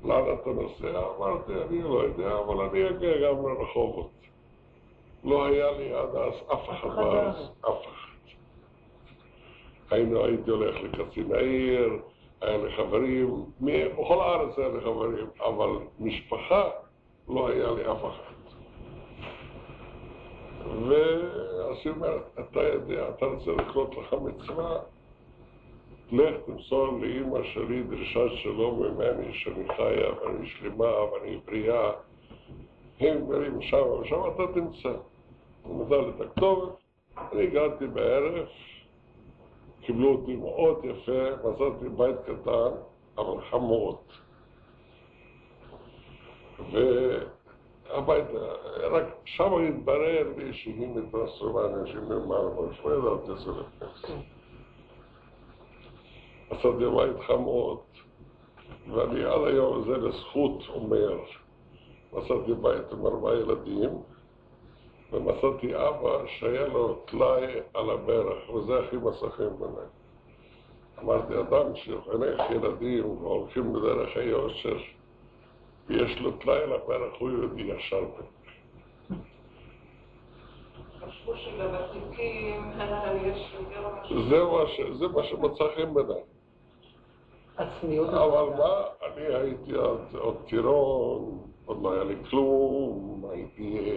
לאן 0.03 0.34
אתה 0.34 0.49
נוסע? 0.49 1.01
אמרתי, 1.18 1.53
אני 1.70 1.82
לא 1.82 2.03
יודע, 2.03 2.38
אבל 2.38 2.61
אני 2.65 2.89
אגיע 2.89 3.18
גם 3.18 3.47
לרחובות. 3.47 4.09
לא 5.24 5.45
היה 5.45 5.72
לי 5.72 5.93
עד 5.93 6.15
אז 6.15 6.34
אף 6.53 6.70
אחד 6.70 6.95
בארץ, 6.95 7.36
אף 7.61 7.86
אחד. 7.86 8.07
היינו, 9.91 10.26
הייתי 10.26 10.51
הולך 10.51 10.76
לקצין 10.84 11.36
העיר, 11.36 11.99
היה 12.41 12.57
לי 12.57 12.72
חברים, 12.72 13.45
בכל 13.61 14.22
הארץ 14.22 14.59
היה 14.59 14.68
לי 14.68 14.82
חברים, 14.82 15.28
אבל 15.39 15.70
משפחה 15.99 16.70
לא 17.30 17.49
היה 17.49 17.72
לי 17.72 17.91
אף 17.91 17.99
אחד. 17.99 18.47
ואז 20.68 21.78
היא 21.86 21.93
אומרת, 21.93 22.39
אתה 22.39 22.63
יודע, 22.63 23.09
אתה 23.09 23.26
רוצה 23.26 23.51
לקרות 23.51 23.95
לך 23.97 24.13
מצווה? 24.13 24.80
לך 26.11 26.36
תמסור 26.45 26.99
לאימא 27.01 27.43
שלי 27.43 27.84
דרישת 27.84 28.30
שלום 28.36 28.84
ממני, 28.84 29.34
שאני 29.34 29.68
חיה 29.76 30.09
ואני 30.22 30.47
שלמה 30.47 31.03
ואני 31.03 31.39
בריאה. 31.45 31.91
הם 32.99 33.28
גרים 33.30 33.61
שם 33.61 33.88
ושם 34.01 34.22
אתה 34.36 34.43
תמצא. 34.53 34.93
הוא 35.63 35.86
נדע 35.86 35.97
לי 35.97 36.09
את 36.09 36.22
הכתובת, 36.22 36.74
אני 37.32 37.43
הגעתי 37.43 37.88
בערב, 37.88 38.47
קיבלו 39.82 40.11
אותי 40.11 40.36
מאוד 40.36 40.86
יפה, 40.86 41.30
מצאתי 41.43 41.89
בית 41.89 42.15
קטן, 42.26 42.72
אבל 43.18 43.41
חמוד. 43.49 43.97
והביתה, 47.89 48.38
רק 48.91 49.03
שם 49.25 49.53
התברר 49.53 50.27
לי 50.38 50.53
שהיא 50.53 50.88
מטרנסילבניה, 50.88 51.85
שהיא 51.85 52.01
ממרמורש, 52.01 52.81
לא 52.85 52.93
ידעתי 52.93 53.31
את 53.31 53.38
זה 53.38 53.51
לפני. 53.51 54.23
בית 56.89 57.19
חמוד, 57.27 57.77
ואני 58.93 59.23
עד 59.23 59.41
היום 59.47 59.81
הזה 59.81 59.97
לזכות 59.97 60.63
אומר, 60.69 61.19
מצאתי 62.13 62.53
בית 62.61 62.91
עם 62.91 63.05
ארבעה 63.05 63.35
ילדים, 63.35 63.89
ומצאתי 65.11 65.75
אבא 65.75 66.27
שהיה 66.27 66.67
לו 66.67 66.93
טלאי 67.05 67.45
על 67.73 67.89
הברך, 67.89 68.49
וזה 68.49 68.79
הכי 68.79 68.97
מסכים 68.97 69.49
ביניהם. 69.59 69.97
אמרתי, 71.03 71.39
אדם 71.39 71.75
שחונך 71.75 72.41
ילדים 72.49 73.21
והולכים 73.21 73.73
בדרך 73.73 74.17
היושר, 74.17 74.77
ויש 75.88 76.19
לו 76.19 76.31
טלאי 76.31 76.63
על 76.63 76.73
הברך, 76.73 77.13
הוא 77.19 77.29
יהודי 77.29 77.61
ישר. 77.61 78.03
זה 84.29 84.43
מה 84.43 84.67
ש- 84.67 84.97
זה 84.97 85.07
מה 85.07 85.23
שמצא 85.23 85.63
חן 85.75 85.93
בעיניי. 85.93 86.21
אבל 88.17 88.57
מה, 88.57 88.73
אני 89.05 89.25
הייתי 89.35 89.71
עוד, 89.73 90.01
עוד 90.13 90.38
טירון, 90.47 91.38
עוד 91.65 91.81
לא 91.81 91.93
היה 91.93 92.03
לי 92.03 92.15
כלום, 92.29 93.25
הייתי 93.31 93.89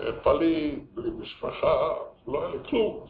אה, 0.00 0.12
פליט, 0.22 0.78
בלי 0.94 1.10
משפחה, 1.10 1.94
לא 2.28 2.40
היה 2.44 2.50
לי 2.54 2.58
כלום. 2.68 3.06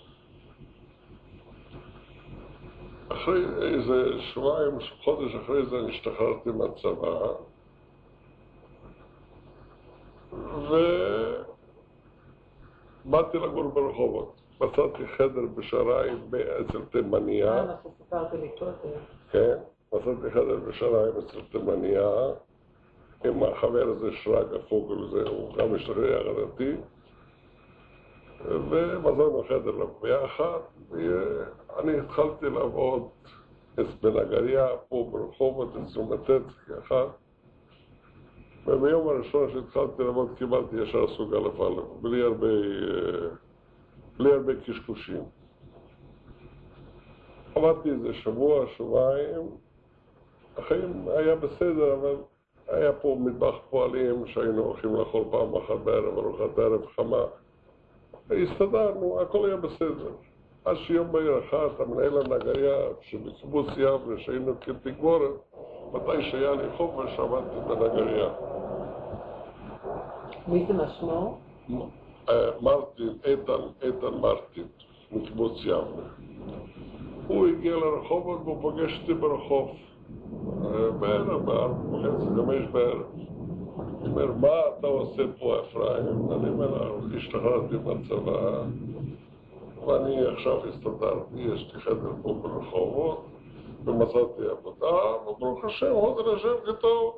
אחרי 3.09 3.41
איזה 3.63 4.23
שבועיים, 4.23 4.71
חודש 5.05 5.35
אחרי 5.35 5.67
זה 5.67 5.79
אני 5.79 5.91
השתחררתי 5.91 6.51
מהצבא, 6.51 7.19
ובאתי 13.05 13.39
לגור 13.39 13.65
ברחובות. 13.65 14.43
מצאתי 14.61 15.07
חדר 15.07 15.47
בשעריים 15.55 16.31
אצל 16.61 16.81
תימניה. 16.91 17.53
אה, 17.53 17.61
אנחנו 17.61 17.91
סיפרתם 17.99 18.41
לי 18.41 18.49
קודם. 18.59 18.73
כן, 19.31 19.59
מצאתי 19.93 20.31
חדר 20.31 20.57
בשעריים 20.57 21.13
אצל 21.19 21.41
תימניה, 21.53 22.11
עם 23.25 23.43
החבר 23.43 23.89
הזה 23.89 24.13
שרגא 24.13 24.59
פוגל, 24.69 25.11
זה, 25.11 25.29
הוא 25.29 25.55
גם 25.55 25.75
השתחרר 25.75 26.21
יחד 26.21 26.39
איתי, 26.39 26.77
ומצאנו 28.45 29.45
חדר 29.49 29.87
ביחד, 30.03 30.59
ואני 30.91 31.99
התחלתי 31.99 32.51
לעבוד 32.51 33.09
בנגריה, 34.03 34.69
פה 34.89 35.09
ברחובות, 35.13 35.69
אצל 35.77 36.01
מטצקי 36.01 36.73
אחד, 36.79 37.07
וביום 38.67 39.09
הראשון 39.09 39.51
שהתחלתי 39.53 40.03
לעבוד 40.03 40.29
קיבלתי 40.39 40.77
ישר 40.77 41.07
סוג 41.17 41.35
א' 41.35 41.63
א', 41.63 41.81
בלי 42.01 42.23
הרבה, 42.23 42.47
אה, 42.47 43.29
בלי 44.17 44.33
הרבה 44.33 44.53
קשקושים. 44.55 45.23
עבדתי 47.55 47.91
איזה 47.91 48.15
שבוע, 48.15 48.67
שבועיים, 48.77 49.51
החיים 50.57 51.09
היה 51.09 51.37
בסדר, 51.37 51.95
אבל 51.95 52.15
היה 52.69 52.93
פה 52.93 53.17
מטבח 53.21 53.55
פועלים 53.71 54.27
שהיינו 54.27 54.63
הולכים 54.63 54.95
לאכול 54.95 55.25
פעם 55.31 55.57
אחת 55.57 55.79
בערב, 55.85 56.19
ארוחת 56.19 56.59
ערב 56.59 56.87
חמה. 56.87 57.25
והסתדרנו, 58.29 59.21
הכל 59.21 59.47
היה 59.47 59.57
בסדר. 59.57 60.11
עד 60.65 60.77
שיום 60.77 61.13
בהיר 61.13 61.39
אחת 61.39 61.81
המנהל 61.81 62.19
הנגריה 62.19 62.77
שבקיבוץ 63.01 63.67
יבנה, 63.77 64.19
שהיינו 64.19 64.53
כתגבורת, 64.61 65.31
מתי 65.93 66.23
שהיה 66.31 66.55
לי 66.55 66.63
חופש 66.77 67.19
עבדתי 67.19 67.57
בנגריה. 67.69 68.29
מי 70.49 70.65
זה 70.69 70.73
משמו? 70.75 71.39
אה, 72.29 72.51
מרטין, 72.61 73.13
איתן, 73.25 73.63
איתן 73.83 74.21
מרטין, 74.21 74.67
מקיבוץ 75.13 75.53
יבנה. 75.65 76.09
הוא 77.27 77.47
הגיע 77.47 77.77
לרחובות 77.77 78.41
והוא 78.45 78.63
פוגש 78.63 78.99
אותי 79.01 79.15
ברחוב. 79.15 79.71
אה, 80.65 80.91
בערב, 80.91 81.47
בארבע 81.47 81.97
וחצי, 81.97 82.27
חמש 82.37 82.69
בערב. 82.73 83.03
הוא 83.77 84.09
אומר, 84.09 84.33
מה 84.41 84.49
אתה 84.79 84.87
עושה 84.87 85.23
פה, 85.39 85.57
אפרים? 85.61 86.33
אני 86.33 86.49
אומר 86.49 86.99
השתחררתי 87.17 87.77
מהצבא, 87.85 88.63
ואני 89.87 90.27
עכשיו 90.27 90.67
הסתדרתי, 90.69 91.41
יש 91.41 91.71
לי 91.75 91.81
חדר 91.81 92.13
פה 92.23 92.35
ברחובות, 92.43 93.25
ומצאתי 93.85 94.43
עבודה, 94.51 94.97
וברוך 95.29 95.65
השם, 95.65 95.93
עוד 95.93 96.27
לשם 96.27 96.55
כטוב. 96.67 97.15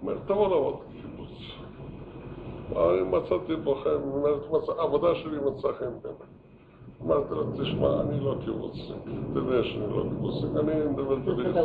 הוא 0.00 0.10
אומר, 0.10 0.18
תבוא 0.26 0.48
לעבוד 0.48 0.76
בקיבוץ. 0.88 1.28
אני 2.76 3.02
מצאתי 3.02 3.56
בו 3.56 3.74
חן, 3.74 3.90
העבודה 4.78 5.14
שלי 5.14 5.36
מצאה 5.36 5.72
חן 5.72 5.92
בעיניי. 6.02 6.36
אמרתי 7.02 7.34
לו, 7.34 7.44
תשמע, 7.52 8.00
אני 8.00 8.20
לא 8.20 8.34
קיבוצניק, 8.44 9.02
תדע 9.34 9.62
שאני 9.64 9.96
לא 9.96 10.02
קיבוצניק, 10.02 10.52
אני 10.60 10.72
אינדיבידואליסט. 10.82 11.54
זה 11.54 11.60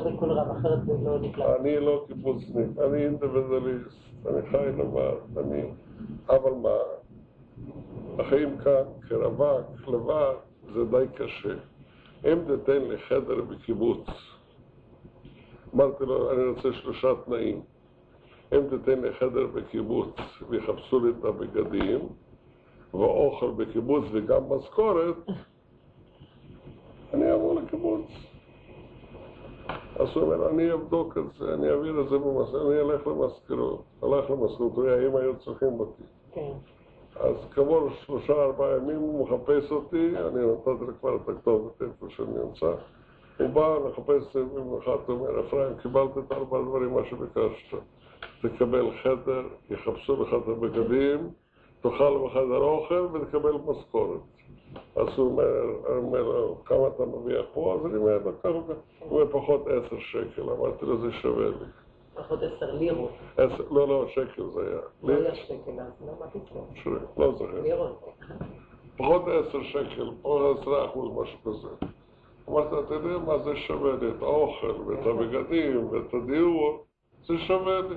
לא. 1.38 1.56
אני 1.56 1.80
לא 1.80 2.04
קיבוצניק, 2.08 2.68
אני 2.86 3.06
אינדיבידואליסט, 3.06 3.98
אני 4.30 4.42
חי 4.52 4.66
לבד, 4.78 5.38
אני... 5.38 5.62
אבל 6.30 6.52
מה, 6.62 6.76
החיים 8.20 8.58
כרווק, 9.08 9.88
לבד, 9.88 10.34
זה 10.74 10.86
די 10.86 11.06
קשה. 11.16 11.54
אם 12.26 12.38
תיתן 12.48 12.82
לי 12.82 12.98
חדר 12.98 13.42
בקיבוץ, 13.42 14.08
אמרתי 15.76 16.06
לו, 16.06 16.32
אני 16.32 16.44
רוצה 16.44 16.74
שלושה 16.74 17.08
תנאים. 17.26 17.62
אם 18.54 18.62
תיתן 18.70 19.02
לי 19.02 19.14
חדר 19.14 19.48
בקיבוץ 19.48 20.16
ויחפשו 20.50 21.00
לי 21.00 21.12
את 21.20 21.26
הבגדים, 21.26 22.00
ואוכל 22.94 23.52
בקיבוץ 23.52 24.06
וגם 24.12 24.44
משכורת, 24.50 25.16
אני 27.14 27.32
אעבור 27.32 27.56
לקיבוץ. 27.56 28.06
אז 29.96 30.08
הוא 30.16 30.24
אומר, 30.24 30.50
אני 30.50 30.74
אבדוק 30.74 31.18
את 31.18 31.24
זה, 31.40 31.54
אני 31.54 31.70
אעביר 31.70 32.02
את 32.02 32.10
זה 32.10 32.18
במסכות, 32.18 32.62
אני 32.72 32.80
אלך 32.80 33.08
למזכירות. 33.08 33.84
הלך 34.02 34.30
למזכירות, 34.30 34.76
הוא 34.76 34.88
האם 34.88 35.16
היו 35.16 35.36
צריכים 35.40 35.80
אותי. 35.80 36.04
כן. 36.34 36.52
אז 37.20 37.36
כעבור 37.52 37.90
שלושה 37.90 38.34
ארבעה 38.34 38.78
ימים 38.78 38.98
הוא 38.98 39.28
מחפש 39.28 39.72
אותי, 39.72 40.14
אני 40.18 40.46
נתתי 40.46 40.86
לו 40.86 40.94
כבר 41.00 41.16
את 41.16 41.30
הכתובת 41.30 41.82
איפה 41.82 42.06
שאני 42.10 42.32
נמצא. 42.46 42.74
הוא 43.40 43.50
בא 43.50 43.78
לחפש 43.78 44.36
ימים 44.36 44.78
אחד, 44.78 44.98
הוא 45.08 45.16
אומר, 45.20 45.40
אפרים, 45.40 45.78
קיבלת 45.82 46.18
את 46.18 46.32
ארבע 46.32 46.62
דברים, 46.62 46.94
מה 46.94 47.02
שביקשת. 47.06 47.78
תקבל 48.42 48.92
חדר, 49.04 49.44
יחפשו 49.70 50.24
לך 50.24 50.34
את 50.44 50.48
הבגדים, 50.48 51.30
תאכל 51.82 52.18
בחדר 52.26 52.58
אוכל 52.58 53.08
ותקבל 53.14 53.54
משכורת. 53.66 54.20
אז 54.96 55.08
הוא 55.18 55.32
אומר, 55.32 55.46
אומר 55.98 56.54
כמה 56.66 56.88
אתה 56.88 57.06
מרוויח 57.06 57.46
פה? 57.54 57.78
אז 57.80 57.86
אני 57.86 57.98
אומר 57.98 58.20
ככה, 58.42 58.50
הוא 58.50 58.64
אומר, 59.10 59.32
פחות 59.32 59.68
עשר 59.68 60.00
שקל. 60.00 60.42
אמרתי 60.42 60.86
לו, 60.86 61.02
זה 61.02 61.12
שווה 61.12 61.48
לי. 61.48 61.66
פחות 62.16 62.40
עשר 62.44 62.76
לירות. 62.76 63.12
לא, 63.72 63.88
לא, 63.88 64.06
שקל 64.08 64.44
זה 64.54 64.62
היה. 64.62 64.80
לא 65.04 65.14
היה 65.14 65.36
שקל 65.36 65.72
אז, 65.80 66.06
לא, 66.06 66.14
מה 66.20 66.28
פתאום? 66.28 66.68
לא 67.18 67.32
זוכר. 67.32 67.62
לירות. 67.62 68.14
פחות 68.98 69.22
עשר 69.28 69.64
שקל, 69.64 70.12
או 70.24 70.52
עשרה 70.52 70.86
אחוז, 70.86 71.12
משהו 71.22 71.40
כזה. 71.44 71.68
אמרתי, 72.50 72.76
אתה 72.80 72.94
יודע 72.94 73.18
מה 73.18 73.38
זה 73.38 73.56
שווה 73.56 73.96
לי? 74.02 74.10
את 74.10 74.22
האוכל, 74.22 74.82
ואת 74.88 75.06
הבגדים, 75.06 75.88
ואת 75.92 76.14
הדיור, 76.14 76.86
זה 77.26 77.38
שווה 77.38 77.82
לי. 77.82 77.96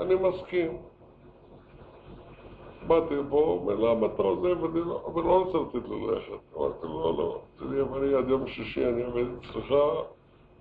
אני 0.00 0.14
מסכים. 0.14 0.78
באתי 2.86 3.14
פה, 3.30 3.36
אומר, 3.36 3.74
למה 3.74 4.06
אתה 4.06 4.22
עוזב? 4.22 4.64
אני 4.64 4.80
לא, 4.80 5.02
אבל 5.06 5.22
לא 5.22 5.44
רוצה 5.44 5.58
לתת 5.58 5.88
לו 5.88 6.10
ללכת. 6.10 6.56
אמרתי 6.56 6.86
לא, 6.86 7.14
לא. 7.18 7.40
תראי, 7.58 7.80
אני 7.80 8.14
עד 8.14 8.28
יום 8.28 8.46
שישי 8.46 8.86
אני 8.86 9.02
עובד 9.02 9.24
אצלך, 9.40 9.74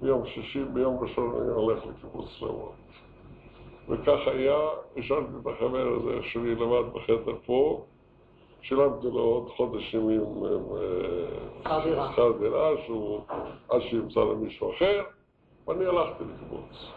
ביום 0.02 0.26
שישי, 0.26 0.64
ביום 0.64 1.00
ראשון 1.00 1.42
אני 1.42 1.52
הולך 1.52 1.86
לקיבוץ 1.86 2.42
לעבוד. 2.42 2.72
וכך 3.90 4.20
היה, 4.28 4.58
השארתי 4.98 5.28
את 5.42 5.48
החבר 5.48 5.88
הזה 5.96 6.24
שלי 6.24 6.56
לבד 6.56 6.94
בחדר 6.94 7.36
פה, 7.46 7.86
שילמתי 8.62 9.08
לו 9.08 9.20
עוד 9.20 9.50
חודש 9.50 9.94
ימים 9.94 10.22
שכר 11.64 11.84
דירה. 11.84 12.12
שכר 12.14 12.32
דירה, 12.40 12.70
שהוא, 12.86 13.22
עד 13.70 13.82
שימצא 13.82 14.20
למישהו 14.20 14.72
אחר, 14.72 15.04
ואני 15.68 15.86
הלכתי 15.86 16.24
לקיבוץ. 16.24 16.92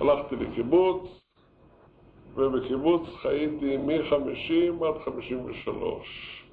הלכתי 0.00 0.36
לקיבוץ, 0.36 1.08
ובקיבוץ 2.34 3.02
חייתי 3.22 3.76
מ-50 3.76 4.84
עד 4.84 4.98
53. 5.04 6.44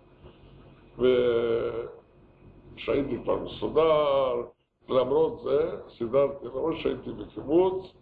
וכשהייתי 2.75 3.17
כבר 3.23 3.35
מסודר, 3.35 4.41
למרות 4.89 5.41
זה, 5.43 5.71
סידרתי, 5.97 6.45
למרות 6.45 6.77
שהייתי 6.77 7.09
בקיבוץ, 7.11 7.93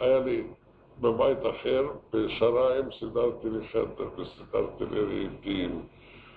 היה 0.00 0.18
לי 0.18 0.42
בבית 1.00 1.38
אחר, 1.38 1.88
בשריים, 2.12 2.84
סידרתי 2.98 3.50
לי 3.50 3.68
חדר 3.68 4.08
וסידרתי 4.16 4.84
לי 4.90 5.00
רהיטים. 5.00 5.82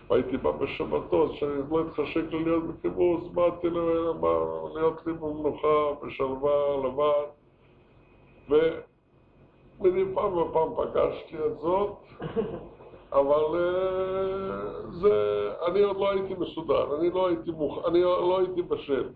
והייתי 0.09 0.37
בא 0.37 0.51
בשבתות, 0.51 1.35
שאני 1.35 1.61
לא 1.71 1.81
התחשק 1.81 2.23
לי 2.31 2.43
להיות 2.43 2.63
בקיבוץ, 2.63 3.23
באתי 3.33 3.67
להיות 3.69 5.01
לי 5.05 5.13
במנוחה, 5.13 5.93
בשלווה, 6.03 6.77
לבד. 6.83 7.27
ומדי 8.49 10.03
פעם 10.13 10.37
ופעם 10.37 10.69
פגשתי 10.75 11.35
את 11.45 11.59
זאת, 11.59 11.97
אבל 13.19 13.59
אה, 13.59 14.91
זה, 14.91 15.49
אני 15.67 15.81
עוד 15.81 15.97
לא 15.97 16.11
הייתי 16.11 16.33
מסודר, 16.39 16.99
אני 16.99 17.09
לא 17.09 17.27
הייתי, 17.27 17.51
מוכ... 17.51 17.85
אני 17.87 18.01
לא 18.01 18.39
הייתי 18.39 18.61
בשל. 18.61 19.09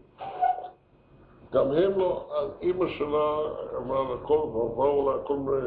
גם 1.52 1.72
הם 1.72 1.99
לא, 1.99 2.28
אז 2.38 2.49
אימא 2.62 2.88
שלה 2.89 3.38
אמרה 3.78 4.04
לה, 4.04 4.18
כל 4.24 4.38
באו 4.54 5.12
לה 5.12 5.24
כל 5.24 5.36
מיני 5.36 5.58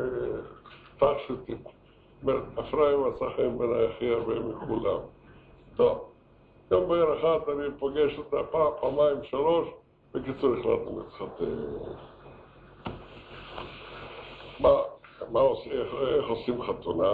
תכשיטים. 0.99 1.59
אומרת, 2.23 2.43
אפרים 2.59 3.05
עשה 3.05 3.25
חיים 3.37 3.59
בעיניי 3.59 3.87
הכי 3.87 4.11
הרבה 4.11 4.35
מכולם. 4.41 4.99
טוב, 5.77 6.11
יום 6.71 6.89
בעיר 6.89 7.19
אחת 7.19 7.49
אני 7.49 7.69
פוגש 7.79 8.19
אותה 8.19 8.37
פעם, 8.51 8.73
פעמיים, 8.81 9.17
שלוש, 9.23 9.69
בקיצור 10.15 10.55
החלטנו 10.55 10.99
להתחתן. 10.99 11.45
מה, 14.61 14.71
מה 15.31 15.41
עושים, 15.41 15.73
איך, 15.73 15.95
איך 16.19 16.29
עושים 16.29 16.63
חתונה? 16.63 17.13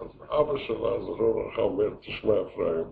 אז 0.00 0.06
אבא 0.30 0.58
שלה, 0.58 1.02
זוכר 1.02 1.22
לברכה, 1.22 1.62
אומר, 1.62 1.88
תשמע 2.00 2.34
אפרים, 2.40 2.84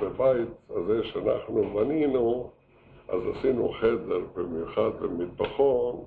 בבית 0.00 0.48
הזה 0.70 1.04
שאנחנו 1.04 1.62
בנינו, 1.74 2.50
אז 3.08 3.20
עשינו 3.36 3.72
חדר 3.80 4.20
במיוחד 4.34 4.90
במטבחון. 5.00 6.04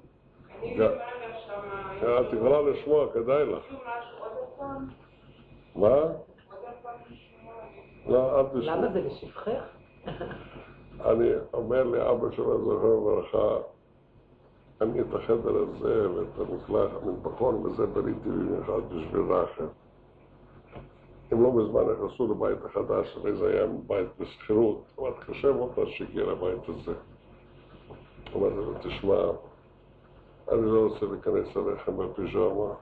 אני 0.61 0.78
למעלה 0.78 1.39
שמה... 1.45 2.21
את 2.21 2.34
יכולה 2.34 2.61
לשמוע, 2.61 3.13
כדאי 3.13 3.45
לך. 3.45 3.63
מה? 5.76 5.95
לא, 8.07 8.39
אל 8.39 8.45
תשמעי. 8.45 8.65
למה 8.65 8.91
זה 8.93 9.01
לשבחך? 9.01 9.63
אני 11.05 11.30
אומר 11.53 11.84
לאבא 11.84 12.32
שלה, 12.32 12.57
זוכר 12.57 12.88
לברכה, 12.88 13.57
אני 14.82 15.01
את 15.01 15.13
החדר 15.13 15.55
הזה 15.55 16.09
ואת 16.11 16.39
המקלח, 16.39 16.91
המטבחון 17.03 17.55
וזה 17.55 17.86
בניתי 17.86 18.30
במיוחד 18.30 18.82
בשביל 18.89 19.21
רחם. 19.21 19.65
הם 21.34 21.43
לא 21.43 21.53
מזמן 21.53 21.81
נכנסו 21.81 22.27
לבית 22.27 22.65
החדש, 22.65 23.17
הרי 23.17 23.36
זה 23.36 23.47
היה 23.47 23.65
בית 23.88 24.07
בשכירות. 24.19 24.84
אמרתי, 24.99 25.25
קשה 25.25 25.51
מאוד 25.51 25.71
להשיג 25.77 26.17
לבית 26.17 26.69
הזה. 26.69 26.93
אמרתי 28.36 28.55
לו, 28.55 28.73
תשמע, 28.81 29.15
אני 30.51 30.65
לא 30.65 30.88
רוצה 30.88 31.05
להיכנס 31.05 31.57
אליכם 31.57 31.97
בפיג'מה, 31.97 32.73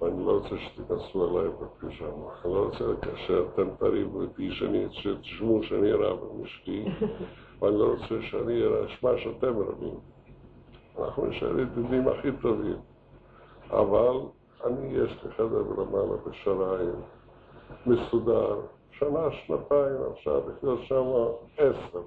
ואני 0.00 0.26
לא 0.26 0.32
רוצה 0.32 0.56
שתיכנסו 0.58 1.38
אליי 1.38 1.50
בפיג'מה. 1.60 2.28
אני 2.44 2.54
לא 2.54 2.64
רוצה 2.64 2.84
שאתם 3.26 3.68
תריבו 3.78 4.22
איתי, 4.22 4.50
שתשמעו 4.90 5.62
שאני 5.62 5.92
רב 5.92 6.18
עם 6.30 6.44
אשתי, 6.44 6.84
ואני 7.60 7.78
לא 7.78 7.84
רוצה 7.84 8.22
שאני 8.22 8.62
אשמע 8.86 9.10
שאתם 9.18 9.58
רבים. 9.58 9.94
אנחנו 10.98 11.26
נשאר 11.26 11.60
ידידים 11.60 12.08
הכי 12.08 12.28
טובים. 12.42 12.76
אבל 13.70 14.16
אני, 14.64 14.96
יש 14.96 15.24
לי 15.24 15.30
חדר 15.30 15.62
למעלה 15.78 16.16
בשריים, 16.26 16.94
מסודר, 17.86 18.60
שנה, 18.98 19.30
שנתיים, 19.30 19.96
עכשיו 20.12 20.40
לחיות 20.48 20.80
שם 20.82 21.04
עשר. 21.58 22.02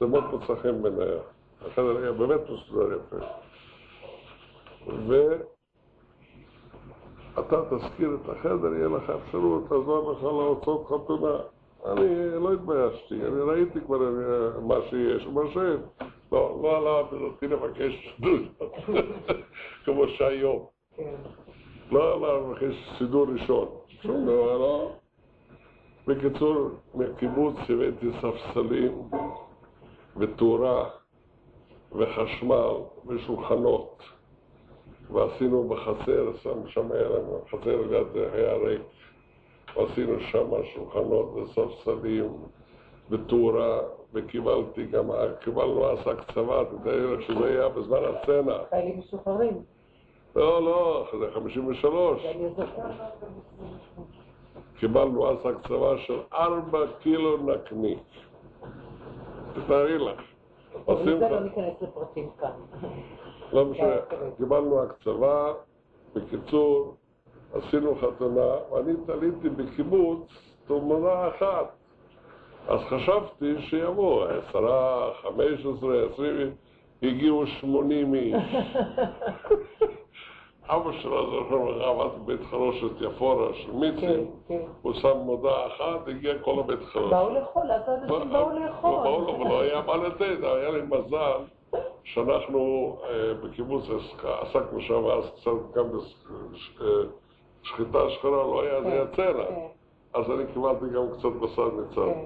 זה 0.00 0.06
מאוד 0.06 0.24
מוצא 0.24 0.54
חן 0.62 0.82
בעיניי. 0.82 1.16
החדר 1.66 1.96
היה 1.96 2.12
באמת 2.12 2.40
מסודר 2.40 2.96
יפה. 2.96 3.16
ואתה 7.36 7.62
תשכיר 7.76 8.18
את 8.22 8.28
החדר, 8.28 8.74
יהיה 8.74 8.88
לך 8.88 9.10
אפשרות, 9.10 9.62
תעזור 9.68 10.12
לך 10.12 10.22
להוצאות 10.22 10.86
חתונה. 10.86 11.36
אני 11.86 12.42
לא 12.42 12.52
התביישתי, 12.52 13.14
אני 13.14 13.40
ראיתי 13.40 13.80
כבר 13.80 13.98
מה 14.62 14.74
שיש 14.90 15.26
ומה 15.26 15.42
שאין. 15.54 15.80
לא, 16.32 16.58
לא 16.62 16.76
עלה 16.76 17.02
בדעתי 17.02 17.48
לבקש 17.48 18.18
כמו 19.84 20.08
שהיום. 20.08 20.66
כן. 20.96 21.14
לא 21.90 22.14
עלה 22.14 22.38
לבקש 22.38 22.74
סידור 22.98 23.26
ראשון. 23.32 23.68
שום 24.02 24.22
דבר, 24.26 24.58
לא. 24.58 24.92
בקיצור, 26.06 26.68
מקיבוץ 26.94 27.56
הבאתי 27.68 28.06
ספסלים 28.20 29.02
ותאורה 30.16 30.88
וחשמל 31.92 32.72
ושולחנות 33.06 34.02
ועשינו 35.12 35.68
בחצר, 35.68 36.32
שם, 36.42 36.68
שם 36.68 36.92
היה 36.92 37.08
לנו, 37.08 37.40
חצר 37.50 37.82
ליד 37.90 38.06
היה 38.32 38.54
ריק 38.54 38.82
ועשינו 39.76 40.20
שם 40.20 40.50
שולחנות 40.74 41.34
וספסלים 41.34 42.32
ותאורה 43.10 43.80
וקיבלתי 44.12 44.86
גם, 44.86 45.10
קיבלנו 45.40 45.90
אז 45.90 45.98
הקצבה, 46.06 46.64
תתאר 46.64 47.14
לך 47.14 47.22
שזה 47.22 47.46
היה 47.46 47.68
בזמן 47.68 47.98
הצנע 48.04 48.58
חיילים 48.70 48.98
משוחררים. 48.98 49.62
לא, 50.36 50.62
לא, 50.62 51.06
זה 51.20 51.26
53 51.34 52.24
ואני 52.24 52.48
זוכרת. 52.50 52.94
קיבלנו 54.78 55.30
אז 55.30 55.36
הקצבה 55.44 55.98
של 55.98 56.18
ארבע 56.32 56.78
קילו 57.00 57.36
נקניק. 57.36 57.98
תתארי 59.54 59.98
לך. 59.98 60.20
עושים 60.84 61.20
לא 61.20 61.40
ניכנס 61.40 61.74
לפרטים 61.82 62.30
כאן. 62.40 62.50
לא 63.52 63.64
משנה, 63.64 63.96
כן. 64.10 64.16
קיבלנו 64.36 64.82
הקצבה, 64.82 65.52
בקיצור, 66.14 66.94
עשינו 67.52 67.94
חתונה, 67.94 68.54
ואני 68.72 68.92
תליתי 69.06 69.48
בקיבוץ 69.48 70.28
תמונה 70.66 71.28
אחת. 71.28 71.72
אז 72.68 72.80
חשבתי 72.80 73.54
שיבואו 73.58 74.24
עשרה, 74.24 75.10
חמש 75.22 75.66
עשרה, 75.66 76.04
עשרים, 76.12 76.54
הגיעו 77.02 77.46
שמונים 77.46 78.14
איש. 78.14 78.34
אבא 80.68 80.92
שלו, 80.92 81.30
זוכר 81.30 81.64
לך, 81.64 81.82
עבד 81.82 82.08
בבית 82.18 82.40
חרושת 82.50 83.00
יפורה 83.00 83.54
של 83.54 83.70
כן, 83.72 83.76
מיצים, 83.78 84.30
כן. 84.48 84.58
הוא 84.82 84.92
שם 84.92 85.16
מודעה 85.16 85.66
אחת, 85.66 86.08
הגיע 86.08 86.38
כל 86.38 86.58
הבית 86.58 86.78
חרושת. 86.92 87.10
באו 87.10 87.34
לאכול, 87.34 87.62
אז 87.72 87.82
האנשים 87.88 88.30
באו 88.32 88.50
לא, 88.50 88.60
לאכול. 88.66 88.90
באו 89.04 89.20
לו, 89.20 89.40
ולא 89.40 89.60
היה 89.60 89.82
מה 89.86 89.96
לתת, 89.96 90.36
היה 90.42 90.70
לי 90.70 90.80
מזל 90.82 91.40
שאנחנו 92.04 92.96
אה, 93.04 93.34
בקיבוץ 93.34 93.84
עסק- 93.84 94.24
עסקנו 94.24 94.80
שם 94.80 95.04
אז 95.06 95.24
קצת 95.40 95.50
גם 95.76 95.84
בשחיטה 97.62 97.98
שחורה, 98.10 98.36
לא 98.36 98.62
היה, 98.62 98.82
זה 98.82 98.88
היה. 98.92 99.06
כן, 99.06 99.32
אז 100.14 100.30
אני 100.30 100.44
קיבלתי 100.54 100.84
גם 100.94 101.06
קצת 101.18 101.28
בשר 101.42 101.68
מצד. 101.68 101.94
כן. 101.94 102.24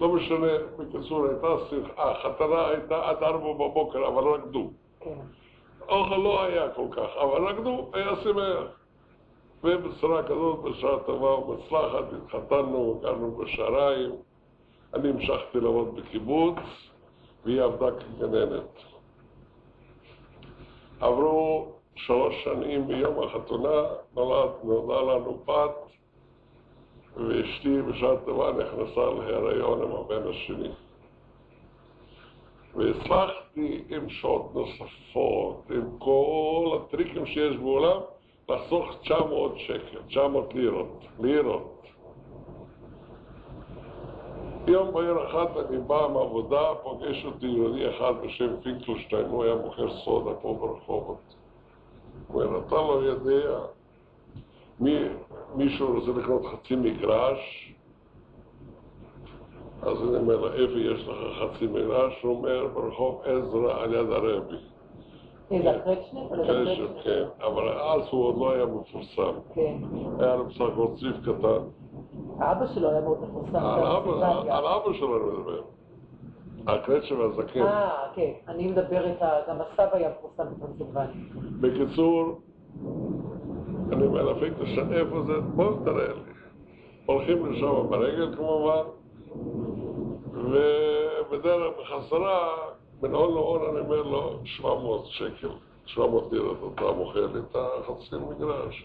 לא 0.00 0.08
משנה, 0.08 0.46
בקיצור, 0.78 1.26
הייתה 1.26 1.46
שמחה, 1.70 2.10
החתנה 2.10 2.68
הייתה 2.68 3.08
עד 3.08 3.22
ארבע 3.22 3.52
בבוקר, 3.52 4.08
אבל 4.08 4.24
רקדו. 4.24 4.70
אוכל 5.88 6.16
לא 6.16 6.42
היה 6.42 6.70
כל 6.70 6.86
כך, 6.90 7.08
אבל 7.22 7.48
רקדו, 7.48 7.90
היה 7.92 8.16
שמח. 8.22 8.82
ובצורה 9.64 10.22
כזאת, 10.22 10.58
בשעה 10.58 10.98
טובה 11.06 11.34
ומוצלחת, 11.34 12.04
התחתנו, 12.12 13.00
גרנו 13.02 13.36
בשעריים. 13.36 14.10
אני 14.94 15.08
המשכתי 15.08 15.60
לעבוד 15.60 15.96
בקיבוץ, 15.96 16.56
והיא 17.44 17.62
עבדה 17.62 17.86
כגננת. 18.00 18.78
עברו 21.00 21.72
שלוש 21.94 22.44
שנים 22.44 22.86
ביום 22.86 23.22
החתונה, 23.22 23.82
נולד, 24.14 24.50
נולדה 24.64 25.00
לנו 25.00 25.38
בת, 25.44 25.76
ואשתי 27.16 27.82
בשעה 27.82 28.16
טובה 28.24 28.52
נכנסה 28.52 29.00
להיריון 29.00 29.82
עם 29.82 29.92
הבן 29.92 30.28
השני. 30.30 30.70
והצלחתי 32.74 33.41
עם 33.56 34.08
שעות 34.08 34.54
נוספות, 34.54 35.70
עם 35.70 35.98
כל 35.98 36.78
הטריקים 36.80 37.26
שיש 37.26 37.56
בעולם, 37.56 38.00
לחסוך 38.48 38.84
900 39.02 39.58
שקל, 39.58 39.98
900 40.08 40.54
לירות, 40.54 41.04
לירות. 41.20 41.82
יום 44.66 44.92
בהיר 44.94 45.26
אחד 45.26 45.46
אני 45.56 45.78
בא 45.78 46.08
מעבודה, 46.12 46.74
פוגש 46.82 47.24
אותי 47.24 47.46
יהודי 47.46 47.90
אחד 47.90 48.12
בשם 48.22 48.60
פינקלשטיין, 48.62 49.26
הוא 49.26 49.44
היה 49.44 49.54
מוכר 49.54 49.96
סודה 50.04 50.34
פה 50.34 50.58
ברחובות. 50.60 51.34
הוא 52.28 52.42
אומר, 52.42 52.58
אתה 52.66 52.74
לא 52.74 53.02
יודע, 53.04 53.58
מי, 54.80 54.98
מישהו 55.54 55.98
רוצה 55.98 56.20
לקנות 56.20 56.42
חצי 56.46 56.76
מגרש? 56.76 57.71
אז 59.82 60.02
אני 60.08 60.16
אומר 60.16 60.52
איפה 60.54 60.72
יש 60.78 61.08
לך 61.08 61.16
חצי? 61.38 61.66
הוא 62.22 62.36
אומר, 62.36 62.66
ברחוב 62.74 63.20
עזרא 63.24 63.80
על 63.82 63.94
יד 63.94 64.10
הרבי. 64.12 64.56
או 65.50 66.44
כן? 66.46 66.64
ש- 66.74 67.04
כן, 67.04 67.24
אבל 67.46 67.68
אז 67.68 68.00
הוא 68.10 68.24
עוד 68.24 68.38
לא 68.38 68.52
היה 68.52 68.66
מפורסם. 68.66 69.38
כן. 69.54 69.74
היה 70.18 70.36
לו 70.36 70.44
בסך 70.46 70.60
הכל 70.60 70.86
צריף 71.00 71.16
קטן. 71.22 71.62
האבא 72.38 72.66
שלו 72.74 72.90
היה 72.90 73.00
מאוד 73.00 73.18
מפורסם. 73.22 73.56
על 73.56 73.86
אבא- 74.66 74.92
שלו 74.92 75.16
אני 75.16 75.38
מדבר. 75.38 75.60
הקרצ'ה 76.66 77.14
והזקן. 77.14 77.62
אה, 77.62 77.90
כן. 78.14 78.30
אני 78.48 78.66
מדברת, 78.66 79.18
גם 79.48 79.56
הסבא 79.60 79.96
היה 79.96 80.10
מפורסם 80.18 80.44
בפנסילבניה. 80.54 81.06
בקיצור, 81.60 82.40
אני 83.92 84.06
אומר 84.06 84.32
לפינקלשטיין, 84.32 84.92
איפה 84.92 85.22
זה? 85.26 85.32
בוא 85.40 85.72
תראה 85.84 86.08
לי. 86.08 86.20
הולכים 87.06 87.46
לשם 87.46 87.86
ברגל 87.90 88.36
כמובן, 88.36 88.82
ובדרך 90.34 91.72
בחזרה, 91.80 92.56
בין 93.00 93.14
הון 93.14 93.34
להון 93.34 93.62
אני 93.70 93.80
אומר 93.80 94.02
לו, 94.02 94.38
700 94.44 95.06
שקל, 95.06 95.50
700 95.86 96.32
לירות, 96.32 96.58
אתה 96.74 96.92
מוכר 96.92 97.26
לי 97.26 97.40
את 97.40 97.56
החצי 97.56 98.16
מגרש? 98.16 98.84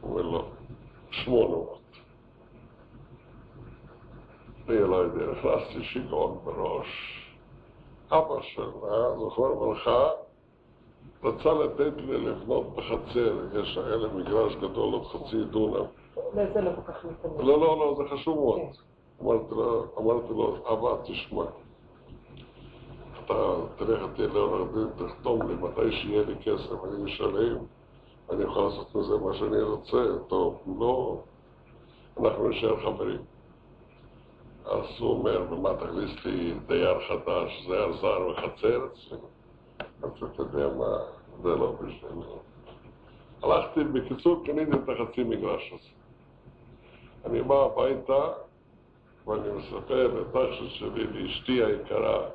הוא 0.00 0.10
אומר 0.10 0.22
לו, 0.22 0.44
800. 1.10 1.78
אני 4.68 4.78
לא 4.78 4.96
יודע, 4.96 5.26
נכנסתי 5.32 5.84
שיגעון 5.84 6.38
בראש. 6.44 7.20
אבא 8.10 8.42
שלה, 8.42 9.18
זוכר 9.18 9.54
ברכה, 9.54 10.08
רצה 11.24 11.52
לתת 11.52 11.96
לי 11.96 12.18
לבנות 12.18 12.74
בחצר, 12.74 13.38
יש 13.60 13.78
לי 13.78 14.08
מגרש 14.14 14.56
גדול, 14.56 14.92
עוד 14.94 15.04
חצי 15.06 15.44
דונם. 15.44 15.86
לזה 16.34 16.60
לא 16.60 16.70
כל 16.76 16.92
כך 16.92 17.04
מתאמן. 17.04 17.44
לא, 17.46 17.60
לא, 17.60 17.78
לא, 17.78 17.94
זה 17.98 18.14
חשוב 18.14 18.36
מאוד. 18.36 18.60
אמרתי 19.20 19.54
לו, 20.34 20.56
אבא, 20.72 21.02
תשמע, 21.04 21.44
אתה 23.24 23.54
תלך 23.76 24.02
איתי 24.02 24.34
לעורך 24.34 24.68
דין, 24.74 25.08
תחתום 25.08 25.48
לי 25.48 25.54
מתי 25.54 25.92
שיהיה 25.92 26.22
לי 26.22 26.34
כסף, 26.36 26.84
אני 26.84 27.02
משלם, 27.04 27.56
אני 28.30 28.44
יכול 28.44 28.64
לעשות 28.64 28.94
מזה 28.94 29.16
מה 29.16 29.34
שאני 29.34 29.62
רוצה, 29.62 30.04
טוב, 30.28 30.62
לא, 30.78 31.20
אנחנו 32.20 32.48
נשאר 32.48 32.80
חברים. 32.80 33.20
אז 34.64 34.84
הוא 34.98 35.10
אומר, 35.10 35.42
ומה 35.50 35.70
תכניס 35.74 36.24
לי 36.24 36.54
דייר 36.66 36.98
חדש, 37.08 37.66
דייר 37.66 37.92
זר 38.00 38.28
וחצר 38.28 38.86
אצלי? 38.86 39.18
אז 40.02 40.10
אתה 40.32 40.42
יודע 40.42 40.68
מה, 40.76 40.96
זה 41.42 41.48
לא 41.48 41.72
בשבילי. 41.72 42.26
הלכתי, 43.42 43.84
בקיצור, 43.84 44.44
קניתי 44.44 44.70
את 44.72 44.88
החצי 44.88 45.24
מגרש 45.24 45.72
הזה. 45.72 45.88
אני 47.24 47.42
בא 47.42 47.54
הביתה, 47.54 48.22
ואני 49.26 49.48
מספר 49.52 50.14
לטחשת 50.14 50.70
שלי, 50.70 51.06
לאשתי 51.06 51.64
היקרה, 51.64 52.28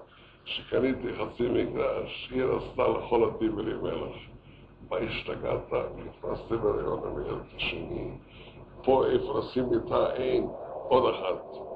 שקניתי 0.46 1.08
חצי 1.14 1.50
מגרש, 1.50 2.30
היא 2.32 2.44
רצתה 2.44 2.88
לאכול 2.88 3.24
אותי 3.24 3.50
בלי 3.50 3.74
מלח. 3.74 4.16
מה 4.90 4.98
השתגעת? 4.98 5.74
נכנסתי 5.74 6.58
בהריון 6.58 7.00
עם 7.08 7.18
הילד 7.18 7.42
השני, 7.56 8.12
פה 8.84 9.06
איפה 9.06 9.40
לשים 9.40 9.70
מיטה 9.70 10.14
אין, 10.14 10.48
עוד 10.88 11.14
אחת. 11.14 11.70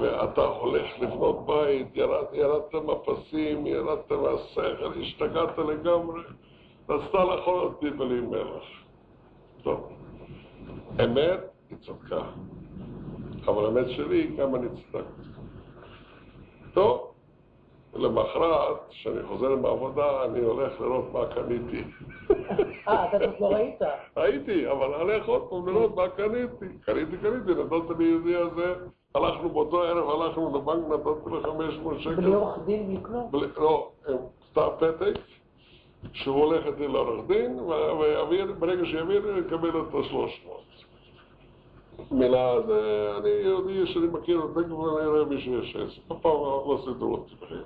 ואתה 0.00 0.40
הולך 0.40 0.86
לבנות 1.00 1.46
בית, 1.46 1.96
ירד, 1.96 2.24
ירדת 2.32 2.74
מהפסים, 2.74 3.66
ירדת 3.66 4.12
מהשכל, 4.12 5.00
השתגעת 5.00 5.58
לגמרי, 5.58 6.20
רצתה 6.88 7.24
לאכול 7.24 7.60
אותי 7.60 7.90
בלי 7.90 8.20
מלח. 8.20 8.64
טוב, 9.62 9.92
אמת, 11.04 11.40
היא 11.70 11.78
צדקה. 11.78 12.22
אבל 13.48 13.64
האמת 13.64 13.88
שלי, 13.90 14.26
גם 14.36 14.54
אני 14.54 14.66
צדקתי. 14.68 15.22
טוב, 16.74 17.06
למחרת, 17.94 18.76
כשאני 18.90 19.22
חוזר 19.22 19.56
מהעבודה, 19.56 20.24
אני 20.24 20.40
הולך 20.40 20.80
לראות 20.80 21.04
מה 21.12 21.26
קניתי. 21.26 21.82
אה, 22.88 23.08
אתה 23.08 23.24
עוד 23.24 23.34
לא 23.40 23.46
ראית. 23.46 23.78
ראיתי, 24.16 24.70
אבל 24.70 24.94
הלך 24.94 25.26
עוד 25.28 25.42
פעם 25.50 25.68
לראות 25.68 25.96
מה 25.96 26.08
קניתי. 26.08 26.66
קניתי, 26.84 27.16
קניתי, 27.22 27.50
נתתי 27.62 27.94
ליהודי 28.04 28.36
הזה, 28.36 28.74
הלכנו 29.14 29.48
באותו 29.48 29.82
ערב, 29.82 30.20
הלכנו 30.20 30.56
לבנק, 30.58 30.86
נתתי 30.88 31.30
לו 31.30 31.40
500 31.42 32.00
שקל. 32.00 32.14
בלי 32.14 32.34
עורך 32.34 32.58
דין, 32.66 32.86
בלי 33.30 33.46
כלום. 33.52 33.62
לא, 33.64 33.90
הם- 34.08 34.16
סתם 34.50 34.68
פתק, 34.78 35.18
שהוא 36.12 36.44
הולך 36.44 36.66
איתי 36.66 36.88
לעורך 36.88 37.26
דין, 37.26 37.60
ו- 37.60 37.98
ויעביר, 37.98 38.54
ברגע 38.58 38.84
שיעביר, 38.84 39.22
הוא 39.24 39.38
יקבל 39.46 39.68
את 39.68 39.94
ה-300. 39.94 40.50
מילה 42.10 42.52
אני 43.18 43.28
יהודי 43.28 43.86
שאני 43.86 44.06
מכיר 44.06 44.40
כבר 44.52 44.60
אני 45.00 45.06
רואה 45.06 45.24
מי 45.24 45.40
שיש 45.40 45.76
עסק. 45.76 46.12
אף 46.12 46.16
פעם 46.22 46.32
לא 46.32 46.78
סידרו 46.84 47.12
אותי 47.12 47.34
בחיים. 47.40 47.62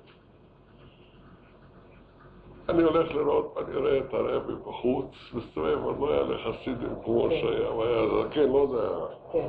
אני 2.68 2.82
הולך 2.82 3.14
לראות, 3.14 3.54
אני 3.58 3.76
רואה 3.76 3.98
את 3.98 4.14
הרבי 4.14 4.52
בחוץ, 4.68 5.06
מסתובב, 5.34 5.84
עוד 5.84 5.98
לא 6.00 6.12
היה 6.12 6.22
לחסידים 6.22 6.94
כמו 7.04 7.22
כן. 7.22 7.36
שהיה, 7.40 7.68
הוא 7.68 7.84
היה 7.84 8.02
זקן, 8.08 8.48
לא 8.48 8.66
זה 8.70 8.80
היה. 8.80 9.06
כן. 9.32 9.48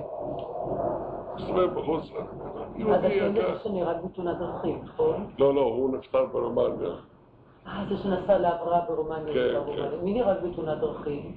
מסתובב 1.35 1.79
בחוץ, 1.79 2.01
אז 2.03 2.23
יהודי 2.75 2.97
אתה 3.07 3.13
יודע 3.13 3.41
יקר. 3.41 3.57
שנהרג 3.63 3.97
בתאונת 4.05 4.37
דרכים, 4.37 4.79
נכון? 4.83 5.27
לא, 5.39 5.53
לא, 5.55 5.61
הוא 5.61 5.97
נפטר 5.97 6.25
ברומניה. 6.25 6.89
אה, 7.67 7.85
זה 7.89 7.97
שנסע 7.97 8.37
להבראה 8.37 8.81
ברומניה. 8.87 9.33
כן, 9.33 9.53
ברומניה. 9.53 9.91
כן. 9.91 9.97
מי 10.05 10.13
נהרג 10.13 10.37
בתאונת 10.43 10.77
דרכים? 10.77 11.31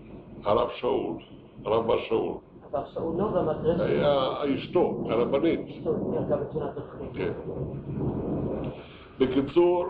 הרב 0.45 0.69
שאול, 0.81 1.17
הרב 1.65 1.87
בר 1.87 1.99
שאול. 2.09 2.35
עבר 2.69 2.87
שאול. 2.87 3.17
היה 3.81 4.55
אשתו, 4.55 5.07
הרבנית. 5.11 5.61
כן. 7.15 7.33
בקיצור, 9.21 9.85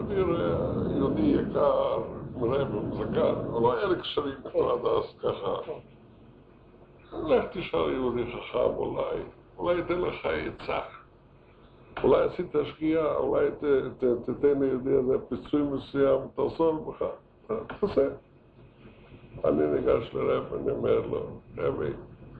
אני 0.00 0.20
רואה 0.20 0.96
יהודי 0.96 1.22
יקר, 1.22 1.98
מראה 2.36 2.64
במזגן, 2.64 3.34
אבל 3.52 3.60
לא 3.60 3.78
היה 3.78 3.86
לי 3.86 4.00
קשרים 4.00 4.34
איתו 4.46 4.72
עד 4.72 4.86
אז 4.86 5.18
ככה. 5.18 5.56
כן. 5.64 5.72
לך 7.26 7.44
תשאל 7.52 7.92
יהודי 7.92 8.24
חכם 8.26 8.58
אולי, 8.76 9.22
אולי 9.58 9.78
ייתן 9.78 10.00
לך 10.00 10.26
עצה. 10.26 10.78
אולי 12.02 12.24
עשית 12.24 12.54
שגיאה, 12.64 13.16
אולי 13.16 13.50
ת, 13.50 13.64
ת, 13.98 14.04
תתן 14.30 14.60
ליהודי 14.60 14.94
הזה 14.94 15.14
פיצוי 15.28 15.62
מסוים, 15.62 16.20
תעזור 16.34 16.72
בך, 16.72 17.04
תעשה. 17.80 18.08
אני 19.44 19.66
ניגש 19.66 20.14
לרב 20.14 20.52
ואני 20.52 20.70
אומר 20.70 21.00
לו, 21.06 21.26
רבי, 21.58 21.90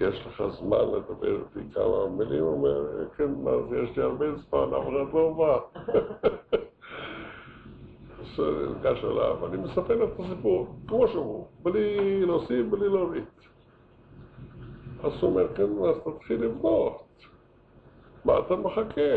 יש 0.00 0.26
לך 0.26 0.42
זמן 0.58 0.78
לדבר 0.78 1.36
איתי 1.36 1.74
כמה 1.74 2.08
מילים? 2.08 2.42
הוא 2.42 2.52
אומר, 2.52 3.08
כן, 3.16 3.34
מה 3.44 3.50
זה, 3.70 3.78
יש 3.78 3.96
לי 3.96 4.02
הרבה 4.02 4.26
זמן, 4.34 4.74
אף 4.74 4.82
אחד 4.82 5.14
לא 5.14 5.34
בא. 5.38 5.58
אז 8.20 8.40
אני 8.40 8.74
ניגש 8.74 9.04
אליו, 9.04 9.46
אני 9.46 9.56
מספר 9.56 9.96
לו 9.96 10.04
את 10.04 10.20
הסיפור, 10.20 10.66
כמו 10.88 11.08
שהוא, 11.08 11.46
בלי 11.62 12.20
להוסיף, 12.26 12.66
בלי 12.70 12.88
להוריד. 12.88 13.24
אז 15.04 15.12
הוא 15.20 15.30
אומר, 15.30 15.54
כן, 15.54 15.62
אז 15.88 15.96
תתחיל 16.04 16.44
לבנות. 16.44 17.02
מה 18.24 18.38
אתה 18.38 18.56
מחכה? 18.56 19.12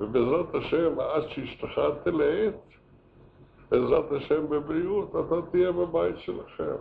ובעזרת 0.00 0.54
השם, 0.54 1.00
עד 1.00 1.22
שאשתך 1.28 1.80
תלד, 2.04 2.52
בעזרת 3.70 4.12
השם 4.12 4.48
בבריאות, 4.48 5.10
אתה 5.10 5.50
תהיה 5.50 5.72
בבית 5.72 6.18
שלכם. 6.18 6.74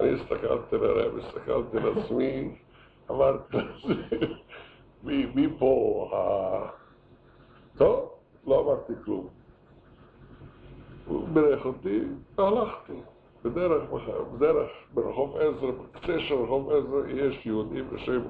אני 0.00 0.10
הסתכלתי 0.10 0.76
לרב, 0.76 1.18
הסתכלתי 1.18 1.76
לעצמי, 1.76 2.54
אמרתי 3.10 3.56
לעצמי, 3.56 5.26
מי, 5.34 5.48
פה 5.58 6.10
ה... 6.12 6.16
טוב, 7.78 8.10
לא 8.46 8.60
אמרתי 8.60 8.92
כלום. 9.04 9.28
הוא 11.06 11.28
בירך 11.28 11.66
אותי, 11.66 12.00
והלכתי. 12.38 12.92
בדרך, 13.44 13.82
בדרך, 14.34 14.70
ברחוב 14.94 15.36
עזרא, 15.36 15.70
בקצה 15.70 16.20
של 16.20 16.34
רחוב 16.34 16.70
עזרא, 16.70 17.08
יש 17.08 17.46
יהודי 17.46 17.82
בשם, 17.82 18.20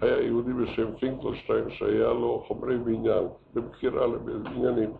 היה 0.00 0.20
יהודי 0.20 0.52
בשם 0.52 0.96
פינקלשטיין, 0.96 1.70
שהיה 1.70 2.12
לו 2.12 2.44
חומרי 2.46 2.78
בניין, 2.78 3.24
במכירה 3.54 4.06
לבניינים. 4.06 4.90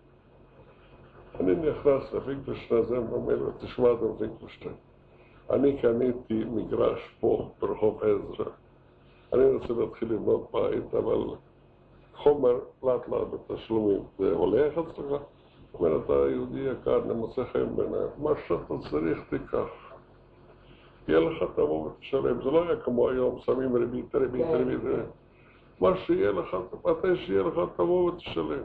אני 1.39 1.55
נכנס 1.55 2.13
לפינקלשטיין 2.13 2.81
הזה 2.81 2.99
ואומר 3.01 3.35
לו, 3.35 3.51
תשמע 3.59 3.91
אדון 3.91 4.17
פינקלשטיין, 4.17 4.73
אני 5.49 5.81
קניתי 5.81 6.43
מגרש 6.45 7.15
פה 7.19 7.49
ברחוב 7.59 8.03
עזרא. 8.03 8.45
אני 9.33 9.45
רוצה 9.45 9.73
להתחיל 9.73 10.13
לבנות 10.13 10.51
בית, 10.51 10.95
אבל 10.95 11.23
חומר 12.15 12.59
לאט 12.83 13.07
לאט 13.07 13.27
בתשלומים. 13.49 14.03
זה 14.19 14.31
הולך 14.31 14.77
אצלך? 14.77 15.21
הוא 15.71 15.87
אומר, 15.87 15.99
אתה 16.05 16.13
יהודי 16.13 16.59
יקר, 16.59 17.01
נמצא 17.05 17.43
חן 17.53 17.75
בעיניי, 17.75 17.99
מה 18.17 18.31
שאתה 18.47 18.73
צריך 18.89 19.19
תיקח. 19.29 19.91
יהיה 21.07 21.19
לך 21.19 21.43
תבוא 21.55 21.85
ותשלם. 21.85 22.43
זה 22.43 22.51
לא 22.51 22.63
היה 22.63 22.75
כמו 22.75 23.09
היום, 23.09 23.39
שמים 23.39 23.75
ריבית, 23.75 24.15
ריבית, 24.15 24.45
כן. 24.45 24.55
ריבית. 24.55 24.83
ריבית. 24.83 25.05
מה 25.81 25.97
שיהיה 25.97 26.31
לך, 26.31 26.57
מתי 26.85 27.15
שיהיה 27.15 27.43
לך, 27.43 27.59
תבוא 27.75 28.11
ותשלם. 28.11 28.63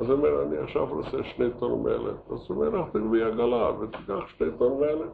אז 0.00 0.10
הוא 0.10 0.12
אומר, 0.12 0.42
אני 0.42 0.58
עכשיו 0.58 0.86
רוצה 0.94 1.24
שני 1.24 1.46
טון 1.58 1.82
מלט. 1.82 2.30
אז 2.30 2.46
הוא 2.48 2.64
אומר, 2.64 2.80
לך 2.80 2.88
תגבי 2.92 3.22
עגלה 3.22 3.70
ותיקח 3.80 4.28
שני 4.38 4.46
טון 4.58 4.80
מלט. 4.80 5.10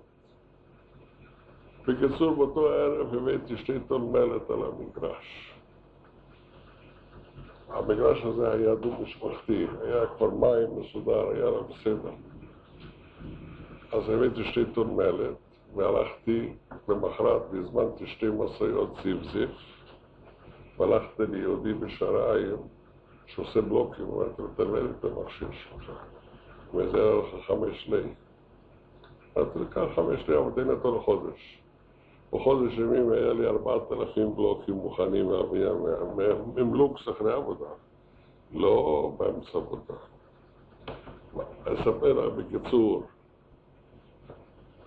בקיצור, 1.89 2.35
באותו 2.35 2.69
ערב 2.69 3.15
הבאתי 3.15 3.57
שתי 3.57 3.81
טון 3.89 4.13
מלט 4.13 4.51
על 4.51 4.59
המגרש. 4.63 5.55
המגרש 7.69 8.25
הזה 8.25 8.53
היה 8.53 8.75
דו-משפחתי, 8.75 9.67
היה 9.83 10.07
כבר 10.07 10.31
מים 10.31 10.69
מסודר, 10.81 11.29
היה 11.29 11.51
לה 11.51 11.61
בסדר. 11.63 12.13
אז 13.93 14.09
הבאתי 14.09 14.45
שתי 14.45 14.65
טון 14.75 14.97
מלט, 14.97 15.37
והלכתי 15.75 16.53
למחרת 16.89 17.43
והזמנתי 17.53 18.07
שתי 18.07 18.27
משאיות 18.39 18.91
זיפזיף, 19.03 19.51
והלכתי 20.79 21.23
ליהודי 21.29 21.75
בשעריים 21.75 22.57
שעושה 23.35 23.61
בלוקים, 23.61 24.05
אמרתי 24.15 24.43
לו, 24.43 24.49
תלמד 24.57 24.83
את 24.99 25.05
המכשיר 25.05 25.49
שלך. 25.53 25.93
וזה 26.75 27.03
היה 27.03 27.15
לך 27.15 27.47
חמש 27.47 27.89
לי. 27.89 28.03
אמרתי 29.37 29.59
לו, 29.59 29.65
קח 29.71 29.85
חמש 29.95 30.29
לי, 30.29 30.37
תן 30.55 30.71
אותו 30.71 30.97
לחודש. 30.97 31.59
בחודש 32.33 32.73
ימים 32.79 33.13
היה 33.13 33.33
לי 33.33 33.47
ארבעת 33.47 33.93
אלפים 33.93 34.37
בלוקים 34.37 34.75
מוכנים 34.75 35.27
מהבניין, 35.27 35.73
מה- 35.73 36.15
מה- 36.17 36.61
עם 36.61 36.75
לוקס 36.75 37.09
אחרי 37.09 37.33
עבודה, 37.33 37.67
לא 38.55 39.13
באמצע 39.19 39.59
עבודה. 39.59 39.95
אספר 41.65 42.31
בקיצור, 42.31 43.03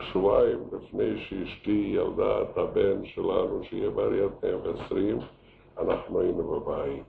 שבועיים 0.01 0.59
לפני 0.71 1.17
שאשתי 1.17 1.91
ילדה 1.95 2.41
את 2.41 2.57
הבן 2.57 3.05
שלנו, 3.05 3.63
שיהיה 3.63 3.89
בעריית 3.89 4.31
120, 4.43 5.17
אנחנו 5.77 6.19
היינו 6.19 6.43
בבית. 6.59 7.03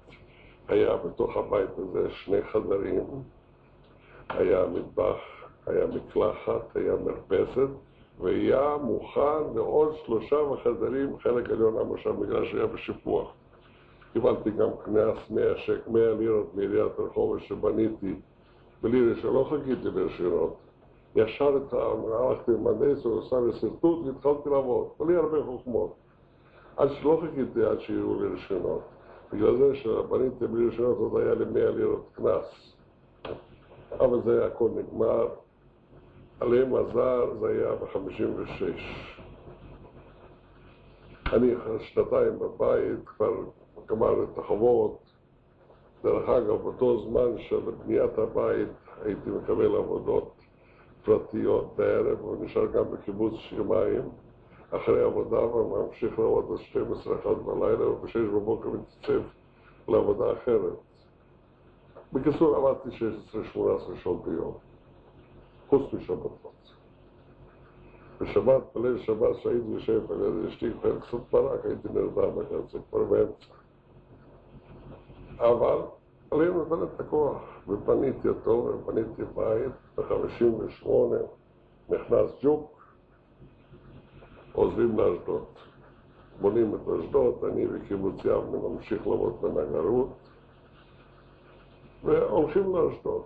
היה 0.69 0.97
בתוך 0.97 1.37
הבית 1.37 1.71
הזה 1.79 2.11
שני 2.11 2.43
חדרים, 2.43 3.05
היה 4.29 4.67
מטבח, 4.67 5.19
היה 5.67 5.87
מקלחת, 5.87 6.77
היה 6.77 6.93
מרפסת, 7.05 7.69
והיה 8.21 8.77
מוכן 8.83 9.55
לעוד 9.55 9.95
שלושה 10.05 10.37
חדרים, 10.65 11.19
חלק 11.19 11.51
עליון 11.51 11.79
המושב 11.79 12.11
בגלל 12.11 12.45
שהיה 12.45 12.67
בשיפוע. 12.67 13.25
קיבלתי 14.13 14.51
גם 14.51 14.69
קנס 14.85 15.31
100 15.31 15.57
שק, 15.57 15.89
100 15.89 16.15
לירות 16.15 16.55
מעיריית 16.55 16.93
רחובות 16.99 17.41
שבניתי 17.41 18.15
בלי 18.83 19.01
רישיון, 19.01 19.35
לא 19.35 19.45
חיכיתי 19.51 19.85
לרישיונות. 19.85 20.57
ישר 21.17 21.59
הלכתי 22.13 22.53
למהנדס, 22.53 23.05
הוא 23.05 23.23
עשה 23.23 23.37
לי 23.41 23.53
שרטוט 23.53 24.07
והתחלתי 24.07 24.51
לעבוד, 24.51 24.89
בלי 24.99 25.17
הרבה 25.17 25.43
חוכמות. 25.45 25.95
עד 26.77 26.89
שלא 26.93 27.21
חיכיתי 27.21 27.65
עד 27.65 27.81
שיהיו 27.81 28.21
לי 28.21 28.29
רישיונות. 28.29 28.83
בגלל 29.33 29.57
זה 29.57 29.75
שבניתי 29.75 30.47
בלי 30.47 30.67
רישיונות 30.67 30.99
עוד 30.99 31.23
היה 31.23 31.35
לי 31.35 31.45
100 31.45 31.71
לירות 31.71 32.09
קנס. 32.13 32.77
אבל 34.01 34.23
זה 34.25 34.47
הכל 34.47 34.71
נגמר. 34.77 35.29
עליהם 36.41 36.75
עזר, 36.75 37.35
זה 37.41 37.49
היה 37.49 37.75
ב-56. 37.75 38.63
אני 41.33 41.55
שנתיים 41.79 42.39
בבית, 42.39 43.07
כבר 43.07 43.33
גמר 43.87 44.25
את 44.25 44.39
החובות. 44.39 44.99
דרך 46.03 46.29
אגב, 46.29 46.63
באותו 46.63 47.01
זמן 47.01 47.39
של 47.39 47.61
בניית 47.85 48.19
הבית 48.19 48.69
הייתי 49.03 49.31
מקבל 49.31 49.77
עבודות 49.77 50.33
פרטיות 51.05 51.77
בערב, 51.77 52.25
ונשאר 52.25 52.67
גם 52.67 52.85
בקיבוץ 52.91 53.35
יומיים 53.53 54.03
אחרי 54.71 55.03
עבודה, 55.03 55.41
וממשיך 55.41 56.19
לעבוד 56.19 56.59
עד 56.75 56.83
12-1 57.25 57.29
בלילה, 57.29 57.91
וב-6 57.91 58.19
בבוקר 58.19 58.69
מתייצב 58.69 59.23
לעבודה 59.89 60.33
אחרת. 60.33 60.73
בקיצור, 62.13 62.57
עבדתי 62.57 62.89
16-18 63.55 63.57
שעות 64.03 64.25
ביום. 64.25 64.55
חוץ 65.69 65.93
משבתות. 65.93 66.41
בשבת, 68.21 68.63
בליל 68.75 68.99
שבת, 68.99 69.37
שהייתי 69.37 69.67
יושב 69.69 70.13
על 70.13 70.21
יד 70.21 70.47
אשתי, 70.49 70.71
כבר 70.81 71.01
קצת 71.01 71.19
ברק, 71.31 71.65
הייתי 71.65 71.89
נרדם, 71.95 72.39
היה 72.39 72.61
זה 72.73 72.79
כבר 72.91 73.05
באמצע. 73.05 73.55
אבל 75.39 75.79
אני 76.33 76.45
נותן 76.45 76.83
את 76.83 77.01
הכוח, 77.01 77.39
ופניתי 77.69 78.29
אותו, 78.29 78.69
ופניתי 78.83 79.23
בית, 79.35 79.73
ב-58 79.95 80.89
נכנס 81.89 82.31
ג'וק, 82.43 82.76
עוזבים 84.57 84.99
לאשדוד. 84.99 85.45
בונים 86.41 86.75
את 86.75 86.89
אשדוד, 86.89 87.45
אני 87.45 87.67
וקיבוץ 87.71 88.15
יבנה 88.25 88.69
ממשיך 88.69 89.07
לעבוד 89.07 89.37
בנגרות, 89.41 90.09
והולכים 92.05 92.77
לאשדוד. 92.77 93.23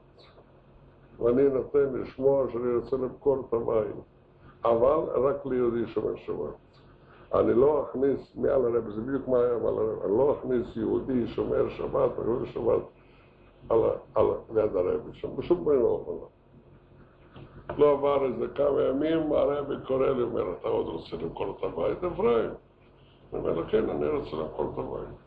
ואני 1.19 1.49
נותן 1.49 1.95
לשמוע 1.95 2.47
שאני 2.53 2.75
רוצה 2.77 2.97
למכור 2.97 3.45
את 3.49 3.55
המים, 3.55 4.01
אבל 4.65 5.25
רק 5.27 5.47
ליהודי 5.47 5.87
שומר 5.87 6.17
שבת. 6.17 6.55
אני 7.35 7.55
לא 7.55 7.85
אכניס 7.85 8.37
מעל 8.37 8.65
הרב, 8.65 8.91
זה 8.91 9.01
בדיוק 9.01 9.29
מה 9.29 9.39
היה 9.39 9.59
מעל 9.59 9.75
הרב, 9.75 10.03
אני 10.05 10.19
לא 10.19 10.37
אכניס 10.41 10.77
יהודי 10.77 11.29
שומר 11.29 11.69
שבת, 11.69 12.11
מחלל 12.19 12.47
שבת, 12.47 12.83
על, 13.69 13.79
על 14.15 14.27
ליד 14.55 14.77
הרבי 14.77 15.11
שם, 15.13 15.37
בשום 15.37 15.65
פנים 15.65 15.81
לא 15.81 15.87
אופן. 15.87 16.40
לא 17.79 17.93
עבר 17.93 18.25
איזה 18.25 18.47
כמה 18.55 18.83
ימים, 18.83 19.33
הרבי 19.33 19.75
קורא 19.87 20.07
לי, 20.07 20.23
אומר, 20.23 20.53
אתה 20.53 20.69
עוד 20.69 20.87
רוצה 20.87 21.17
למכור 21.17 21.57
את 21.59 21.65
הבית, 21.65 22.05
אפרים? 22.05 22.51
אני 23.33 23.41
אומר 23.41 23.53
לו, 23.53 23.63
כן, 23.69 23.91
אני 23.91 24.09
רוצה 24.09 24.37
למכור 24.37 24.73
את 24.75 24.79
הבית. 24.79 25.19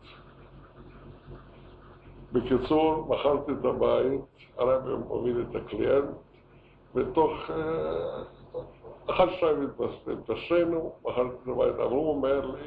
בקיצור, 2.31 3.07
מכרתי 3.09 3.51
את 3.51 3.65
הבית, 3.65 4.21
הרבי 4.57 4.93
מוביל 5.07 5.45
את 5.49 5.55
הקליינט, 5.55 6.09
ותוך 6.95 7.31
אה, 7.49 8.23
אחד 9.09 9.27
שתיים 9.29 9.69
התפשרנו, 10.13 10.91
מכרתי 11.05 11.35
את 11.43 11.47
הבית, 11.47 11.75
אבל 11.75 11.91
הוא 11.91 12.09
אומר 12.09 12.45
לי, 12.45 12.61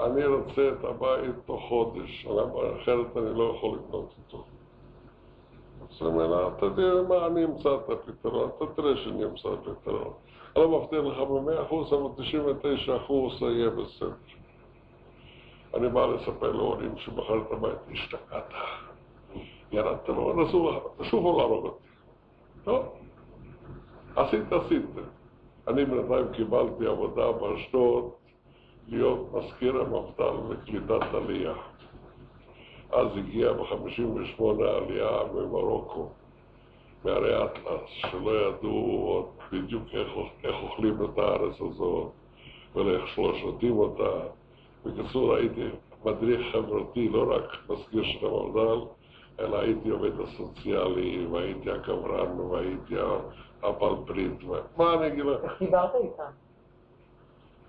אני 0.00 0.26
רוצה 0.26 0.68
את 0.68 0.84
הבית 0.84 1.34
תוך 1.46 1.62
חודש, 1.68 2.26
אחרת 2.82 3.16
אני 3.16 3.38
לא 3.38 3.54
יכול 3.56 3.78
לקנות 3.78 4.14
אותו. 4.18 4.44
לה, 6.10 6.48
אתה 6.48 6.66
יודע 6.66 7.08
מה, 7.08 7.26
אני 7.26 7.44
אמצא 7.44 7.74
את 7.74 7.90
הפתרון, 7.90 8.50
אתה 8.56 8.66
תראה 8.66 8.96
שאני 8.96 9.24
אמצא 9.24 9.48
את 9.48 9.68
הפתרון. 9.68 10.12
אני 10.56 10.64
לא 10.64 10.80
מבטיח 10.80 11.04
לך 11.04 11.18
במאה 11.18 11.62
אחוז, 11.62 11.92
אבל 11.92 12.08
99 12.16 12.96
אחוז 12.96 13.40
זה 13.40 13.46
יהיה 13.46 13.70
בסדר. 13.70 14.10
אני 15.74 15.88
בא 15.88 16.06
לספר 16.06 16.52
להורים 16.52 16.96
שמכר 16.96 17.38
את 17.38 17.52
הבית, 17.52 17.78
השתקעת, 17.92 18.52
ירדת 19.72 20.08
לו, 20.08 20.42
נסו 20.42 20.70
להרוג 21.12 21.64
אותי. 21.64 21.84
טוב, 22.64 22.84
עשית, 24.16 24.52
עשית. 24.52 24.84
אני 25.68 25.84
בינתיים 25.84 26.32
קיבלתי 26.32 26.86
עבודה 26.86 27.32
באשדוד 27.32 28.10
להיות 28.88 29.34
מזכיר 29.34 29.80
המפד"ל 29.80 30.32
לקליטת 30.50 31.14
עלייה. 31.14 31.54
אז 32.92 33.06
הגיעה 33.16 33.52
ב-58 33.52 34.42
העלייה 34.64 35.10
ממרוקו, 35.34 36.08
מהרי 37.04 37.44
אטלס, 37.44 37.88
שלא 37.88 38.30
ידעו 38.30 39.04
עוד 39.06 39.26
בדיוק 39.52 39.82
איך, 39.92 40.08
איך 40.44 40.56
אוכלים 40.62 41.04
את 41.04 41.18
הארץ 41.18 41.60
הזאת 41.60 42.10
ואיך 42.74 43.18
לא 43.18 43.34
שותים 43.40 43.78
אותה. 43.78 44.10
בקיצור, 44.86 45.34
הייתי 45.34 45.68
מדריך 46.04 46.52
חברתי, 46.52 47.08
לא 47.08 47.34
רק 47.36 47.56
מזכיר 47.68 48.02
של 48.02 48.26
המפד"ל, 48.26 48.80
אלא 49.40 49.58
הייתי 49.60 49.88
עובד 49.88 50.20
הסוציאלי, 50.20 51.26
והייתי 51.26 51.70
הקברן, 51.70 52.40
והייתי 52.40 52.94
הפלפרית, 53.62 54.42
מה 54.76 54.94
אני 54.94 55.06
אגיד 55.06 55.24
לך? 55.24 55.58
דיברת 55.58 55.94
איתם? 55.94 56.22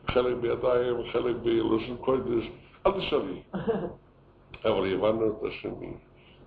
חלק 0.08 0.36
בידיים, 0.38 0.96
חלק 1.12 1.36
בלושן 1.44 1.96
קודש, 1.98 2.52
אל 2.86 2.92
תשאלי. 2.92 3.42
אבל 4.66 4.94
הבנו 4.94 5.28
את 5.28 5.44
השני. 5.48 5.94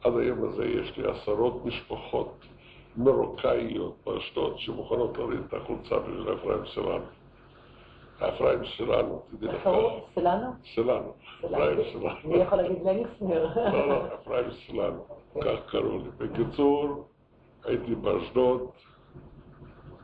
עד 0.05 0.17
היום 0.17 0.45
הזה 0.45 0.67
יש 0.67 0.97
לי 0.97 1.05
עשרות 1.11 1.65
משפחות 1.65 2.45
מרוקאיות 2.97 3.97
באשדוד 4.07 4.59
שמוכנות 4.59 5.17
להוריד 5.19 5.41
את 5.49 5.55
החולצה 5.55 5.99
בשביל 5.99 6.35
אפרים 6.35 6.67
סלנו. 6.75 7.05
אפרים 8.19 8.59
סלנו, 8.77 9.23
תדעי 9.31 9.49
לך. 9.49 9.69
סלנו? 10.15 10.51
סלנו. 10.75 11.13
אפרים 11.45 11.79
סלנו. 11.93 12.15
מי 12.25 12.39
יכול 12.39 12.59
להגיד 12.59 12.83
לניסנר? 12.85 13.49
לא, 13.57 13.89
לא, 13.89 14.15
אפרים 14.15 14.51
סלנו, 14.51 15.05
כך 15.41 15.71
קראו 15.71 15.99
לי. 15.99 16.11
בקיצור, 16.19 17.09
הייתי 17.65 17.95
באשדוד 17.95 18.71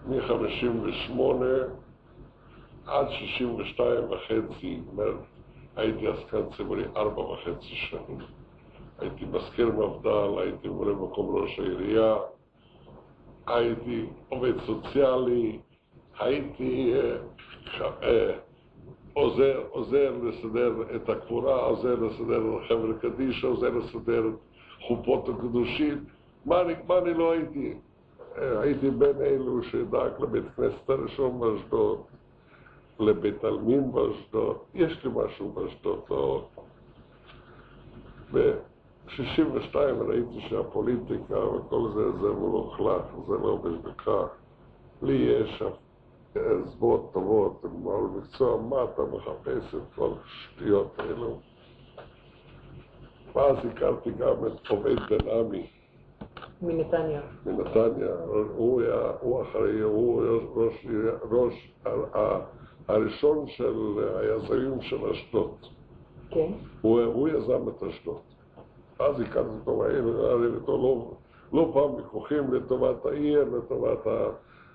מ-58 0.07 1.21
עד 2.87 3.07
62 3.11 4.11
וחצי, 4.11 4.81
הייתי 5.77 6.07
עסקן 6.07 6.43
ציבורי 6.57 6.85
ארבע 6.97 7.21
וחצי 7.21 7.67
שנים. 7.67 8.19
הייתי 8.99 9.25
מזכיר 9.25 9.69
מפד"ל, 9.69 10.39
הייתי 10.39 10.69
ממלא 10.69 10.95
מקום 10.95 11.37
ראש 11.37 11.59
העירייה, 11.59 12.17
הייתי 13.47 14.07
עובד 14.29 14.53
סוציאלי, 14.67 15.59
הייתי 16.19 16.95
אה, 16.95 17.17
אה, 18.03 18.33
עוזר, 19.13 19.63
עוזר 19.71 20.13
לסדר 20.23 20.73
את 20.97 21.09
הקבורה, 21.09 21.57
עוזר 21.57 21.95
לסדר 21.95 22.57
את 22.57 22.69
חבר'ה 22.69 22.95
קדישא, 23.01 23.47
עוזר 23.47 23.69
לסדר 23.69 24.29
את 24.29 24.35
חופות 24.87 25.29
הקדושים. 25.29 26.05
מה 26.47 26.61
אני, 26.61 26.75
מה 26.89 26.99
אני 26.99 27.15
לא 27.15 27.33
הייתי? 27.33 27.75
אה, 28.39 28.61
הייתי 28.61 28.91
בין 28.91 29.17
אלו 29.21 29.63
שדאג 29.63 30.13
לבית 30.21 30.45
כנסת 30.57 30.91
הראשון 30.91 31.41
באשדוד, 31.41 32.01
לבית 33.03 33.45
עלמין 33.45 33.93
באשדוד, 33.93 34.57
יש 34.75 35.05
לי 35.05 35.11
משהו 35.15 35.53
באשדוד, 35.53 36.01
לא... 36.11 36.45
ב-62 38.33 39.77
ראיתי 40.09 40.41
שהפוליטיקה 40.49 41.39
וכל 41.39 41.89
זה, 41.95 42.13
זה 42.13 42.29
מלוכלך, 42.33 43.03
זה 43.29 43.35
לא 43.35 43.59
בכך. 43.83 44.27
לי 45.03 45.15
יש 45.15 45.63
אצבעות 46.33 47.11
טובות, 47.13 47.65
על 47.65 48.21
מקצוע 48.21 48.63
מה 48.63 48.85
אתה 48.85 49.03
מחפש 49.03 49.75
את 49.75 49.95
כל 49.95 50.11
השטויות 50.25 50.99
האלו. 50.99 51.39
ואז 53.35 53.57
הכרתי 53.73 54.11
גם 54.11 54.47
את 54.47 54.69
עובד 54.69 54.97
בן 55.11 55.29
עמי. 55.29 55.67
מנתניה. 56.63 57.21
מנתניה, 57.47 58.15
הוא 58.57 58.83
היה, 58.83 59.13
הוא 59.21 59.43
אחראי, 59.43 59.81
הוא 59.81 60.23
ראש, 60.55 60.87
ראש, 60.87 60.87
ראש 61.31 61.73
הראשון 62.89 63.47
של 63.49 63.75
היזמים 64.15 64.83
של 64.83 65.07
אשדוד. 65.07 65.55
כן. 66.31 66.53
הוא, 66.81 67.01
הוא 67.03 67.29
יזם 67.29 67.69
את 67.69 67.83
אשדוד. 67.83 68.21
אז 68.99 69.21
הכרתי 69.21 69.49
אותו 69.49 69.85
היה 69.85 70.01
לי 70.37 70.47
איתו 70.61 70.77
לא, 70.77 71.11
לא 71.53 71.71
פעם 71.75 71.95
ויכוחים 71.95 72.55
לטובת 72.55 73.07
העיר, 73.07 73.45
לטובת 73.45 74.07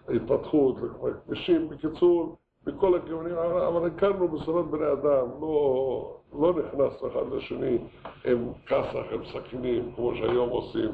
ההתפתחות, 0.07 0.75
לכבישים, 1.03 1.69
בקיצור, 1.69 2.35
מכל 2.67 2.97
הכיוונים, 2.97 3.35
אבל 3.37 3.87
הכרנו 3.87 4.27
בסופו 4.27 4.63
בני 4.63 4.91
אדם, 4.91 5.27
לא, 5.41 6.17
לא 6.39 6.53
נכנס 6.53 7.03
אחד 7.11 7.33
לשני 7.33 7.77
עם 8.25 8.51
כסח, 8.67 9.05
עם 9.11 9.21
סכינים, 9.25 9.91
כמו 9.95 10.15
שהיום 10.15 10.49
עושים 10.49 10.91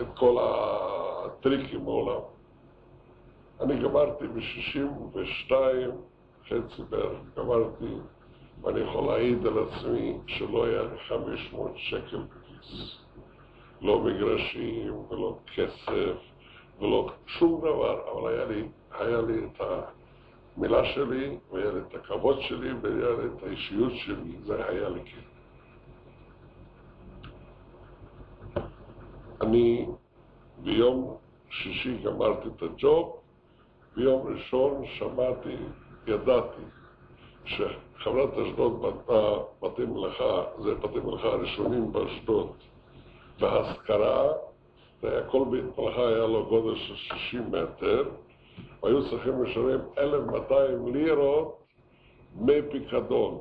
את 0.00 0.06
כל 0.18 0.36
הטריקים 0.40 1.84
בעולם. 1.84 2.20
אני 3.66 3.82
גמרתי 3.82 4.24
ב-62, 4.28 5.52
חצי 6.48 6.82
בערך, 6.88 7.18
גמרתי, 7.36 7.94
ואני 8.62 8.80
יכול 8.80 9.06
להעיד 9.06 9.46
על 9.46 9.58
עצמי 9.58 10.18
שלא 10.26 10.64
היה 10.64 10.82
לי 10.82 10.98
500 11.08 11.72
שקל 11.76 12.16
בכיס. 12.16 12.98
לא 13.80 14.00
מגרשים, 14.00 14.94
ולא 15.08 15.38
כסף, 15.54 16.16
ולא 16.80 17.10
שום 17.26 17.60
דבר, 17.60 18.00
אבל 18.12 18.32
היה 18.32 18.44
לי, 18.44 18.68
היה 18.90 19.20
לי 19.20 19.44
את 19.44 19.60
המילה 20.56 20.84
שלי, 20.84 21.38
והיה 21.50 21.72
לי 21.72 21.80
את 21.80 21.94
הכבוד 21.94 22.40
שלי, 22.40 22.72
והיה 22.72 23.10
לי 23.10 23.26
את 23.36 23.42
האישיות 23.42 23.92
שלי, 23.94 24.36
זה 24.44 24.68
היה 24.68 24.88
לי 24.88 25.00
כן. 25.04 25.20
אני 29.40 29.86
ביום 30.62 31.16
שישי 31.50 31.98
גמרתי 32.02 32.48
את 32.48 32.62
הג'וב, 32.62 33.15
ביום 33.96 34.26
ראשון 34.26 34.84
שמעתי, 34.86 35.56
ידעתי, 36.06 36.62
שחברת 37.44 38.32
אשדוד 38.32 38.82
בנתה 38.82 39.36
בתי 39.62 39.84
מלאכה, 39.84 40.44
זה 40.58 40.74
בתי 40.74 40.98
מלאכה 40.98 41.28
הראשונים 41.28 41.92
באשדוד, 41.92 42.52
בהשכרה, 43.40 44.32
כל 45.26 45.44
בית 45.50 45.78
מלאכה 45.78 46.08
היה 46.08 46.26
לו 46.26 46.46
גודל 46.46 46.76
של 46.76 46.96
60 46.96 47.50
מטר, 47.50 48.04
והיו 48.82 49.10
צריכים 49.10 49.42
לשלם 49.42 49.80
1,200 49.98 50.94
לירות 50.94 51.58
דמי 52.36 52.62
פיקדון. 52.70 53.38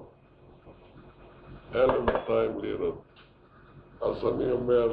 1,200 1.76 2.60
לירות. 2.60 3.02
אז 4.02 4.27
אני 4.27 4.52
אומר, 4.52 4.91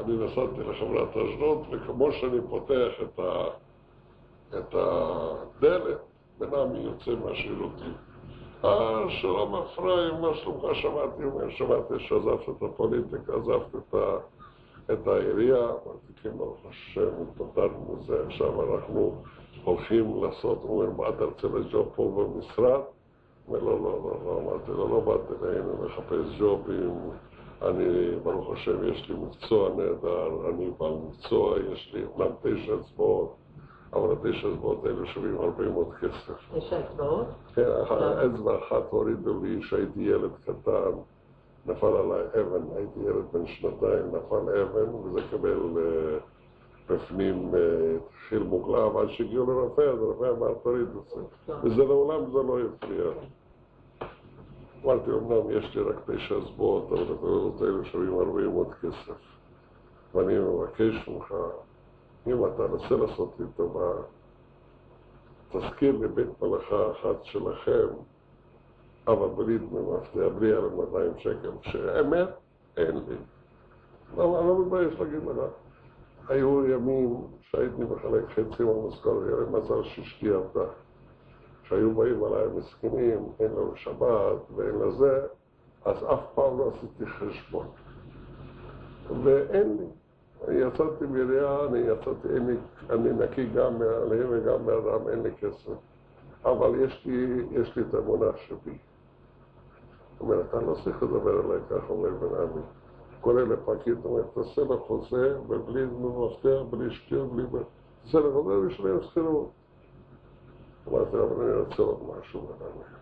אני 0.00 0.12
נסעתי 0.12 0.60
לחברת 0.70 1.16
אשדוד, 1.16 1.66
וכמו 1.70 2.12
שאני 2.12 2.38
פותח 2.50 2.92
את 3.02 3.18
ה... 3.18 3.44
את 4.54 4.74
הדלת, 4.74 5.98
בן 6.38 6.54
עמי 6.54 6.78
יוצא 6.78 7.10
מהשירותים. 7.24 7.94
אה, 8.64 9.04
שלום 9.08 9.54
אפרים, 9.54 10.14
מה 10.20 10.34
שלומך? 10.34 10.64
שמעתי, 10.72 11.24
אומר, 11.24 11.50
שמעתי 11.50 11.94
שעזבת 11.98 12.48
את 12.48 12.62
הפוליטיקה, 12.62 13.32
עזבת 13.34 13.74
את, 13.76 13.94
ה, 13.94 14.16
את 14.92 15.06
העירייה. 15.06 15.64
אמרתי, 15.64 16.12
כן, 16.22 16.30
ברוך 16.38 16.58
השם, 16.70 17.08
התפטרנו 17.22 17.96
מזה, 17.98 18.26
עכשיו 18.26 18.74
אנחנו 18.74 19.22
הולכים 19.64 20.24
לעשות, 20.24 20.58
הוא 20.62 20.82
אומר, 20.82 20.96
מה 20.96 21.08
אתה 21.08 21.24
רוצה 21.24 21.48
לג'וב 21.48 21.88
פה 21.94 22.30
במשרד? 22.34 22.80
אומר, 23.48 23.58
לא, 23.58 23.80
לא, 23.80 24.00
לא, 24.04 24.16
לא, 24.24 24.40
אמרתי 24.40 24.70
לו, 24.70 24.88
לא 24.88 25.00
באתי 25.00 25.44
אלינו 25.44 25.84
לחפש 25.84 26.38
ג'ובים, 26.38 26.94
אני, 27.62 28.16
ברוך 28.22 28.52
השם, 28.52 28.84
יש 28.84 29.10
לי 29.10 29.14
מקצוע 29.14 29.68
נהדר, 29.68 30.48
אני 30.48 30.70
בעל 30.78 30.94
מקצוע, 31.08 31.56
יש 31.72 31.94
לי 31.94 32.04
אומנם 32.04 32.32
תשע 32.42 32.74
אצבעות, 32.80 33.34
אבל 33.92 34.12
התשע 34.12 34.48
אצבעות 34.54 34.84
האלה 34.84 35.06
שווים 35.06 35.38
הרבה 35.40 35.68
מאוד 35.68 35.94
כסף. 35.94 36.34
תשע 36.54 36.80
אצבעות? 36.80 37.26
כן, 37.54 37.68
אצבע 38.26 38.58
אחת 38.58 38.90
הורידו 38.90 39.42
לי 39.42 39.60
כשהייתי 39.60 40.00
ילד 40.00 40.30
קטן, 40.44 40.90
נפל 41.66 41.86
עליי 41.86 42.22
אבן, 42.40 42.76
הייתי 42.76 43.00
ילד 43.00 43.24
בן 43.32 43.46
שנתיים, 43.46 44.06
נפל 44.06 44.60
אבן, 44.62 44.94
וזה 44.94 45.20
קיבל 45.30 45.60
אה, 45.76 46.18
בפנים, 46.88 47.54
אה, 47.54 47.96
התחיל 48.06 48.42
מוגלב, 48.42 48.96
עד 48.96 49.08
שהגיעו 49.08 49.46
לרופא, 49.46 49.82
אז 49.82 49.98
הרופא 49.98 50.30
אמר, 50.38 50.54
תוריד 50.62 50.86
את 50.88 51.08
זה. 51.14 51.52
וזה 51.62 51.84
לעולם 51.84 52.30
זה 52.30 52.38
לא 52.38 52.58
הפריע. 52.60 53.04
אמרתי, 54.84 55.10
אמנם 55.10 55.50
יש 55.50 55.76
לי 55.76 55.82
רק 55.82 56.10
תשע 56.10 56.38
אצבעות, 56.38 56.86
אבל 56.92 57.02
התעודות 57.02 57.62
האלה 57.62 57.84
שווים 57.84 58.14
הרבה 58.14 58.48
מאוד 58.48 58.74
כסף. 58.82 59.18
ואני 60.14 60.38
מבקש 60.38 61.08
ממך, 61.08 61.34
אם 62.30 62.46
אתה 62.46 62.62
רוצה 62.62 62.96
לעשות 62.96 63.34
לי 63.40 63.46
טובה, 63.56 63.92
תזכיר 65.52 65.96
לי 65.96 66.08
בית 66.08 66.42
מלאכה 66.42 66.90
אחת 66.90 67.24
שלכם, 67.24 67.86
אבל 69.08 69.28
בלי 69.28 69.58
דמי 69.58 69.80
מפתח, 69.80 70.34
בלי 70.38 70.52
על 70.52 70.68
200 70.68 71.12
שקל, 71.18 71.50
שאמת, 71.62 72.28
אין 72.76 72.96
לי. 72.96 73.16
לא, 74.16 74.38
אני 74.38 74.48
לא 74.48 74.60
מתבייש 74.60 75.00
להגיד 75.00 75.22
לך. 75.24 75.50
היו 76.28 76.66
ימים 76.66 77.16
שהייתי 77.40 77.84
מחלק 77.84 78.24
חצי 78.30 78.62
מהמשכורת, 78.62 79.26
לי 79.26 79.58
מזל 79.58 79.82
שאשתי 79.82 80.30
עבדה. 80.30 80.64
שהיו 81.62 81.94
באים 81.94 82.24
עליי 82.24 82.46
מסכנים, 82.54 83.32
אין 83.40 83.52
לנו 83.52 83.76
שבת 83.76 84.50
ואין 84.56 84.78
לזה, 84.78 85.26
אז 85.84 85.96
אף 86.04 86.20
פעם 86.34 86.58
לא 86.58 86.72
עשיתי 86.74 87.06
חשבון. 87.06 87.66
ואין 89.24 89.76
לי. 89.78 89.86
יצאתי 90.48 91.06
מעירייה, 91.06 91.64
אני 91.64 91.78
יצאתי, 91.78 92.28
לי, 92.28 92.56
אני 92.90 93.12
נקי 93.12 93.46
גם 93.46 93.78
מהלב 93.78 94.26
וגם 94.30 94.66
מהאדם, 94.66 95.08
אין 95.08 95.22
לי 95.22 95.30
כסף. 95.32 95.72
אבל 96.44 96.80
יש 96.80 97.06
לי, 97.06 97.46
יש 97.50 97.76
לי 97.76 97.82
את 97.88 97.94
האמונה 97.94 98.26
שבי. 98.36 98.78
הוא 100.18 100.28
אומר, 100.28 100.40
אתה 100.40 100.60
לא 100.60 100.74
צריך 100.84 101.02
לדבר 101.02 101.40
אליי 101.40 101.60
ככה, 101.70 101.92
אומר 101.92 102.10
בן 102.10 102.42
עמי. 102.42 102.62
קורא 103.20 103.42
לפקיד, 103.42 103.98
אומר, 104.04 104.22
תעשה 104.34 104.62
לו 104.62 104.78
חוזה, 104.78 105.38
ובלי 105.48 105.86
מפתח, 105.86 106.60
בלי 106.70 106.90
שטויות, 106.90 107.32
בלי... 107.32 107.44
תעשה 108.04 108.18
לו 108.18 108.32
חוזה 108.32 108.58
ושלם 108.58 109.02
שכירות. 109.02 109.50
אמרתי 110.88 111.16
לו, 111.16 111.26
אבל 111.26 111.44
אני 111.44 111.60
רוצה 111.60 111.82
עוד 111.82 111.98
משהו 112.18 112.40
בן 112.40 112.66
עמי. 112.66 112.98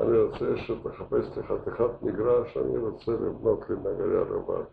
אני 0.00 0.18
רוצה 0.18 0.56
שתחפש 0.56 1.36
לי 1.36 1.42
חתיכת 1.42 2.02
מגרש, 2.02 2.56
אני 2.56 2.78
רוצה 2.78 3.12
לבנות 3.12 3.70
לי 3.70 3.76
נגריה 3.76 4.20
לבד. 4.20 4.64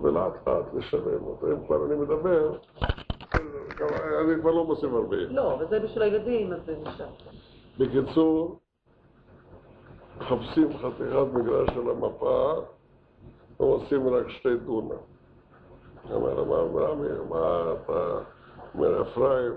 ולאט 0.00 0.32
לאט 0.46 0.74
לשלם 0.74 1.22
אותו. 1.22 1.52
אם 1.52 1.66
כבר 1.66 1.86
אני 1.86 1.94
מדבר, 1.94 2.56
אני 4.24 4.40
כבר 4.40 4.50
לא 4.50 4.64
מוסיף 4.64 4.92
הרבה. 4.92 5.16
לא, 5.16 5.54
אבל 5.54 5.68
זה 5.68 5.80
בשביל 5.80 6.02
הילדים, 6.02 6.52
אז 6.52 6.60
זה 6.66 6.76
נשאר. 6.82 7.06
בקיצור, 7.78 8.58
מחפשים 10.18 10.68
חתיכת 10.78 11.26
מגרש 11.32 11.68
על 11.68 11.90
המפה, 11.90 12.54
ועושים 13.60 14.08
רק 14.08 14.28
שתי 14.28 14.56
דונם. 14.56 14.96
אמר 16.10 16.42
אברהמי, 16.42 17.08
מה 17.28 17.72
אתה 17.72 18.18
אומר, 18.74 19.02
אפרים, 19.02 19.52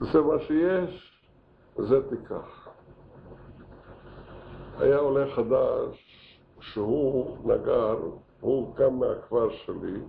זה 0.00 0.20
מה 0.20 0.38
שיש, 0.38 1.20
וזה 1.76 2.08
תיקח. 2.08 2.68
היה 4.78 4.98
עולה 4.98 5.34
חדש 5.34 6.18
שהוא 6.60 7.36
נגר, 7.44 7.96
הוא 8.40 8.76
קם 8.76 8.94
מהכפר 8.94 9.50
שלי, 9.50 10.00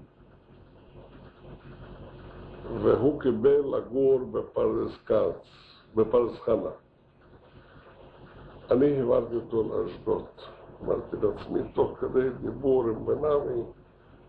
והוא 2.81 3.21
קיבל 3.21 3.77
לגור 3.77 4.19
בפרדס 4.31 4.97
כץ, 5.05 5.47
בפרדס 5.95 6.39
חנה. 6.39 6.69
אני 8.71 8.97
העברתי 8.97 9.35
אותו 9.35 9.63
לאשדוד. 9.63 10.25
אמרתי 10.83 11.15
לעצמי, 11.21 11.59
תוך 11.73 11.97
כדי 11.99 12.29
דיבור 12.29 12.83
עם 12.83 13.05
בן 13.05 13.25
עמי, 13.25 13.63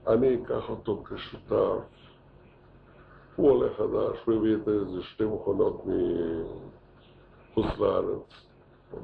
אני 0.06 0.42
אקח 0.42 0.70
אותו 0.70 1.02
כשותף. 1.04 1.78
הוא 3.36 3.50
עולה 3.50 3.74
חדש, 3.74 4.24
הוא 4.26 4.34
הביא 4.34 4.56
איזה 4.66 5.02
שתי 5.02 5.24
מכונות 5.24 5.82
מחוץ 7.50 7.78
לארץ, 7.78 8.46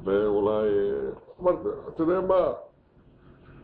ואולי, 0.03 0.69
אמרתי, 1.41 1.69
אתה 1.87 2.03
יודע 2.03 2.21
מה? 2.21 2.51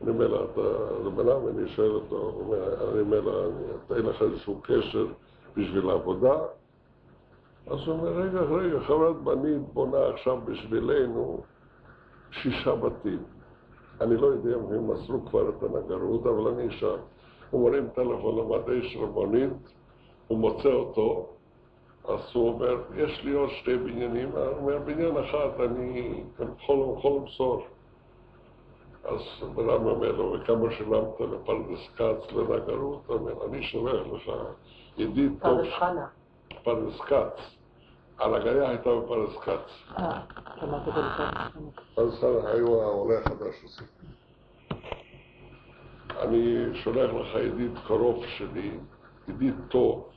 אני 0.04 0.12
אומר 0.12 0.28
לה, 0.28 0.40
אתה, 0.44 1.10
בן 1.10 1.30
עמי, 1.30 1.50
אני 1.52 1.70
שואל 1.70 1.92
אותו, 1.92 2.42
אני 2.92 3.00
אומר 3.00 3.22
לה, 3.22 3.46
אין 3.96 4.06
לך 4.06 4.22
איזשהו 4.22 4.62
קשר 4.64 5.06
בשביל 5.58 5.90
העבודה? 5.90 6.34
אז 7.68 7.80
הוא 7.86 7.96
אומר, 7.96 8.10
רגע, 8.10 8.42
רגע, 8.42 8.80
חברת 8.80 9.16
בנית 9.16 9.62
בונה 9.74 10.08
עכשיו 10.08 10.38
בשבילנו 10.46 11.42
שישה 12.32 12.76
בתים. 12.76 13.24
אני 14.02 14.18
לא 14.18 14.28
יודע 14.28 14.56
אם 14.56 14.74
הם 14.74 14.92
מסרו 14.92 15.26
כבר 15.26 15.50
את 15.50 15.64
הנגרות, 15.64 16.26
אבל 16.26 16.48
אני 16.48 16.68
אשאל. 16.68 16.98
הוא 17.50 17.70
מרים 17.70 17.88
טלפון 17.88 18.38
למדי 18.38 18.90
שרבונית, 18.90 19.54
הוא 20.28 20.38
מוצא 20.38 20.70
אותו, 20.70 21.30
אז 22.08 22.20
הוא 22.34 22.50
אומר, 22.50 22.78
יש 22.96 23.24
לי 23.24 23.32
עוד 23.32 23.50
שתי 23.50 23.78
בניינים, 23.78 24.30
הוא 24.32 24.58
אומר, 24.58 24.80
בניין 24.86 25.18
אחד 25.18 25.62
אני 25.62 26.24
יכול, 26.40 26.98
יכול 26.98 27.12
למסור. 27.12 27.66
אז 29.04 29.20
אדם 29.44 29.86
אומר 29.86 30.12
לו, 30.12 30.34
וכמה 30.34 30.72
שילמת 30.72 31.20
לפרדס 31.20 31.90
כץ 31.96 32.32
לנגרות? 32.32 33.02
הוא 33.08 33.16
אומר, 33.16 33.46
אני 33.46 33.64
שולח 33.64 34.08
לך 34.14 34.32
ידיד 34.98 35.32
טוב... 35.42 35.58
פרדס 35.58 35.74
חנה. 35.80 36.08
פרדס 36.64 37.02
כץ. 37.02 37.56
הנגריה 38.20 38.70
הייתה 38.70 38.90
בפרדס 38.96 39.38
כץ. 39.38 39.98
אה, 39.98 40.20
את 40.88 40.94
זה 40.94 41.02
לפני. 41.02 41.70
פרדס 41.96 42.20
חנה 42.20 42.50
היו 42.50 42.82
העולה 42.82 43.20
החדש 43.20 43.56
הזה. 43.64 43.86
אני 46.22 46.66
שולח 46.74 47.12
לך 47.14 47.36
ידיד 47.36 47.72
קרוב 47.88 48.26
שלי, 48.26 48.72
ידיד 49.28 49.56
טוב, 49.70 50.10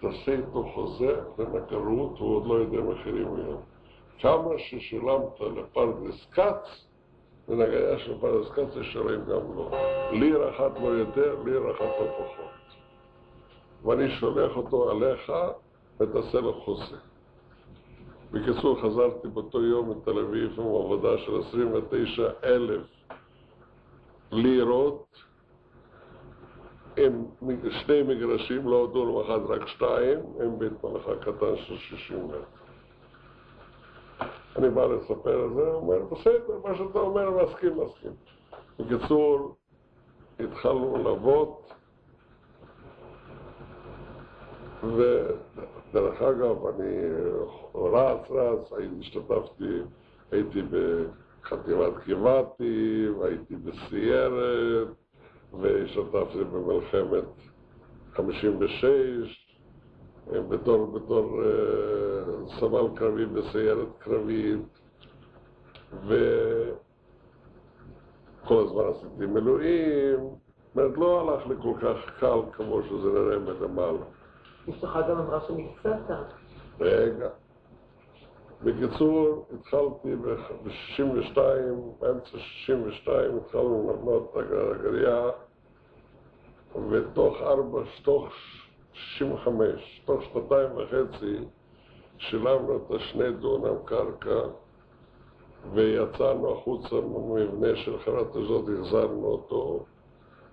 תעשה 0.00 0.32
איתו 0.32 0.70
חוזה 0.74 1.20
לנגרות, 1.38 2.18
הוא 2.18 2.36
עוד 2.36 2.46
לא 2.46 2.54
יודע 2.54 2.80
מחירים 2.80 3.34
היום. 3.36 3.62
כמה 4.18 4.50
ששילמת 4.58 5.40
לפרדס 5.40 6.26
כץ, 6.32 6.85
לנגריה 7.48 7.98
של 7.98 8.18
פרדס 8.20 8.50
כץ 8.50 8.76
ישלם 8.80 9.24
גם 9.24 9.54
לו. 9.54 9.70
ליר 10.12 10.50
אחת 10.50 10.80
לא 10.82 10.88
יותר, 10.88 11.36
ליר 11.44 11.70
אחת 11.70 11.94
לא 12.00 12.06
פחות. 12.18 12.50
ואני 13.84 14.10
שולח 14.10 14.56
אותו 14.56 14.90
עליך 14.90 15.32
ותעשה 16.00 16.40
לו 16.40 16.52
חוזה. 16.52 16.96
בקיצור, 18.32 18.80
חזרתי 18.82 19.28
באותו 19.28 19.62
יום 19.62 19.90
מתל 19.90 20.18
אביב 20.18 20.60
עם 20.60 20.66
עבודה 20.66 21.18
של 21.18 21.40
29 21.40 22.30
אלף 22.44 22.82
לירות 24.32 25.06
עם 26.96 27.24
שני 27.70 28.02
מגרשים, 28.02 28.68
לא 28.68 28.90
דונם 28.92 29.20
אחד, 29.20 29.40
רק 29.50 29.68
שתיים, 29.68 30.18
עם 30.42 30.58
בית 30.58 30.84
מלאכה 30.84 31.16
קטן 31.16 31.56
של 31.56 31.76
60 31.76 32.26
מטר. 32.28 32.55
אני 34.58 34.70
בא 34.70 34.86
לספר 34.86 35.46
את 35.46 35.54
זה, 35.54 35.60
הוא 35.60 35.74
אומר, 35.74 35.98
בסדר, 36.04 36.60
מה 36.64 36.74
שאתה 36.76 36.98
אומר, 36.98 37.30
מסכים, 37.30 37.78
מסכים. 37.80 38.12
בקיצור, 38.78 39.54
התחלנו 40.40 40.96
לעבוד, 41.04 41.48
ודרך 44.82 46.22
אגב, 46.22 46.66
אני 46.66 46.96
רץ, 47.74 48.30
רץ, 48.30 48.72
השתתפתי, 49.00 49.78
הייתי 50.30 50.62
בחטיבת 50.62 51.92
גבעתי, 52.06 53.08
והייתי 53.18 53.56
בסיירת, 53.56 54.88
והשתתפתי 55.60 56.44
במלחמת 56.44 57.24
56, 58.12 59.45
בתור, 60.32 60.86
בתור 60.86 61.40
uh, 61.42 61.46
סמל 62.60 62.96
קרבי 62.96 63.26
בסיירת 63.26 63.88
קרבית, 63.98 64.80
וכל 66.02 66.18
הזמן 68.64 68.82
עשיתי 68.90 69.26
מילואים, 69.26 70.18
זאת 70.18 70.76
אומרת, 70.76 70.98
לא 70.98 71.20
הלך 71.20 71.46
לי 71.46 71.54
כל 71.62 71.72
כך 71.80 72.20
קל 72.20 72.38
כמו 72.52 72.82
שזה 72.82 73.08
נראה 73.12 73.38
מלמעלה. 73.38 74.04
אשתך 74.70 74.98
גם 75.08 75.18
אמרה 75.18 75.40
שנפצעת. 75.40 76.32
רגע. 76.80 77.28
בקיצור, 78.62 79.46
התחלתי 79.54 80.16
ב-62, 80.16 81.38
באמצע 82.00 82.38
62 82.38 83.36
התחלנו 83.36 83.92
לבנות 83.92 84.32
את 84.32 84.36
הגרייה, 84.36 85.30
ותוך 86.90 87.36
ארבע, 87.40 87.80
תוך 88.02 88.28
65, 88.96 90.02
תוך 90.04 90.22
שנתיים 90.22 90.68
וחצי, 90.76 91.36
שילמנו 92.18 92.76
את 92.76 92.90
השני 92.90 93.32
דונם 93.32 93.76
קרקע 93.84 94.40
ויצאנו 95.72 96.52
החוצה 96.52 96.94
מהמבנה 96.94 97.76
של 97.76 97.98
חברת 97.98 98.36
הזאת, 98.36 98.64
החזרנו 98.78 99.26
אותו 99.26 99.84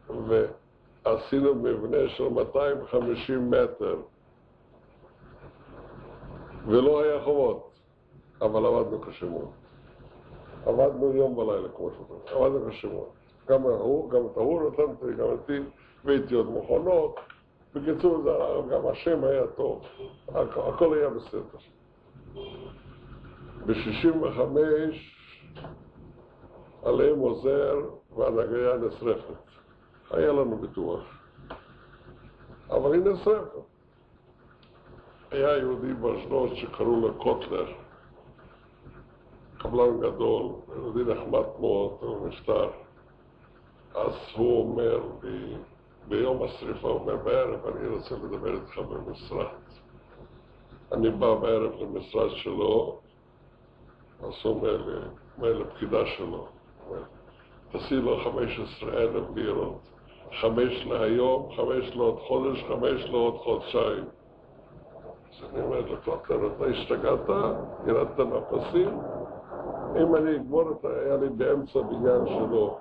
ועשינו 0.10 1.56
מבנה 1.56 2.10
של 2.10 2.30
250 2.30 3.52
מטר 3.52 3.96
ולא 6.68 7.04
היה 7.04 7.24
חובות, 7.24 7.72
אבל 8.42 8.66
עבדנו 8.66 9.00
מאוד. 9.32 9.50
עבדנו 10.66 11.16
יום 11.16 11.38
ולילה, 11.38 11.70
כמו 11.78 11.90
שאומרים, 11.92 12.22
עבדנו 12.28 12.72
מאוד. 12.94 13.08
גם 13.50 13.66
ההוא, 13.66 14.10
גם 14.10 14.22
את 14.32 14.38
ההוא 14.38 14.72
נתנתי, 14.72 15.14
גם 15.18 15.26
אותי, 15.26 15.60
והייתי 16.06 16.36
עוד 16.36 16.52
מכונות. 16.52 17.16
בקיצור, 17.74 18.24
גם 18.72 18.88
השם 18.88 19.24
היה 19.24 19.48
טוב, 19.48 19.86
הכל 20.36 20.98
היה 20.98 21.10
בסדר. 21.10 21.42
ב-65 23.66 24.40
עליהם 26.84 27.20
עוזר 27.20 27.76
והנגריה 28.16 28.78
נשרפת. 28.78 29.34
היה 30.12 30.32
לנו 30.32 30.58
ביטוח, 30.58 31.02
אבל 32.70 32.94
היא 32.94 33.02
נשרפת. 33.02 33.74
היה 35.32 35.58
יהודי 35.58 35.94
באשדוד 35.94 36.56
שקראו 36.56 37.02
לו 37.02 37.14
קוטלר, 37.14 37.74
קבלן 39.58 40.00
גדול, 40.00 40.52
יהודי 40.76 41.04
נחמד 41.04 41.46
מאוד, 41.60 41.98
הוא 42.00 42.28
נפטר. 42.28 42.70
אז 43.96 44.14
הוא 44.36 44.62
אומר 44.62 45.02
לי, 45.24 45.56
ביום 46.08 46.44
השרפה, 46.44 46.88
הוא 46.88 47.00
אומר 47.00 47.16
בערב, 47.16 47.68
אני 47.68 47.88
רוצה 47.88 48.16
לדבר 48.16 48.54
איתך 48.54 48.78
במשרד. 48.78 49.46
אני 50.92 51.10
בא 51.10 51.36
בערב 51.36 51.72
למשרד 51.82 52.30
שלו, 52.30 53.00
אז 54.20 54.34
הוא 54.44 54.54
אומר 54.54 54.78
לי, 54.78 54.94
אומר 55.38 55.54
לפקידה 55.58 56.06
שלו, 56.06 56.48
תעשי 57.72 57.96
לו 57.96 58.18
15 58.24 58.94
אלף 58.94 59.24
לירות, 59.36 59.80
חמש 60.42 60.86
להיום, 60.86 61.50
חמש 61.56 61.96
לעוד 61.96 62.20
חודש, 62.20 62.64
חמש 62.64 63.06
לעוד 63.10 63.38
חודשיים. 63.38 64.04
אז 65.30 65.50
אני 65.54 65.64
אומר 65.64 65.80
לו, 65.80 65.96
קוטלר, 66.06 66.48
אתה 66.58 66.66
השתגעת? 66.66 67.30
ירדת 67.88 68.20
מהפסים? 68.20 69.00
אם 70.02 70.16
אני 70.16 70.36
אגמור 70.36 70.72
את 70.72 70.86
ה... 70.86 70.88
היה 70.88 71.18
לי 71.18 71.30
באמצע 71.30 71.82
בניין 71.82 72.26
שלו. 72.26 72.78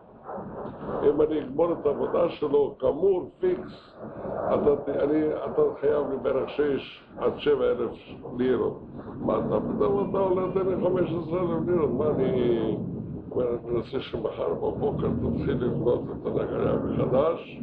אם 1.02 1.22
אני 1.22 1.40
אגמור 1.40 1.72
את 1.72 1.86
העבודה 1.86 2.28
שלו, 2.28 2.74
כאמור, 2.78 3.30
פיקס, 3.40 3.96
אתה, 4.24 5.04
אני, 5.04 5.28
אתה 5.28 5.62
חייב 5.80 6.10
לי 6.10 6.16
בערך 6.22 6.48
שש 6.48 7.04
עד 7.18 7.32
שבע 7.38 7.64
אלף 7.64 7.90
לירות. 8.38 8.80
מה 9.20 9.38
אתה 9.38 9.60
פתאום 9.60 10.10
אתה 10.10 10.18
עולה 10.18 10.46
לתת 10.46 10.66
לי 10.66 10.76
חמש 10.84 11.10
עשרה 11.10 11.40
אלף 11.40 11.68
לירות? 11.68 11.90
מה 11.90 12.06
אני... 12.10 12.76
אני 13.36 13.76
רוצה 13.76 14.00
שמחר 14.00 14.54
בבוקר 14.54 15.09
תתחיל 15.09 15.64
לבנות 15.64 16.02
את 16.02 16.26
הנגריה 16.26 16.76
מחדש, 16.76 17.62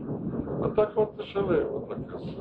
אתה 0.66 0.86
כבר 0.86 1.06
תשלם 1.18 1.68
את 1.78 1.92
הכסף. 1.92 2.40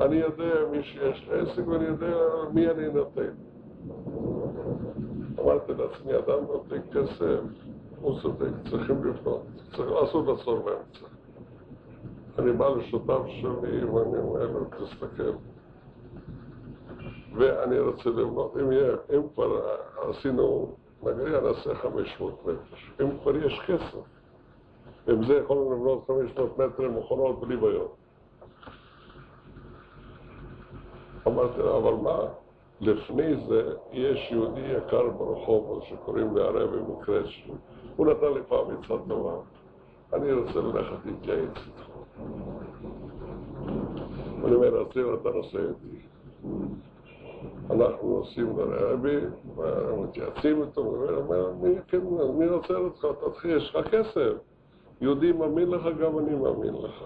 אני 0.00 0.16
יודע 0.16 0.54
מי 0.70 0.82
שיש 0.82 1.28
לי 1.28 1.40
עסק 1.40 1.68
ואני 1.68 1.84
יודע 1.84 2.16
מי 2.52 2.70
אני 2.70 2.88
נותן. 2.94 3.30
אמרתי 5.40 5.72
לעצמי, 5.72 6.12
אדם 6.18 6.44
נותן 6.48 6.80
כסף, 6.92 7.40
הוא 8.06 8.20
צודק, 8.22 8.50
צריכים 8.70 9.04
לבנות, 9.04 9.42
צריך 9.76 9.90
לעשות 9.90 10.38
עצור 10.40 10.58
באמצע. 10.58 11.06
אני 12.38 12.52
בא 12.52 12.68
לשותף 12.68 13.20
שלי 13.26 13.84
ואני 13.84 14.18
אומר 14.18 14.46
לו, 14.46 14.64
תסתכל. 14.64 15.32
ואני 17.36 17.78
רוצה 17.78 18.10
לבנות, 18.10 18.56
אם, 18.56 18.70
אם 19.16 19.22
כבר 19.34 19.76
עשינו 19.96 20.74
נגריה, 21.02 21.40
נעשה 21.40 21.74
500 21.74 22.46
מטר. 22.46 22.58
אם 23.02 23.18
כבר 23.18 23.36
יש 23.36 23.60
כסף, 23.66 24.04
עם 25.08 25.26
זה 25.26 25.34
יכולנו 25.34 25.72
לבנות 25.72 26.04
500 26.06 26.58
מטר 26.58 26.90
מכונות 26.90 27.40
בלי 27.40 27.56
בעיות. 27.56 27.96
אמרתי 31.26 31.58
לו, 31.58 31.78
אבל 31.78 31.94
מה? 31.94 32.18
לפני 32.80 33.46
זה 33.46 33.74
יש 33.92 34.28
יהודי 34.30 34.60
יקר 34.60 35.10
ברחוב 35.10 35.84
שקוראים 35.84 36.36
לי 36.36 36.42
הרבי 36.42 36.92
מקרצ'י. 36.92 37.52
הוא 37.96 38.06
נתן 38.06 38.32
לי 38.34 38.40
פעם 38.48 38.66
עצה 38.70 38.94
טובה. 39.08 39.36
אני 40.12 40.32
רוצה 40.32 40.60
ללכת 40.60 41.06
להתייעץ 41.06 41.56
איתך. 41.66 41.88
אני 44.44 44.54
אומר, 44.54 44.80
אז 44.80 44.86
אתה 45.20 45.30
נוסע 45.30 45.58
איתי. 45.58 45.96
אנחנו 47.70 48.18
נוסעים 48.18 48.58
לרבי, 48.58 49.16
מתייעצים 50.02 50.62
איתו, 50.62 50.80
הוא 50.80 51.08
אומר, 51.10 51.52
כן, 51.88 52.00
מי 52.38 52.48
רוצה 52.48 52.74
אותך? 52.74 53.06
תתחיל, 53.26 53.56
יש 53.56 53.74
לך 53.74 53.88
כסף. 53.88 54.32
יהודי 55.00 55.32
מאמין 55.32 55.70
לך, 55.70 55.82
גם 56.00 56.18
אני 56.18 56.34
מאמין 56.34 56.74
לך. 56.74 57.04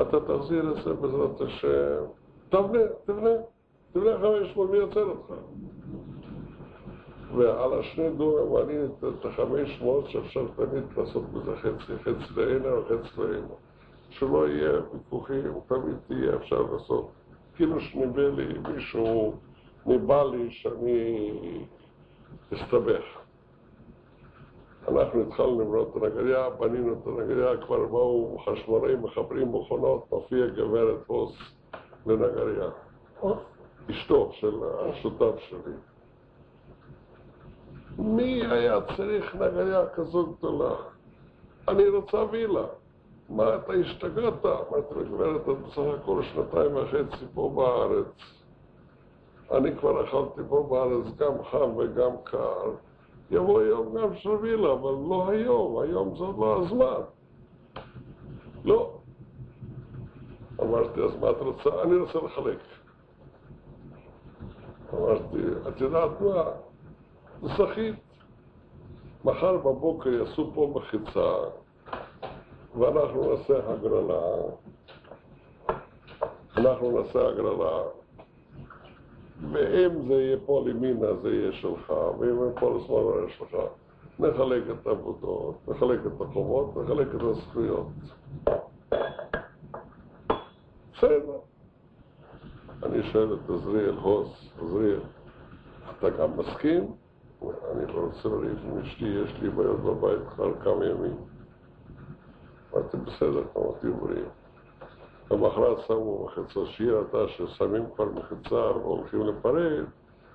אתה 0.00 0.20
תחזיר 0.20 0.72
את 0.72 0.84
זה 0.84 0.94
בעזרת 0.94 1.40
השם. 1.40 2.04
תבנה, 2.48 2.78
תבנה. 3.04 3.30
תבנה 3.92 4.18
חמש 4.18 4.56
מאות, 4.56 4.70
מי 4.70 4.76
יוצא 4.76 5.00
אותך? 5.00 5.34
ועל 7.36 7.80
השני 7.80 8.10
דונם 8.10 8.56
אני 8.56 8.84
את 9.18 9.24
החמש 9.24 9.80
מאות 9.82 10.08
שאפשר 10.08 10.46
תמיד 10.56 10.84
לעשות 10.96 11.24
בזה 11.24 11.56
חצי, 11.56 11.98
חצי 11.98 12.40
לעינה 12.40 12.74
וחצי 12.74 13.20
לעינה. 13.20 13.54
שלא 14.10 14.48
יהיה 14.48 14.72
ויכוחים, 14.92 15.52
תמיד 15.66 15.96
תהיה 16.06 16.36
אפשר 16.36 16.62
לעשות. 16.62 17.08
כאילו 17.56 17.80
שניבא 17.80 18.22
לי 18.22 18.58
מישהו, 18.74 19.34
ניבא 19.86 20.22
לי 20.22 20.50
שאני 20.50 21.30
אסתבך. 22.54 23.04
אנחנו 24.88 25.22
התחלנו 25.22 25.60
לבנות 25.60 25.96
את 25.96 26.02
הנגריה, 26.02 26.50
בנינו 26.50 26.92
את 26.92 27.06
הנגריה, 27.06 27.56
כבר 27.56 27.86
באו 27.86 28.38
חשמלאים, 28.38 29.02
מחברים 29.02 29.52
מכונות, 29.52 30.12
מופיע 30.12 30.46
גברת 30.46 31.00
הוס 31.06 31.36
לנגריה. 32.06 32.70
אשתו 33.90 34.30
של 34.32 34.54
השותף 34.64 35.38
שלי. 35.38 35.72
מי 37.98 38.46
היה 38.50 38.78
צריך 38.96 39.34
נגריה 39.34 39.86
כזאת 39.86 40.38
גדולה? 40.38 40.74
אני 41.68 41.88
רוצה 41.88 42.16
וילה. 42.30 42.64
מה, 43.28 43.54
אתה 43.54 43.72
השתגעת? 43.72 44.44
אמרתי 44.44 44.94
לו, 44.94 45.04
גברת, 45.04 45.40
את 45.40 45.56
בסך 45.68 45.82
הכל 46.02 46.22
שנתיים 46.22 46.76
וחצי 46.76 47.24
פה 47.34 47.52
בארץ. 47.56 48.06
אני 49.52 49.76
כבר 49.76 50.04
אכלתי 50.04 50.40
פה 50.48 50.66
בארץ 50.70 51.16
גם 51.16 51.44
חם 51.50 51.76
וגם 51.76 52.10
קר. 52.24 52.70
יבוא 53.30 53.62
יום 53.62 53.94
גם 53.98 54.14
של 54.16 54.30
וילה, 54.30 54.72
אבל 54.72 54.92
לא 55.08 55.28
היום, 55.28 55.78
היום 55.78 56.16
זה 56.16 56.24
לא 56.38 56.62
הזמן. 56.62 57.00
לא. 58.64 58.94
אמרתי, 60.62 61.02
אז 61.02 61.10
מה 61.20 61.30
את 61.30 61.36
רוצה? 61.40 61.82
אני 61.82 61.96
רוצה 61.96 62.18
לחלק. 62.18 62.58
אמרתי, 64.94 65.38
את 65.68 65.80
יודעת 65.80 66.20
מה? 66.20 66.44
זכית. 67.42 67.94
מחר 69.24 69.56
בבוקר 69.56 70.10
יעשו 70.10 70.50
פה 70.54 70.72
מחיצה 70.76 71.34
ואנחנו 72.78 73.34
נעשה 73.34 73.58
הגרלה. 73.68 74.42
אנחנו 76.56 77.00
נעשה 77.00 77.28
הגרלה. 77.28 77.82
ואם 79.52 80.08
זה 80.08 80.14
יהיה 80.14 80.36
פה 80.46 80.62
לימינה 80.66 81.14
זה 81.22 81.34
יהיה 81.34 81.52
שלך, 81.52 81.90
ואם 82.18 82.42
יהיה 82.42 82.52
פה 82.60 82.76
לשמאל 82.76 83.04
זה 83.04 83.20
יהיה 83.20 83.30
שלך. 83.38 83.56
נחלק 84.18 84.62
את 84.70 84.86
העבודות, 84.86 85.54
נחלק 85.68 86.00
את 86.06 86.20
החובות, 86.20 86.76
נחלק 86.76 87.08
את 87.14 87.20
הזכויות. 87.20 87.86
בסדר. 90.92 91.38
אני 92.82 93.02
שואל 93.02 93.34
את 93.34 93.50
עזריאל 93.50 93.96
הוס, 93.96 94.52
עזריאל, 94.62 95.00
אתה 95.98 96.10
גם 96.10 96.36
מסכים? 96.36 96.94
אני 97.42 97.86
לא 97.86 98.00
רוצה 98.00 98.28
לריב 98.28 98.58
עם 98.64 98.78
אשתי, 98.78 99.04
יש 99.04 99.34
לי 99.40 99.50
בעיות 99.50 99.80
בבית 99.80 100.28
כבר 100.28 100.54
כמה 100.64 100.86
ימים. 100.86 101.16
אמרתי, 102.74 102.96
בסדר, 102.96 103.44
אמרתי 103.56 103.90
בריאים. 103.90 104.28
למחרת 105.30 105.78
שמו 105.86 106.24
מחיצה, 106.24 106.66
שהיא 106.66 106.92
ראתה 106.92 107.28
ששמים 107.28 107.84
כבר 107.94 108.04
מחיצה 108.04 108.54
והולכים 108.54 109.26
לפרד, 109.26 109.84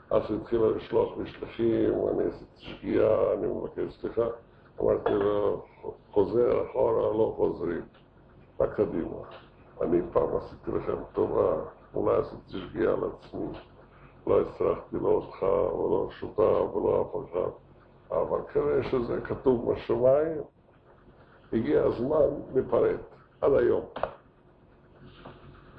אז 0.10 0.24
התחילה 0.32 0.68
לשלוח 0.68 1.18
לי 1.18 1.28
שליחים, 1.28 1.94
אני 2.08 2.24
עשיתי 2.30 2.62
שגיאה, 2.62 3.34
אני 3.34 3.48
מבקש 3.48 4.02
סליחה. 4.02 4.26
אמרתי 4.82 5.14
לו, 5.14 5.66
חוזר 6.12 6.66
אחורה, 6.66 7.18
לא 7.18 7.34
חוזרים, 7.36 7.82
רק 8.60 8.74
קדימה. 8.76 9.18
אני 9.82 10.02
פעם 10.12 10.36
עשיתי 10.38 10.72
לכם 10.72 10.98
טובה, 11.14 11.56
אולי 11.96 12.18
עשיתי 12.18 12.60
שגיאה 12.60 12.94
לעצמי. 12.96 13.48
לא 14.28 14.42
הצטרכתי 14.42 14.96
לא 15.02 15.08
אותך 15.08 15.44
ולא 15.44 16.08
שותף 16.20 16.76
ולא 16.76 17.02
אף 17.02 17.32
אחד, 17.32 17.52
אבל 18.12 18.40
כנראה 18.54 18.84
שזה 18.84 19.22
כתוב 19.22 19.72
בשמיים, 19.72 20.42
הגיע 21.54 21.84
הזמן 21.84 22.30
להיפרד, 22.54 22.98
עד 23.42 23.54
היום. 23.54 23.86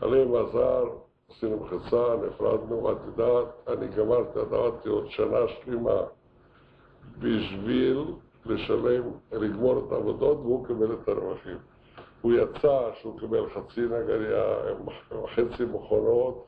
אני 0.02 0.24
ועזר, 0.24 0.88
עשינו 1.30 1.56
מחיצה, 1.56 2.16
נפרדנו, 2.26 2.84
ואת 2.84 2.96
יודעת, 3.06 3.46
אני 3.68 3.88
גמרתי, 3.88 4.38
עבדתי 4.38 4.88
עוד 4.88 5.10
שנה 5.10 5.38
שלמה 5.48 6.00
בשביל 7.18 8.04
לשלם, 8.46 9.02
לגמור 9.32 9.84
את 9.86 9.92
העבודות, 9.92 10.38
והוא 10.38 10.66
קיבל 10.66 10.92
את 10.92 11.08
הרווחים. 11.08 11.56
הוא 12.20 12.32
יצא 12.32 12.90
שהוא 13.00 13.20
קיבל 13.20 13.50
חצי 13.50 13.80
נגריה, 13.80 14.44
חצי 15.34 15.64
מכונות, 15.64 16.46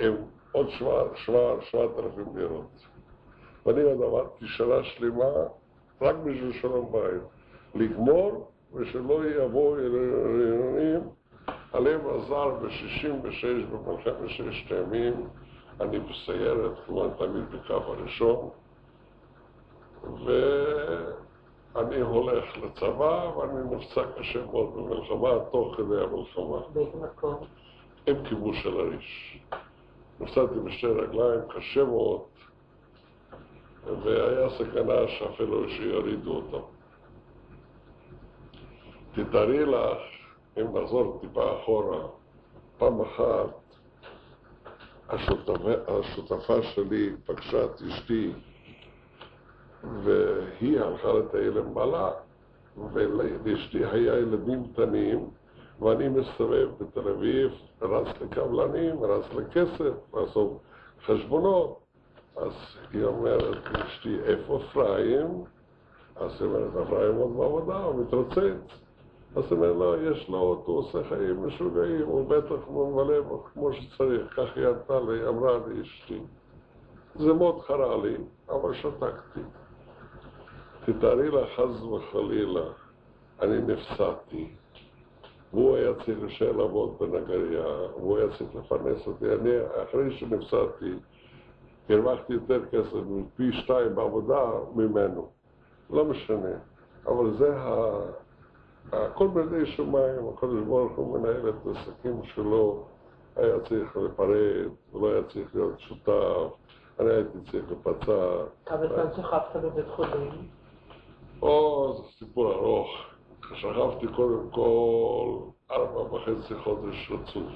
עם 0.00 0.14
עוד 0.54 0.68
שבעת 0.70 1.98
אלפים 1.98 2.36
לירות. 2.36 2.86
ואני 3.66 3.82
עוד 3.82 4.02
עבדתי 4.02 4.46
שנה 4.46 4.84
שלמה 4.84 5.32
רק 6.00 6.16
בשביל 6.16 6.52
שלום 6.52 6.92
בית. 6.92 7.22
לגמור 7.74 8.50
ושלא 8.74 9.20
יבואו 9.26 9.76
עניינים 9.76 11.00
הלב 11.72 12.08
עזר 12.08 12.50
ב-66 12.50 13.46
במלחמת 13.72 14.28
ששת 14.28 14.72
הימים, 14.72 15.28
אני 15.80 15.98
בסיירת, 15.98 16.72
כמובן 16.86 17.08
תמיד 17.18 17.44
בקו 17.50 17.74
הראשון, 17.74 18.48
ואני 20.24 22.00
הולך 22.00 22.44
לצבא 22.56 23.30
ואני 23.36 23.76
נפצע 23.76 24.02
קשה 24.18 24.46
מאוד 24.46 24.74
במלחמה, 24.74 25.30
תוך 25.50 25.76
כדי 25.76 26.00
המלחמה. 26.02 26.58
באיזה 26.72 26.96
מקום? 27.02 27.34
עם 28.06 28.24
כיבוש 28.24 28.62
של 28.62 28.80
הריש. 28.80 29.38
נפצעתי 30.20 30.54
בשתי 30.64 30.86
רגליים, 30.86 31.40
קשה 31.48 31.84
מאוד, 31.84 32.20
והיה 34.02 34.50
סכנה 34.50 35.08
שאפילו 35.08 35.68
שיורידו 35.68 36.36
אותם. 36.36 36.66
תתארי 39.14 39.66
לך 39.66 39.98
אם 40.60 40.76
נחזור 40.78 41.18
טיפה 41.20 41.56
אחורה, 41.62 42.06
פעם 42.78 43.00
אחת 43.00 43.64
השותפה, 45.08 45.70
השותפה 45.88 46.62
שלי 46.62 47.12
פגשה 47.26 47.64
את 47.64 47.82
אשתי 47.82 48.32
והיא 50.04 50.80
הלכה 50.80 51.12
לטייל 51.12 51.58
עם 51.58 51.74
בעלה 51.74 52.10
ולאשתי 52.92 53.84
היה 53.84 54.18
ילדים 54.18 54.72
קטנים 54.72 55.30
ואני 55.80 56.08
מסתובב 56.08 56.68
בתל 56.80 57.08
אביב, 57.08 57.52
רץ 57.82 58.06
לקבלנים, 58.20 59.04
רץ 59.04 59.24
לכסף, 59.34 60.14
לעשות 60.14 60.58
חשבונות 61.06 61.78
אז 62.36 62.52
היא 62.92 63.04
אומרת 63.04 63.58
לאשתי, 63.72 64.18
איפה 64.24 64.56
אפרים? 64.56 65.44
אז 66.16 66.42
היא 66.42 66.50
אומרת, 66.50 66.86
אפרים 66.86 67.16
עוד 67.16 67.36
בעבודה, 67.36 67.76
הוא 67.76 68.04
מתרוצץ 68.04 68.84
אז 69.36 69.52
הוא 69.52 69.58
אומר, 69.58 69.72
לא, 69.72 70.10
יש 70.10 70.28
לו 70.28 70.38
אוטו, 70.38 70.72
הוא 70.72 70.78
עושה 70.78 70.98
חיים 71.08 71.46
משוגעים, 71.46 72.06
הוא 72.06 72.28
בטח 72.28 72.68
ממלא 72.70 73.38
כמו 73.52 73.72
שצריך, 73.72 74.34
כך 74.36 74.56
היא 74.56 74.66
ענתה 74.66 75.00
לי, 75.00 75.28
אמרה 75.28 75.58
לי 75.66 75.82
אשתי. 75.82 76.20
זה 77.14 77.32
מאוד 77.32 77.60
חרה 77.60 77.96
לי, 78.04 78.16
אבל 78.48 78.74
שתקתי. 78.74 79.40
תתארי 80.84 81.30
לך, 81.30 81.48
חס 81.56 81.82
וחלילה, 81.82 82.64
אני 83.40 83.58
נפסדתי. 83.60 84.50
והוא 85.54 85.76
היה 85.76 85.94
צריך 85.94 86.18
להישאר 86.20 86.52
לעבוד 86.52 86.96
בנגריה, 86.98 87.66
והוא 87.96 88.18
היה 88.18 88.26
צריך 88.38 88.54
לפרנס 88.54 89.06
אותי. 89.06 89.24
אני, 89.32 89.50
אחרי 89.84 90.18
שנפסדתי, 90.18 90.94
הרווחתי 91.88 92.32
יותר 92.32 92.66
כסף 92.66 92.94
מפי 93.06 93.52
שתיים 93.52 93.94
בעבודה 93.94 94.50
ממנו. 94.74 95.28
לא 95.90 96.04
משנה. 96.04 96.58
אבל 97.06 97.36
זה 97.38 97.56
ה... 97.56 98.00
הכל 98.92 99.28
בידי 99.28 99.66
שמיים, 99.66 100.28
הקדוש 100.34 100.64
ברוך 100.64 100.92
הוא 100.96 101.18
מנהל 101.18 101.48
את 101.48 101.54
העסקים 101.66 102.20
שלו, 102.24 102.84
היה 103.36 103.60
צריך 103.68 103.96
לפרט, 103.96 104.72
הוא 104.90 105.02
לא 105.02 105.12
היה 105.12 105.22
צריך 105.32 105.54
להיות 105.54 105.80
שותף, 105.80 106.56
אני 107.00 107.10
הייתי 107.10 107.38
צריך 107.50 107.64
לפצע. 107.70 108.44
כמה 108.66 108.86
זמן 108.86 109.12
שכבת 109.16 109.62
בבית 109.62 109.88
חולים? 109.88 110.48
או, 111.42 111.92
זה 111.96 112.02
סיפור 112.18 112.52
ארוך. 112.52 113.13
שכבתי 113.52 114.06
קודם 114.16 114.50
כל 114.50 115.36
ארבע 115.70 116.14
וחצי 116.14 116.54
חודש 116.54 117.10
רצוף, 117.10 117.52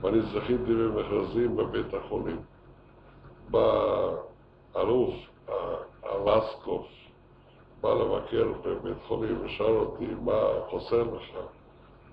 ואני 0.00 0.20
זכיתי 0.22 0.74
במכרזים 0.74 1.56
בבית 1.56 1.94
החולים. 1.94 2.40
בא 3.50 4.08
אלוף, 4.76 5.14
הלסקוף, 6.02 6.86
בא 7.80 7.94
לבקר 7.94 8.52
בבית 8.64 8.96
חולים 9.06 9.44
ושאל 9.44 9.76
אותי 9.76 10.06
מה 10.24 10.40
חוסר 10.70 11.02
לך. 11.02 11.36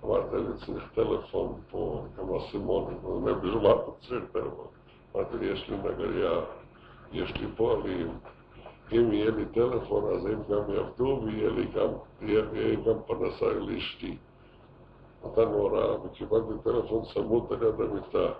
אמרתי, 0.05 0.35
אני 0.35 0.57
צריך 0.65 0.83
טלפון 0.93 1.61
פה 1.71 2.03
עם 2.19 2.35
אסימונים. 2.35 2.97
הוא 3.01 3.15
אומר, 3.15 3.33
בשביל 3.33 3.57
מה 3.57 3.71
אתה 3.71 3.91
צריך 4.07 4.23
טלפון? 4.31 4.67
אמרתי 5.15 5.37
לי, 5.37 5.45
יש 5.45 5.69
לי 5.69 5.77
נגריה, 5.77 6.39
יש 7.11 7.35
לי 7.35 7.47
פועלים. 7.55 8.09
אם 8.91 9.13
יהיה 9.13 9.31
לי 9.31 9.45
טלפון, 9.45 10.13
אז 10.13 10.25
הם 10.25 10.41
גם 10.49 10.73
יעבדו 10.73 11.21
ויהיה 11.23 11.49
לי 11.49 11.65
גם, 11.65 11.89
יהיה 12.21 12.75
גם 12.75 12.95
פרנסה 13.05 13.53
לאשתי. 13.53 14.17
נתנו 15.25 15.53
הוראה 15.53 16.05
וקיבלתי 16.05 16.53
טלפון 16.63 17.03
צמוד 17.13 17.53
על 17.53 17.63
יד 17.63 17.81
המיטה. 17.81 18.33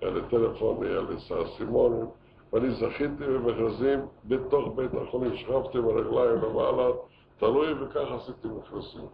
היה 0.00 0.10
לי 0.10 0.20
טלפון, 0.30 0.82
היה 0.82 1.00
לי 1.00 1.16
אסימונים. 1.44 2.06
ואני 2.52 2.70
זכיתי 2.70 3.24
במכרזים 3.24 4.00
בתוך 4.24 4.74
בית 4.74 4.90
החולים, 4.94 5.36
שכבתי 5.36 5.80
ברגליים 5.80 6.38
למעלה, 6.42 6.92
תלוי 7.38 7.72
וכך 7.72 8.06
עשיתי 8.10 8.48
מכרזים. 8.48 9.06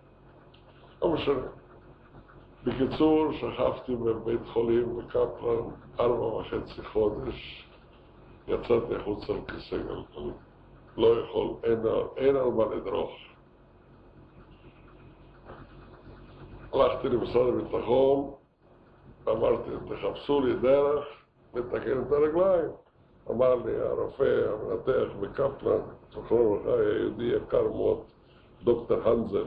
לא 1.02 1.09
משנה. 1.09 1.47
בקיצור, 2.65 3.32
שכבתי 3.32 3.97
בבית 3.97 4.40
חולים 4.52 4.97
בקפלן 4.97 5.62
ארבע 6.01 6.27
וחצי 6.27 6.82
חודש, 6.93 7.69
יצאתי 8.48 8.94
החוצה 8.94 9.32
על 9.32 9.40
כיסא 9.47 9.77
גלגלים. 9.77 10.49
לא 10.97 11.21
יכול, 11.21 11.49
אין, 11.65 11.79
אין 12.17 12.37
על 12.37 12.51
מה 12.51 12.65
לדרוך. 12.75 13.11
הלכתי 16.73 17.09
למשרד 17.09 17.49
הביטחון, 17.49 18.31
אמרתי, 19.29 19.71
תחפשו 19.89 20.41
לי 20.41 20.55
דרך 20.55 21.05
לתקן 21.55 22.03
את 22.03 22.12
הרגליים. 22.12 22.71
אמר 23.31 23.55
לי 23.55 23.81
הרופא, 23.81 24.51
המנתח 24.53 25.12
בקפלן, 25.21 25.81
זכרו 26.11 26.59
היה 26.65 26.99
יהודי 26.99 27.25
יקר 27.25 27.69
מאוד, 27.69 28.03
דוקטור 28.62 28.99
הנזל. 29.05 29.45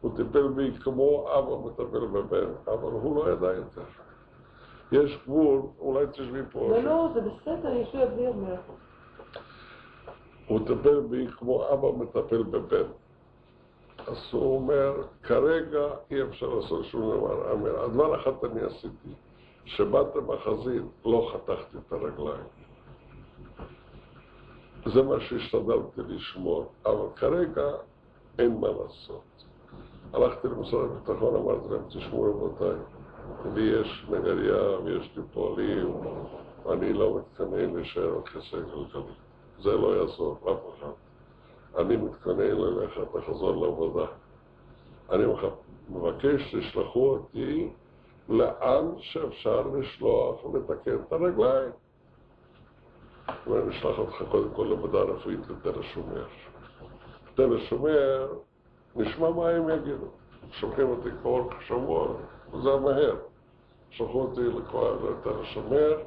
הוא 0.00 0.16
טיפל 0.16 0.48
בי 0.48 0.72
כמו 0.80 1.26
אבא 1.38 1.66
מטפל 1.66 2.06
בבן, 2.06 2.52
אבל 2.66 2.92
הוא 2.92 3.16
לא 3.16 3.32
ידע 3.32 3.52
יותר. 3.52 3.82
יש 4.92 5.18
גבול, 5.24 5.60
אולי 5.78 6.06
תשבי 6.12 6.40
פה. 6.52 6.68
לא, 6.70 6.82
לא, 6.82 7.08
זה 7.14 7.20
בסדר, 7.20 7.74
יש 7.76 7.94
לי 7.94 8.02
אוויר 8.02 8.32
מאיפה. 8.32 8.72
הוא 10.52 10.66
טיפל 10.66 11.00
בי 11.00 11.26
כמו 11.38 11.72
אבא 11.72 11.88
מטפל 11.98 12.42
בבן. 12.42 12.90
אז 14.06 14.16
הוא 14.32 14.56
אומר, 14.56 15.02
כרגע 15.22 15.88
אי 16.10 16.22
אפשר 16.22 16.46
לעשות 16.46 16.84
שום 16.84 17.00
דבר. 17.00 17.52
אומר, 17.52 17.84
הדבר 17.84 18.20
אחד 18.20 18.32
אני 18.44 18.60
עשיתי, 18.60 19.08
שבאת 19.64 20.16
בחזית, 20.16 20.82
לא 21.04 21.32
חתכתי 21.32 21.76
את 21.78 21.92
הרגליים. 21.92 22.44
זה 24.86 25.02
מה 25.02 25.20
שהשתדלתי 25.20 26.00
לשמור, 26.08 26.66
אבל 26.86 27.06
כרגע 27.16 27.66
אין 28.38 28.60
מה 28.60 28.68
לעשות. 28.68 29.44
הלכתי 30.12 30.48
למשרד 30.48 30.90
הביטחון, 30.90 31.36
אמרתי 31.36 31.68
להם, 31.70 31.82
תשמעו 31.88 32.22
רבותיי, 32.22 32.76
לי 33.54 33.62
יש 33.62 34.06
נגריה 34.10 34.78
ויש 34.84 35.10
לי 35.16 35.22
פועלים, 35.32 35.94
ואני 36.66 36.92
לא 36.92 37.18
מתכנן 37.18 37.74
להישאר 37.74 38.14
על 38.14 38.22
כיסא 38.22 38.56
גלגלי. 38.56 39.12
זה 39.62 39.76
לא 39.76 39.96
יעזור 39.96 40.38
לאף 40.46 40.58
אחד. 40.78 40.92
אני 41.78 41.96
מתכונן 41.96 42.40
ללכת 42.40 43.14
לחזור 43.14 43.66
לעבודה. 43.66 44.06
אני 45.10 45.24
מבקש 45.90 46.42
שתשלחו 46.50 47.10
אותי 47.10 47.70
לאן 48.28 48.88
שאפשר 48.98 49.66
לשלוח 49.74 50.44
ולתקן 50.44 50.94
את 50.94 51.12
הרגליים. 51.12 51.70
ואני 53.46 53.70
אשלח 53.70 53.98
אותך 53.98 54.22
קודם 54.30 54.48
כל 54.54 54.66
לעבודה 54.70 54.98
רפואית 54.98 55.40
לתל 55.48 55.80
השומר. 55.80 56.24
תל 57.34 57.56
השומר, 57.56 58.32
נשמע 58.96 59.30
מה 59.30 59.48
הם 59.48 59.68
יגידו. 59.68 60.06
שולחים 60.50 60.88
אותי 60.88 61.08
כל 61.22 61.42
שבוע, 61.66 62.08
וזה 62.52 62.76
מהר. 62.76 63.16
שלחו 63.90 64.20
אותי 64.20 64.40
לתל 64.40 65.40
השומר, 65.40 65.98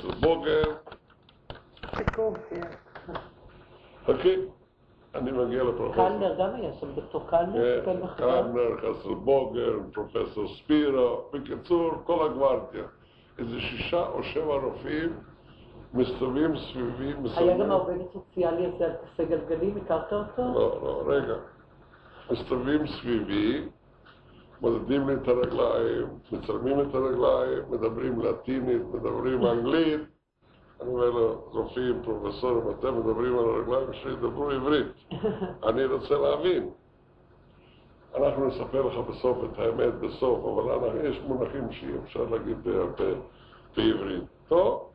חכי, 4.05 4.35
אני 5.15 5.31
מגיע 5.31 5.63
לפרופסור. 5.63 6.07
קלנר 6.07 6.35
גם 6.39 6.55
היה 6.55 6.73
שם, 6.79 6.87
דוקטור 6.95 7.29
קלנר 7.29 7.79
טיפל 7.79 7.97
בחברה. 8.01 8.43
קלנר, 8.43 8.77
חסל 8.77 9.13
בוגר, 9.13 9.73
פרופסור 9.93 10.47
ספירו, 10.47 11.21
בקיצור, 11.33 11.91
כל 12.03 12.25
הגוורדיה. 12.25 12.83
איזה 13.39 13.59
שישה 13.59 14.07
או 14.07 14.23
שבע 14.23 14.55
רופאים 14.55 15.19
מסתובבים 15.93 16.57
סביבי, 16.57 17.05
היה 17.05 17.13
גם 17.13 17.23
מסתובבים... 17.23 17.71
העובד 17.71 17.95
הסוציאלי 18.09 18.65
הזה 18.65 18.85
על 18.85 18.91
כיסא 18.91 19.29
גלגלים, 19.29 19.77
הכרת 19.77 20.13
אותו? 20.13 20.41
לא, 20.41 20.79
לא, 20.83 21.03
רגע. 21.05 21.35
מסתובבים 22.31 22.87
סביבי, 22.87 23.65
מודדים 24.61 25.09
לי 25.09 25.13
את 25.13 25.27
הרגליים, 25.27 26.07
מצלמים 26.31 26.79
את 26.79 26.95
הרגליים, 26.95 27.63
מדברים 27.69 28.19
לטינית, 28.19 28.81
מדברים 28.93 29.45
אנגלית. 29.45 30.01
אני 30.81 30.89
אומר 30.89 31.09
לו, 31.09 31.41
רופאים, 31.51 32.01
פרופסורים, 32.03 32.69
אתם 32.79 32.99
מדברים 32.99 33.39
על 33.39 33.45
הרגליים 33.45 33.93
שלי, 33.93 34.15
דברו 34.15 34.49
עברית. 34.49 34.87
אני 35.69 35.85
רוצה 35.85 36.17
להבין. 36.17 36.69
אנחנו 38.15 38.47
נספר 38.47 38.81
לך 38.81 39.07
בסוף 39.07 39.37
את 39.43 39.59
האמת 39.59 39.93
בסוף, 39.93 40.45
אבל 40.45 40.71
אנחנו, 40.71 40.99
יש 40.99 41.21
מונחים 41.27 41.71
שאי 41.71 41.91
אפשר 42.03 42.23
להגיד 42.23 42.57
בעברית. 43.75 44.23
טוב? 44.47 44.89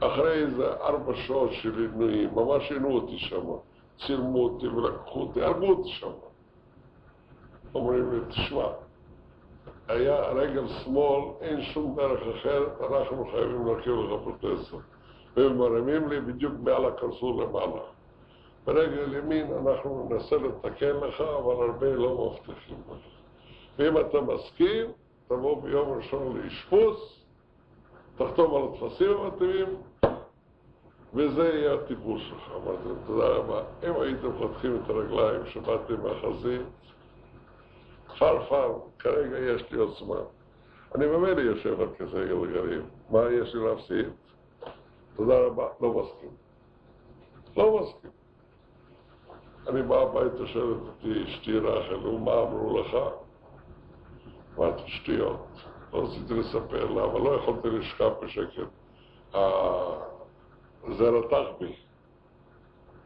אחרי 0.00 0.32
איזה 0.32 0.72
ארבע 0.72 1.14
שעות 1.14 1.50
של 1.52 1.78
עינויים, 1.78 2.34
ממש 2.34 2.72
עינו 2.72 2.90
אותי 2.90 3.18
שם, 3.18 3.46
צילמו 4.06 4.44
אותי 4.44 4.68
ולקחו 4.68 5.20
אותי, 5.20 5.42
הרגו 5.42 5.66
אותי 5.66 5.88
שם. 5.88 6.10
אומרים 7.74 8.12
לי, 8.12 8.18
תשמע, 8.28 8.66
היה 9.88 10.20
רגל 10.20 10.68
שמאל, 10.68 11.24
אין 11.40 11.62
שום 11.62 11.96
דרך 11.96 12.20
אחרת, 12.36 12.80
אנחנו 12.80 13.26
חייבים 13.32 13.66
להרכיב 13.66 13.94
לך 13.94 14.20
פרוטזה. 14.22 14.76
והם 15.36 15.58
מרימים 15.58 16.08
לי 16.08 16.20
בדיוק 16.20 16.52
מעל 16.62 16.84
הקרסול 16.84 17.42
למעלה. 17.42 17.80
ברגל 18.64 19.14
ימין 19.14 19.52
אנחנו 19.52 20.08
ננסה 20.10 20.36
לתקן 20.36 20.96
לך, 20.96 21.20
אבל 21.20 21.70
הרבה 21.70 21.94
לא 21.94 22.30
מבטיחים 22.30 22.76
לך. 22.88 22.96
ואם 23.78 24.00
אתה 24.00 24.20
מסכים, 24.20 24.86
תבוא 25.28 25.62
ביום 25.62 25.92
ראשון 25.92 26.36
לאשפוז, 26.36 27.24
תחתום 28.16 28.54
על 28.54 28.62
הטפסים 28.62 29.10
המתאימים, 29.10 29.76
וזה 31.14 31.48
יהיה 31.48 31.74
הטיפול 31.74 32.18
שלך. 32.18 32.52
אמרתי 32.56 32.88
תודה 33.06 33.28
רבה. 33.28 33.62
אם 33.88 34.00
הייתם 34.00 34.32
פותחים 34.38 34.76
את 34.76 34.90
הרגליים 34.90 35.46
שבאתם 35.46 35.94
מהחזית, 36.02 36.62
פרפר, 38.18 38.78
כרגע 38.98 39.38
יש 39.38 39.72
לי 39.72 39.78
עוד 39.78 39.94
זמן. 39.98 40.24
אני 40.94 41.06
ממילא 41.06 41.40
יושב 41.40 41.80
על 41.80 41.88
כיסא 41.98 42.26
גלגלים, 42.26 42.82
מה 43.10 43.20
יש 43.30 43.54
לי 43.54 43.60
להפסיד? 43.64 44.06
תודה 45.16 45.38
רבה, 45.38 45.68
לא 45.80 45.92
מסכים. 45.92 46.30
לא 47.56 47.80
מסכים. 47.80 48.10
אני 49.68 49.82
בא 49.82 49.96
הביתה, 50.02 50.46
שואלת 50.46 50.76
אותי 50.80 51.24
אשתי 51.24 51.58
רחל, 51.58 52.06
ומה 52.06 52.42
אמרו 52.42 52.80
לך? 52.80 52.96
אמרתי, 54.58 54.82
שטויות. 54.86 55.46
לא 55.92 56.04
רציתי 56.04 56.34
לספר 56.34 56.90
לה, 56.90 57.04
אבל 57.04 57.20
לא 57.20 57.30
יכולתי 57.30 57.68
לשכב 57.68 58.12
בשקט. 58.22 58.68
זה 60.98 61.08
רתח 61.08 61.46
בי. 61.60 61.76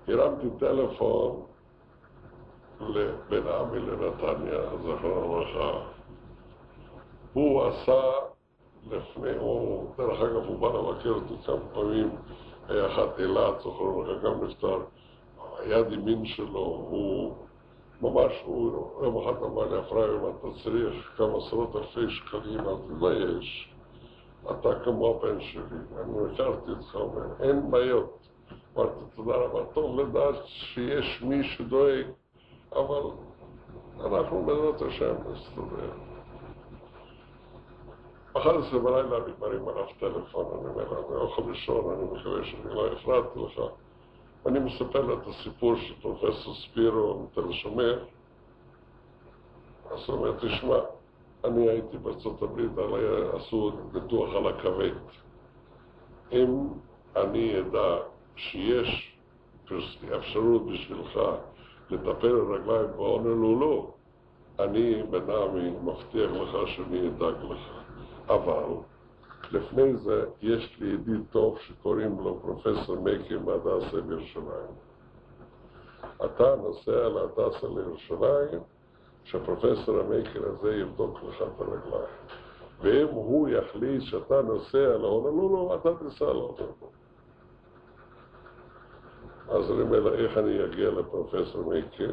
הרמתי 0.08 0.46
טלפון 0.58 1.42
לבן 2.80 3.48
עמי 3.48 3.78
לנתניה, 3.78 4.60
זכרונו 4.82 5.40
לברכה. 5.40 5.78
הוא 7.32 7.64
עשה 7.64 8.00
לפני, 8.90 9.36
הוא, 9.38 9.90
דרך 9.96 10.20
אגב, 10.20 10.44
הוא 10.46 10.58
בא 10.58 10.68
לבקר 10.68 11.10
אותי 11.10 11.34
כמה 11.46 11.56
פעמים, 11.74 12.10
היה 12.68 12.86
אחד 12.86 13.06
אילת, 13.18 13.58
זכרונו 13.58 14.02
לברכה, 14.02 14.28
גם 14.28 14.44
נפטר. 14.44 14.78
היד 15.58 15.92
ימין 15.92 16.24
שלו, 16.24 16.58
הוא 16.88 17.34
ממש, 18.02 18.32
הוא 18.44 18.90
יום 19.02 19.16
אחד 19.22 19.42
אמר 19.42 19.64
לי, 19.74 19.80
אפרים, 19.80 20.20
אתה 20.20 20.48
צריך 20.62 21.16
כמה 21.16 21.38
עשרות 21.38 21.76
אלפי 21.76 22.10
שקלים, 22.10 22.60
אמרתי, 22.60 22.92
מה 23.00 23.12
יש? 23.12 23.74
אתה 24.50 24.68
כמו 24.84 25.08
הבן 25.10 25.40
שלי, 25.40 25.62
אני 25.96 26.34
הכרתי 26.34 26.70
אותך, 26.70 26.98
אין 27.40 27.70
בעיות. 27.70 28.18
אמרתי, 28.76 29.00
תודה 29.16 29.36
רבה, 29.36 29.64
טוב 29.74 30.00
לדעת 30.00 30.34
שיש 30.44 31.22
מי 31.22 31.44
שדואג, 31.44 32.06
אבל 32.72 33.02
אנחנו 34.00 34.42
בעזרת 34.46 34.82
השם 34.82 35.14
נסתדר. 35.32 35.90
11 38.36 38.78
בלילה 38.78 39.16
אני 39.16 39.32
מרים 39.40 39.68
עליו 39.68 39.86
טלפון, 40.00 40.46
אני 40.46 40.68
אומר 40.68 40.98
אני 40.98 41.24
יכול 41.24 41.44
לישון, 41.50 41.92
אני 41.92 42.04
מקווה 42.04 42.44
שאני 42.44 42.74
לא 42.74 42.86
הפרעתי 42.86 43.38
לך. 43.38 43.62
אני 44.46 44.58
מספר 44.58 45.00
לה 45.06 45.14
את 45.14 45.26
הסיפור 45.26 45.76
של 45.76 45.94
פרופסור 46.02 46.54
ספירו 46.54 47.22
מתל 47.22 47.48
השומר. 47.50 48.04
אז 49.90 49.98
הוא 50.06 50.16
אומר, 50.16 50.32
תשמע, 50.38 50.78
אני 51.44 51.68
הייתי 51.68 51.98
בארצות 51.98 52.42
הברית, 52.42 52.70
עשו 53.32 53.72
ניתוח 53.92 54.34
על 54.34 54.46
הכבד. 54.46 54.94
אם 56.32 56.68
אני 57.16 57.60
אדע 57.60 57.96
שיש 58.36 59.18
אפשרות 60.16 60.66
בשבילך 60.66 61.20
לטפל 61.90 62.40
ברגליים 62.40 62.90
בהונולולו, 62.96 63.90
אני 64.58 65.02
בנעמי 65.02 65.70
מבטיח 65.70 66.30
לך 66.30 66.68
שאני 66.68 67.08
אדאג 67.08 67.34
לך. 67.50 67.58
אבל 68.28 68.64
לפני 69.52 69.96
זה 69.96 70.24
יש 70.42 70.76
לי 70.80 70.88
ידיד 70.88 71.20
טוב 71.30 71.58
שקוראים 71.58 72.18
לו 72.20 72.40
פרופסור 72.40 72.96
מייקי 72.96 73.36
מהדסה 73.36 74.00
בירושלים. 74.00 74.72
אתה 76.24 76.56
נוסע 76.56 77.08
להדסה 77.08 77.66
לירושלים, 77.68 78.60
שהפרופסור 79.24 79.98
המייקי 79.98 80.38
הזה 80.38 80.74
יבדוק 80.74 81.18
לך 81.22 81.42
את 81.42 81.60
הרגליים. 81.60 82.14
ואם 82.80 83.14
הוא 83.14 83.48
יחליט 83.48 84.02
שאתה 84.02 84.42
נוסע 84.42 84.96
להונולולו, 84.96 85.74
אתה 85.74 85.88
תיסע 85.94 86.24
להונולולו. 86.24 86.97
אז 89.48 89.70
אני 89.70 89.82
אומר 89.82 90.00
לה, 90.00 90.14
איך 90.14 90.38
אני 90.38 90.64
אגיע 90.64 90.90
לפרופסור 90.90 91.64
מייקי? 91.70 92.06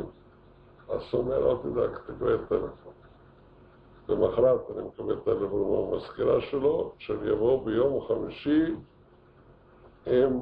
אז 0.90 1.02
הוא 1.12 1.22
אומר, 1.22 1.52
אל 1.52 1.58
תדאג, 1.58 1.98
תקבל 1.98 2.38
טלפון. 2.38 2.94
למחרת 4.10 4.62
אני 4.72 4.88
מקבל 4.88 5.16
טלפון 5.16 5.90
מהמזכירה 5.92 6.42
שלו, 6.42 6.92
שאני 6.98 7.32
אבוא 7.32 7.66
ביום 7.66 8.08
חמישי 8.08 8.76
עם 10.06 10.40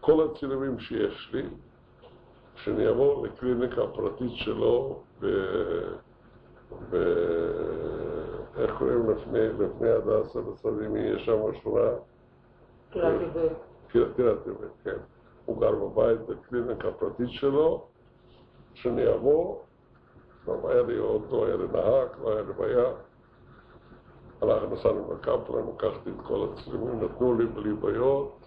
כל 0.00 0.26
הצילומים 0.26 0.78
שיש 0.78 1.30
לי, 1.32 1.42
שאני 2.54 2.90
אבוא 2.90 3.26
לקליניקה 3.26 3.82
הפרטית 3.82 4.32
שלו 4.34 5.02
ב... 5.20 5.26
ב... 6.90 6.96
איך 8.56 8.78
קוראים 8.78 9.10
לפני, 9.10 9.48
לפני 9.48 9.88
הדסה 9.90 10.40
בצד 10.40 10.82
ימי, 10.84 11.00
יש 11.00 11.24
שם 11.26 11.40
שכונה? 11.60 11.90
קריית 12.90 13.20
יובל. 13.20 13.48
קריית 13.88 14.46
יובל, 14.46 14.68
כן. 14.84 14.96
הוא 15.46 15.60
גר 15.60 15.74
בבית 15.74 16.20
בקליניקה 16.20 16.88
הפרטית 16.88 17.30
שלו, 17.30 17.86
שאני 18.74 19.14
אבוא 19.14 19.58
לא 20.46 20.70
היה 20.70 20.82
לי 20.82 20.98
אוטו, 20.98 21.46
היה 21.46 21.56
לי 21.56 21.66
נהג, 21.72 22.08
לא 22.22 22.32
היה 22.32 22.42
לי 22.42 22.52
בעיה. 22.52 22.88
הלכנו, 24.42 24.74
נסענו 24.74 25.14
לקפלן, 25.14 25.66
לקחתי 25.74 26.10
את 26.10 26.26
כל 26.26 26.48
הצילומים, 26.52 27.04
נתנו 27.04 27.38
לי 27.38 27.46
בלי 27.46 27.72
בעיות. 27.72 28.46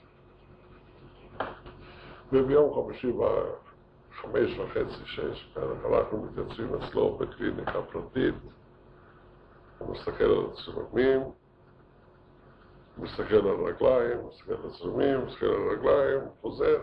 וביום 2.33 2.85
חמישי 2.85 3.11
בחמש 3.11 4.59
וחצי, 4.59 5.05
שש, 5.05 5.53
בערך, 5.55 5.85
הלכנו 5.85 6.23
מתייצבים 6.23 6.75
אצלו 6.75 7.17
בקליניקה 7.17 7.81
פרטית. 7.81 8.35
הוא 9.77 9.91
מסתכל 9.91 10.23
על 10.23 10.45
הצילומים, 10.51 11.21
מסתכל 13.01 13.35
על 13.35 13.65
רגליים, 13.65 14.27
מסתכל 14.27 14.53
על 14.53 14.69
הצילומים, 14.69 15.25
מסתכל 15.25 15.45
על 15.45 15.69
רגליים, 15.71 16.19
חוזר 16.41 16.77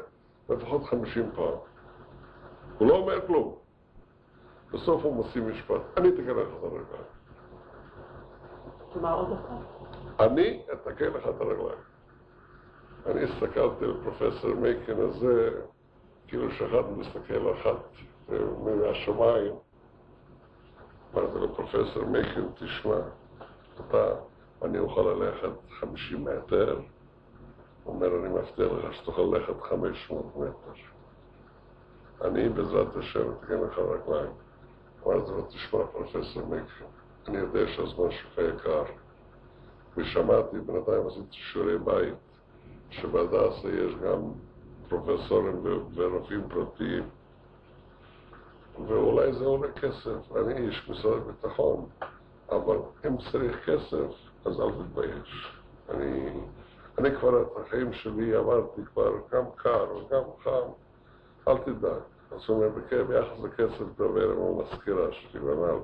לפחות 0.48 0.84
חמישים 0.84 1.30
פעם. 1.34 1.58
הוא 2.78 2.88
לא 2.88 2.96
אומר 2.96 3.26
כלום. 3.26 3.54
בסוף 4.72 5.04
הוא 5.04 5.14
מוציא 5.14 5.42
משפט, 5.42 5.80
אני 5.96 6.08
אתקן 6.08 6.22
לך 6.22 6.48
את 6.58 6.62
הרגליים. 6.62 7.06
אני 10.20 10.62
אתקן 10.72 11.06
לך 11.06 11.28
את 11.28 11.40
הרגליים. 11.40 11.78
אני 13.06 13.22
הסתכלתי 13.22 13.84
על 13.84 13.94
פרופסור 14.04 14.54
מייקן 14.54 15.00
הזה, 15.00 15.50
כאילו 16.28 16.50
שאחד 16.50 16.90
מסתכל 16.96 17.52
אחת 17.52 17.76
מהשמיים. 18.64 19.54
אמרתי 21.14 21.38
לפרופסור 21.38 22.04
מייקן, 22.04 22.46
תשמע, 22.54 22.96
אתה, 23.80 24.14
אני 24.62 24.78
אוכל 24.78 25.00
ללכת 25.00 25.48
50 25.80 26.24
מטר. 26.24 26.80
הוא 27.84 27.94
אומר, 27.94 28.06
אני 28.06 28.28
מבטיח 28.28 28.72
לך 28.72 28.94
שתוכל 28.94 29.22
ללכת 29.22 29.60
500 29.60 30.36
מטר. 30.36 30.72
אני 32.24 32.48
בעזרת 32.48 32.96
השם 32.96 33.32
אתקן 33.32 33.60
לך 33.60 33.78
רגליים. 33.78 34.32
אמרתי 35.06 35.30
לו, 35.30 35.42
תשמע, 35.42 35.86
פרופסור 35.92 36.46
מיקי, 36.46 36.84
אני 37.28 37.38
יודע 37.38 37.68
שהזמן 37.68 38.10
שלך 38.10 38.38
יקר, 38.38 38.82
ושמעתי, 39.96 40.58
בינתיים 40.58 41.06
עשיתי 41.06 41.26
שיעורי 41.30 41.78
בית, 41.78 42.14
שבהדסה 42.90 43.68
יש 43.68 43.94
גם 43.94 44.20
פרופסורים 44.88 45.62
ורופאים 45.94 46.48
פרטיים, 46.48 47.08
ואולי 48.86 49.32
זה 49.32 49.44
עולה 49.44 49.72
כסף. 49.72 50.36
אני 50.36 50.68
איש 50.68 50.88
משרד 50.88 51.22
הביטחון, 51.22 51.86
אבל 52.48 52.76
אם 53.06 53.16
צריך 53.16 53.70
כסף, 53.70 54.12
אז 54.46 54.60
אל 54.60 54.70
תתבייש. 54.70 55.56
אני, 55.90 56.30
אני 56.98 57.16
כבר 57.16 57.42
את 57.42 57.48
החיים 57.56 57.92
שלי 57.92 58.34
עברתי 58.34 58.84
כבר 58.84 59.12
גם 59.32 59.44
קר 59.56 59.86
וגם 59.96 60.22
חם, 60.42 60.68
אל 61.48 61.58
תדאג. 61.58 62.00
זאת 62.36 62.48
אומרת, 62.48 62.72
ביחס 63.08 63.38
לכסף 63.42 63.84
דבר 63.96 64.30
עם 64.30 64.38
המזכירה 64.42 65.12
שלי, 65.12 65.40
ואמר 65.40 65.78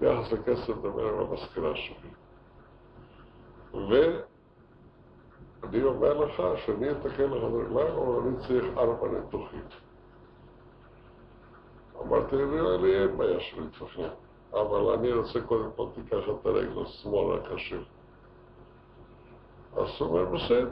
ביחס 0.00 0.32
לכסף 0.32 0.76
דבר 0.82 1.08
עם 1.08 1.18
המזכירה 1.18 1.76
שלי. 1.76 2.10
ואני 5.62 5.82
אומר 5.82 6.14
לך 6.14 6.42
שאני 6.56 6.90
אתקן 6.90 7.30
לך 7.30 7.38
את 7.38 7.42
הרגליים, 7.42 7.96
אבל 7.96 8.28
אני 8.28 8.36
צריך 8.46 8.64
ארבע 8.78 9.08
ניתוחים. 9.08 9.64
אמרתי 12.02 12.36
לי, 12.36 12.78
לי 12.82 13.02
אין 13.02 13.16
בעיה 13.16 13.40
של 13.40 13.60
ניתוחים, 13.60 14.10
אבל 14.54 14.92
אני 14.92 15.12
רוצה 15.12 15.40
קודם 15.40 15.70
כל 15.76 15.86
תיקח 15.94 16.28
את 16.28 16.46
הרגל 16.46 16.82
השמאל 16.82 17.38
הקשה. 17.38 17.76
אז 19.76 19.88
הוא 19.98 20.08
אומר, 20.08 20.24
בסדר. 20.24 20.70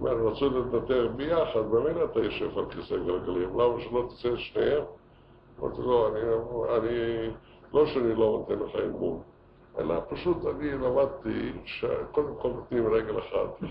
אומר, 0.00 0.12
רצו 0.12 0.50
לנתח 0.50 1.12
ביחד, 1.16 1.60
במילא 1.70 2.04
אתה 2.04 2.20
יושב 2.20 2.58
על 2.58 2.64
כיסא 2.70 2.96
גלגלים, 2.96 3.60
למה 3.60 3.80
שלא 3.80 4.08
תצא 4.08 4.32
את 4.32 4.38
שניהם? 4.38 4.82
אמרתי, 5.60 5.82
לא, 5.82 6.08
אני, 6.76 7.30
לא 7.72 7.86
שאני 7.86 8.14
לא 8.14 8.44
נותן 8.48 8.58
לך 8.58 8.76
אמון, 8.86 9.22
אלא 9.78 9.94
פשוט 10.08 10.36
אני 10.46 10.72
למדתי 10.72 11.52
שקודם 11.64 12.34
כל 12.38 12.48
נותנים 12.48 12.92
רגל 12.92 13.18
אחת, 13.18 13.62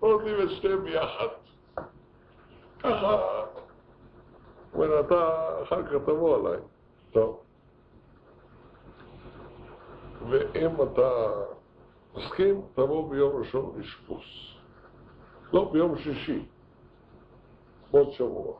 לא 0.00 0.08
נותנים 0.12 0.34
את 0.42 0.50
שניהם 0.50 0.84
ביחד. 0.84 1.26
ככה, 2.78 3.16
אומר, 4.74 5.00
אתה 5.00 5.48
אחר 5.62 5.82
כך 5.82 5.92
תבוא 6.06 6.36
עליי. 6.36 6.58
ואם 10.30 10.82
אתה 10.82 11.32
מסכים, 12.16 12.62
תבוא 12.74 13.10
ביום 13.10 13.36
ראשון 13.36 13.72
לאשפוס. 13.76 14.24
לא, 15.52 15.70
ביום 15.72 15.98
שישי, 15.98 16.46
עוד 17.90 18.10
שבוע. 18.10 18.52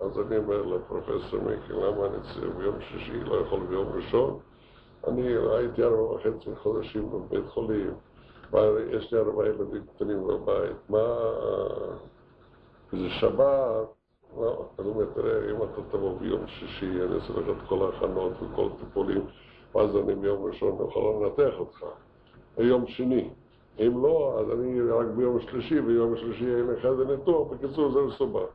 אז 0.00 0.20
אני 0.20 0.36
אומר 0.36 0.62
לפרופסור 0.62 1.40
מיקי, 1.40 1.72
למה 1.72 2.06
אני 2.06 2.16
צריך 2.22 2.56
ביום 2.56 2.80
שישי, 2.80 3.20
לא 3.20 3.34
יכול 3.34 3.60
ביום 3.60 3.88
ראשון? 3.92 4.38
אני 5.08 5.34
הייתי 5.56 5.82
ארבע 5.82 6.02
וחצי 6.02 6.56
חודשים 6.62 7.10
בבית 7.10 7.48
חולים, 7.48 7.94
ויש 8.52 9.12
לי 9.12 9.18
ארבעה 9.18 9.46
ילדים 9.46 9.82
קטנים 9.94 10.26
בבית. 10.26 10.76
מה... 10.88 11.06
זה 12.92 13.10
שבת, 13.10 13.88
לא, 14.36 14.66
אני 14.78 14.88
אומר, 14.88 15.04
תראה, 15.14 15.50
אם 15.50 15.56
אתה 15.56 15.82
תבוא 15.90 16.18
ביום 16.18 16.46
שישי, 16.46 17.02
אני 17.02 17.14
אעשה 17.14 17.32
לך 17.32 17.48
את 17.48 17.68
כל 17.68 17.86
ההכנות 17.86 18.32
וכל 18.42 18.68
הטיפולים, 18.74 19.22
ואז 19.74 19.96
אני 19.96 20.14
ביום 20.14 20.44
ראשון 20.44 20.78
יכול 20.88 21.26
לנתח 21.26 21.58
אותך. 21.58 21.84
ביום 22.56 22.86
שני. 22.86 23.30
אם 23.78 24.02
לא, 24.02 24.40
אז 24.40 24.58
אני 24.58 24.80
רק 24.80 25.06
ביום 25.06 25.40
שלישי, 25.40 25.80
ביום 25.80 26.16
שלישי 26.16 26.44
יהיה 26.44 26.62
לך 26.62 26.86
איזה 26.86 27.04
ניתוח, 27.04 27.48
בקיצור 27.52 27.92
זה 27.92 28.00
מסובך. 28.00 28.48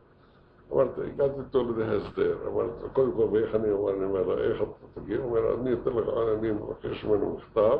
אמרתי, 0.74 1.02
הגעתי 1.02 1.40
איתו 1.40 1.64
להסדר, 1.78 2.38
אמרתי, 2.48 2.86
קודם 2.94 3.12
כל, 3.12 3.28
ואיך 3.32 3.56
אני 3.56 3.72
אומר, 3.72 3.94
אני 3.94 4.06
אומר 4.06 4.24
לו, 4.24 4.38
איך 4.38 4.62
אתה 4.62 5.02
תגיע? 5.02 5.18
הוא 5.18 5.26
אומר, 5.26 5.54
אני 5.54 5.74
אתן 5.74 5.92
לך, 5.92 6.08
אני 6.40 6.52
מבקש 6.52 7.04
ממנו 7.04 7.38
מכתב, 7.38 7.78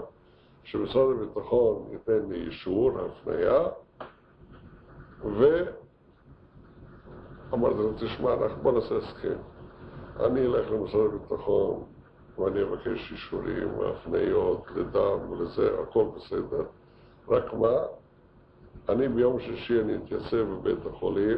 שמשרד 0.64 1.16
הביטחון 1.16 1.84
ייתן 1.92 2.20
לי 2.30 2.46
אישור, 2.46 2.92
הפנייה, 3.00 3.68
ואמרתי 7.50 7.78
לו, 7.78 7.94
תשמע, 7.94 8.36
בוא 8.62 8.72
נעשה 8.72 8.98
הסכם. 8.98 9.38
אני 10.20 10.46
אלך 10.46 10.72
למשרד 10.72 11.06
הביטחון, 11.14 11.84
ואני 12.38 12.64
אבקש 12.64 13.12
אישורים 13.12 13.80
והפניות 13.80 14.64
לדם 14.76 15.32
ולזה, 15.32 15.70
הכל 15.82 16.06
בסדר. 16.16 16.64
רק 17.30 17.54
מה, 17.54 17.76
אני 18.90 19.08
ביום 19.08 19.40
שישי 19.40 19.82
אני 19.82 19.96
אתייצב 19.96 20.38
בבית 20.38 20.86
החולים, 20.86 21.38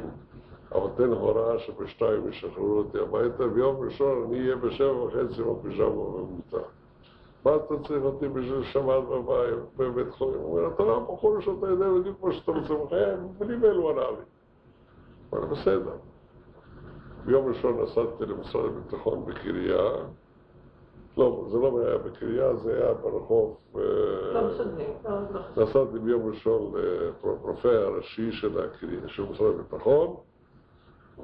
אבל 0.72 0.90
תן 0.98 1.12
הוראה 1.12 1.60
שבשתיים 1.60 2.28
ישחררו 2.30 2.78
אותי 2.78 3.00
הביתה, 3.00 3.48
ביום 3.48 3.76
ראשון 3.80 4.24
אני 4.28 4.40
אהיה 4.40 4.56
בשבע 4.56 5.04
וחצי 5.04 5.44
בפיג'מה 5.44 5.90
במיטה. 5.90 6.68
מה 7.46 7.56
אתה 7.56 7.88
צריך 7.88 8.04
אותי 8.04 8.28
בשביל 8.28 8.64
שבת 8.64 9.04
בבית, 9.78 10.12
חולים? 10.12 10.40
הוא 10.40 10.58
אומר, 10.58 10.74
אתה 10.74 10.84
לא 10.84 11.00
בחור 11.00 11.42
שאתה 11.42 11.68
יודע 11.68 11.86
בדיוק 12.00 12.24
מה 12.24 12.34
שאתה 12.34 12.52
רוצה 12.52 12.74
בחיי, 12.74 13.16
בלי 13.38 13.68
אלו 13.68 13.90
ענה 13.90 14.02
לי. 14.02 14.37
אבל 15.34 15.46
בסדר. 15.46 15.96
ביום 17.26 17.46
ראשון 17.48 17.82
נסעתי 17.82 18.26
למשרד 18.26 18.66
הביטחון 18.66 19.26
בקריה, 19.26 19.92
לא, 21.18 21.46
זה 21.52 21.58
לא 21.58 21.82
היה 21.86 21.98
בקריה, 21.98 22.56
זה 22.56 22.78
היה 22.78 22.94
ברחוב. 22.94 23.58
לא 24.34 24.48
משנה. 24.48 24.84
לא 25.58 25.64
נסעתי 25.64 26.00
ביום 26.00 26.30
ראשון 26.30 26.74
לפרופא 26.76 27.68
הראשי 27.68 28.32
של 28.32 28.60
הקריה, 28.60 29.08
של 29.08 29.24
משרד 29.24 29.56
הביטחון, 29.60 30.16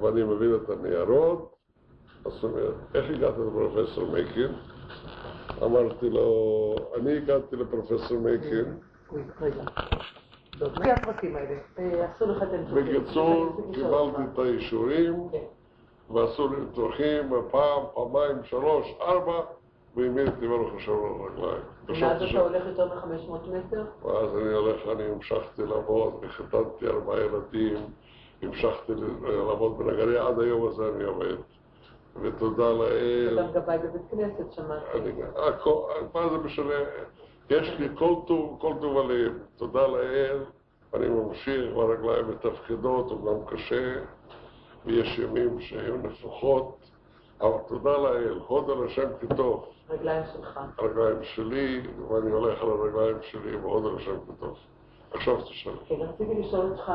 ואני 0.00 0.22
מבין 0.22 0.54
את 0.54 0.70
הניירות. 0.70 1.54
זאת 2.24 2.44
אומרת, 2.44 2.74
איך 2.94 3.10
הגעת 3.10 3.34
לפרופסור 3.38 4.10
מייקין? 4.12 4.52
אמרתי 5.62 6.10
לו, 6.10 6.74
אני 6.96 7.16
הגעתי 7.16 7.56
לפרופסור 7.56 8.18
מייקין. 8.20 8.78
רגע. 10.60 10.66
לפי 10.66 10.90
הפרטים 10.90 11.36
האלה, 11.36 11.58
אה. 11.78 12.06
בקיצור, 12.74 13.56
קיבלתי 13.72 14.22
את 14.32 14.38
האישורים, 14.38 15.28
כן. 15.32 15.38
ועשו 16.14 16.48
לי 16.48 16.56
ניתוחים 16.60 17.32
פעם, 17.50 17.82
פעמיים, 17.94 18.44
שלוש, 18.44 18.94
ארבע, 19.00 19.40
והעמידתי 19.96 20.48
ברוך 20.48 20.74
השם 20.76 20.92
על 20.92 20.98
הרגליים. 20.98 21.62
חשבתי 21.90 22.30
אתה 22.30 22.40
הולך 22.40 22.66
יותר 22.66 22.86
מ-500 22.86 23.48
מטר? 23.48 23.84
ואז 24.02 24.36
אני 24.36 24.52
הולך, 24.52 24.80
אני 24.92 25.04
המשכתי 25.04 25.62
לעבוד, 25.62 26.14
וחיתנתי 26.20 26.86
ארבעה 26.86 27.20
ילדים, 27.20 27.76
המשכתי 28.42 28.92
לעבוד 29.22 29.78
בנגריה, 29.78 30.26
עד 30.26 30.40
היום 30.40 30.66
הזה 30.68 30.88
אני 30.94 31.04
עובד. 31.04 31.36
ותודה 32.22 32.72
לאל, 32.72 33.38
גם 33.38 33.52
גבאי 33.52 33.78
בבית 33.78 34.02
כנסת, 34.10 34.52
שמעתי. 34.52 35.10
מה 36.14 36.28
זה 36.28 36.38
משנה, 36.38 36.74
יש 37.50 37.68
לי 37.78 37.88
כל 37.98 38.14
טוב, 38.26 38.58
כל 38.60 38.72
טוב 38.80 38.98
הלב, 38.98 39.32
תודה 39.56 39.86
לאל, 39.86 40.44
אני 40.94 41.08
ממשיך, 41.08 41.76
והרגליים 41.76 42.28
מתפקדות, 42.28 43.10
אומנם 43.10 43.44
קשה, 43.46 43.94
ויש 44.84 45.18
ימים 45.18 45.60
שהיו 45.60 45.96
נפוחות, 45.96 46.76
אבל 47.40 47.58
תודה 47.68 47.98
לאל, 47.98 48.40
הוד 48.46 48.70
על 48.70 48.86
השם 48.86 49.08
כי 49.20 49.26
טוב. 49.36 49.64
רגליים 49.90 50.22
שלך. 50.32 50.60
הרגליים 50.78 51.22
שלי, 51.22 51.82
ואני 52.08 52.30
הולך 52.30 52.62
על 52.62 52.68
הרגליים 52.68 53.16
שלי, 53.22 53.56
ועוד 53.56 53.86
על 53.86 53.96
השם 53.96 54.16
כתוב. 54.26 54.56
עכשיו 55.10 55.42
תשאל. 55.42 55.72
כן, 55.88 55.94
רציתי 56.00 56.34
לשאול 56.34 56.70
אותך 56.70 56.92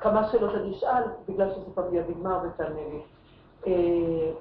כמה 0.00 0.28
שאלות 0.28 0.54
אני 0.54 0.72
אשאל, 0.72 1.02
בגלל 1.28 1.50
שזה 1.50 1.64
כבר 1.74 1.88
יהיה 1.92 2.04
נגמר 2.08 2.38
ותענה 2.44 2.74
לי. 2.74 3.02
אה, 3.66 4.32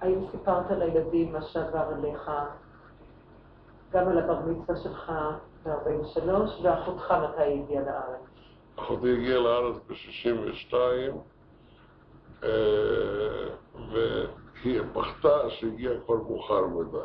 האם 0.00 0.18
סיפרת 0.30 0.70
לילדים 0.70 1.32
מה 1.32 1.42
שעבר 1.42 1.84
עליך, 1.96 2.30
גם 3.92 4.08
על 4.08 4.18
הבר 4.18 4.38
מצווה 4.46 4.76
שלך 4.76 5.12
ב-43, 5.64 6.30
ואחותך 6.62 7.10
מתי 7.10 7.42
היא 7.42 7.62
הגיעה 7.64 7.82
לארץ? 7.84 8.20
אחותי 8.76 9.12
הגיעה 9.12 9.38
לארץ 9.38 9.76
ב-62, 9.86 10.74
והיא 13.92 14.80
בכתה 14.92 15.50
שהגיעה 15.50 15.94
כבר 16.06 16.16
מאוחר 16.16 16.66
מדי. 16.66 16.98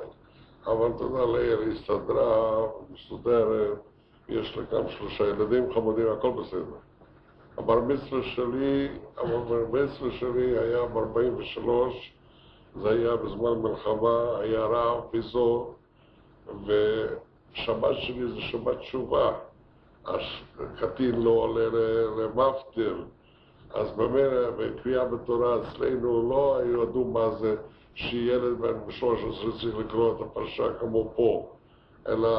אבל 0.66 0.92
תודה 0.98 1.26
לאל, 1.26 1.60
היא 1.62 1.72
הסתדרה, 1.72 2.68
מסודרת, 2.90 3.78
יש 4.30 4.58
לה 4.58 4.64
גם 4.64 4.90
שלושה 4.90 5.24
ילדים 5.28 5.74
חמודים, 5.74 6.08
הכל 6.12 6.32
בסדר. 6.32 6.78
הבר 7.58 7.80
מצווה 7.80 8.24
שלי, 8.24 8.88
הבר 9.18 9.66
מצווה 9.72 10.12
שלי 10.12 10.58
היה 10.58 10.86
ב-43, 10.86 11.70
זה 12.82 12.90
היה 12.90 13.16
בזמן 13.16 13.60
מלחמה, 13.62 14.38
היה 14.40 14.66
רעב 14.66 15.02
פיזור, 15.12 15.76
ושבת 16.66 17.96
שלי 17.98 18.28
זה 18.28 18.42
שבת 18.42 18.78
תשובה. 18.80 19.32
אז 20.06 20.20
קטין 20.80 21.22
לא 21.22 21.30
עולה 21.30 21.68
ל- 21.70 22.22
למפטיר, 22.22 23.04
אז 23.74 23.92
במילא, 23.92 24.50
בקריאה 24.58 25.06
בתורה 25.06 25.58
אצלנו 25.62 26.30
לא 26.30 26.60
ידעו 26.66 27.06
מה 27.06 27.30
זה 27.30 27.56
שילד 27.96 28.62
בן 28.62 28.92
13 28.92 29.52
צריך 29.62 29.78
לקרוא 29.78 30.16
את 30.16 30.22
הפרשה 30.22 30.74
כמו 30.80 31.12
פה, 31.16 31.50
אלא 32.08 32.30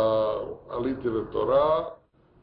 עליתי 0.70 1.08
לתורה, 1.08 1.84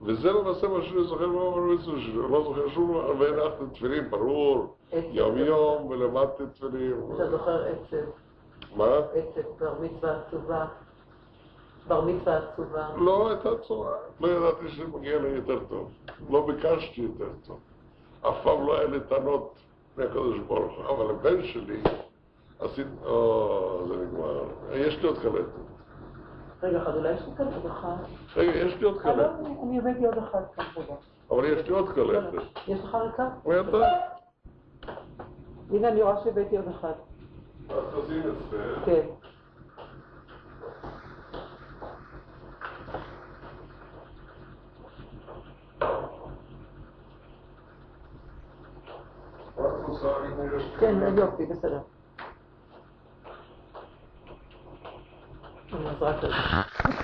וזה 0.06 0.32
למעשה 0.32 0.68
מה 0.68 0.82
שאני 0.82 1.04
זוכר 1.04 1.28
מהבר 1.28 1.58
מצווה 1.60 2.00
שלי, 2.02 2.14
לא 2.14 2.44
זוכר 2.44 2.70
שום 2.70 2.92
דבר, 2.92 3.14
והנחתי 3.20 3.64
תפילין, 3.74 4.10
ברור. 4.10 4.76
יום 5.12 5.38
יום, 5.38 5.86
ולמדתי 5.86 6.44
תפילין. 6.54 6.94
אתה 7.16 7.30
זוכר 7.30 7.64
עצב, 7.66 8.06
מה? 8.76 8.86
עצב, 9.14 9.42
בר 9.60 9.74
מצווה 9.82 10.20
עצובה. 10.28 10.66
בר 11.92 12.02
מצווה 12.02 12.38
עצובה. 12.38 12.88
לא 12.96 13.30
הייתה 13.30 13.50
צורה, 13.58 13.96
לא 14.20 14.28
ידעתי 14.28 14.70
שמגיע 14.70 15.20
לי 15.20 15.30
יותר 15.30 15.60
טוב. 15.70 15.92
לא 16.30 16.48
ביקשתי 16.48 17.02
יותר 17.02 17.30
טוב. 17.48 17.60
אף 18.22 18.36
פעם 18.44 18.68
לא 18.68 18.78
היה 18.78 18.88
לי 18.88 19.00
טענות 19.00 19.56
מהקדוש 19.98 20.40
ברוך 20.40 20.78
הוא. 20.78 20.86
אבל 20.96 21.10
הבן 21.16 21.44
שלי, 21.44 21.82
עשית... 22.60 22.88
או, 23.06 23.84
זה 23.88 23.96
נגמר. 23.96 24.44
יש 24.74 24.98
לי 24.98 25.08
עוד 25.08 25.18
קלטת. 25.18 25.46
רגע 26.64 26.82
אחד, 26.82 26.96
אולי 26.96 27.12
יש 27.12 27.22
לי 27.22 27.36
כאן 27.38 27.46
עוד 27.46 27.66
אחד? 27.66 27.96
רגע, 28.36 28.52
יש 28.52 28.76
לי 28.76 28.84
עוד 28.84 28.98
אה, 28.98 29.04
קלטת. 29.04 29.18
לא, 29.18 29.48
אני 29.64 29.78
הבאתי 29.80 30.06
עוד 30.06 30.18
אחד 30.18 30.42
כאן. 30.56 30.66
אבל 31.32 31.46
יש 31.46 31.68
לי 31.68 31.74
עוד 31.74 31.90
קלטת. 31.90 32.44
יש 32.68 32.80
לך 32.84 32.96
ריקה? 32.96 33.30
ואתה... 33.46 33.78
הנה, 35.72 35.88
אני 35.88 36.02
רואה 36.02 36.24
שהבאתי 36.24 36.58
עוד 36.58 36.68
אחד. 36.68 36.94
אז 37.70 37.84
תשים 38.06 38.22
את 38.30 38.50
זה. 38.52 38.76
כן. 38.86 39.06
כן, 50.81 51.19
יופי, 51.19 51.47
בסדר. 51.47 51.81
אז 55.73 56.03
רק 56.03 56.25
רגע. 56.25 57.00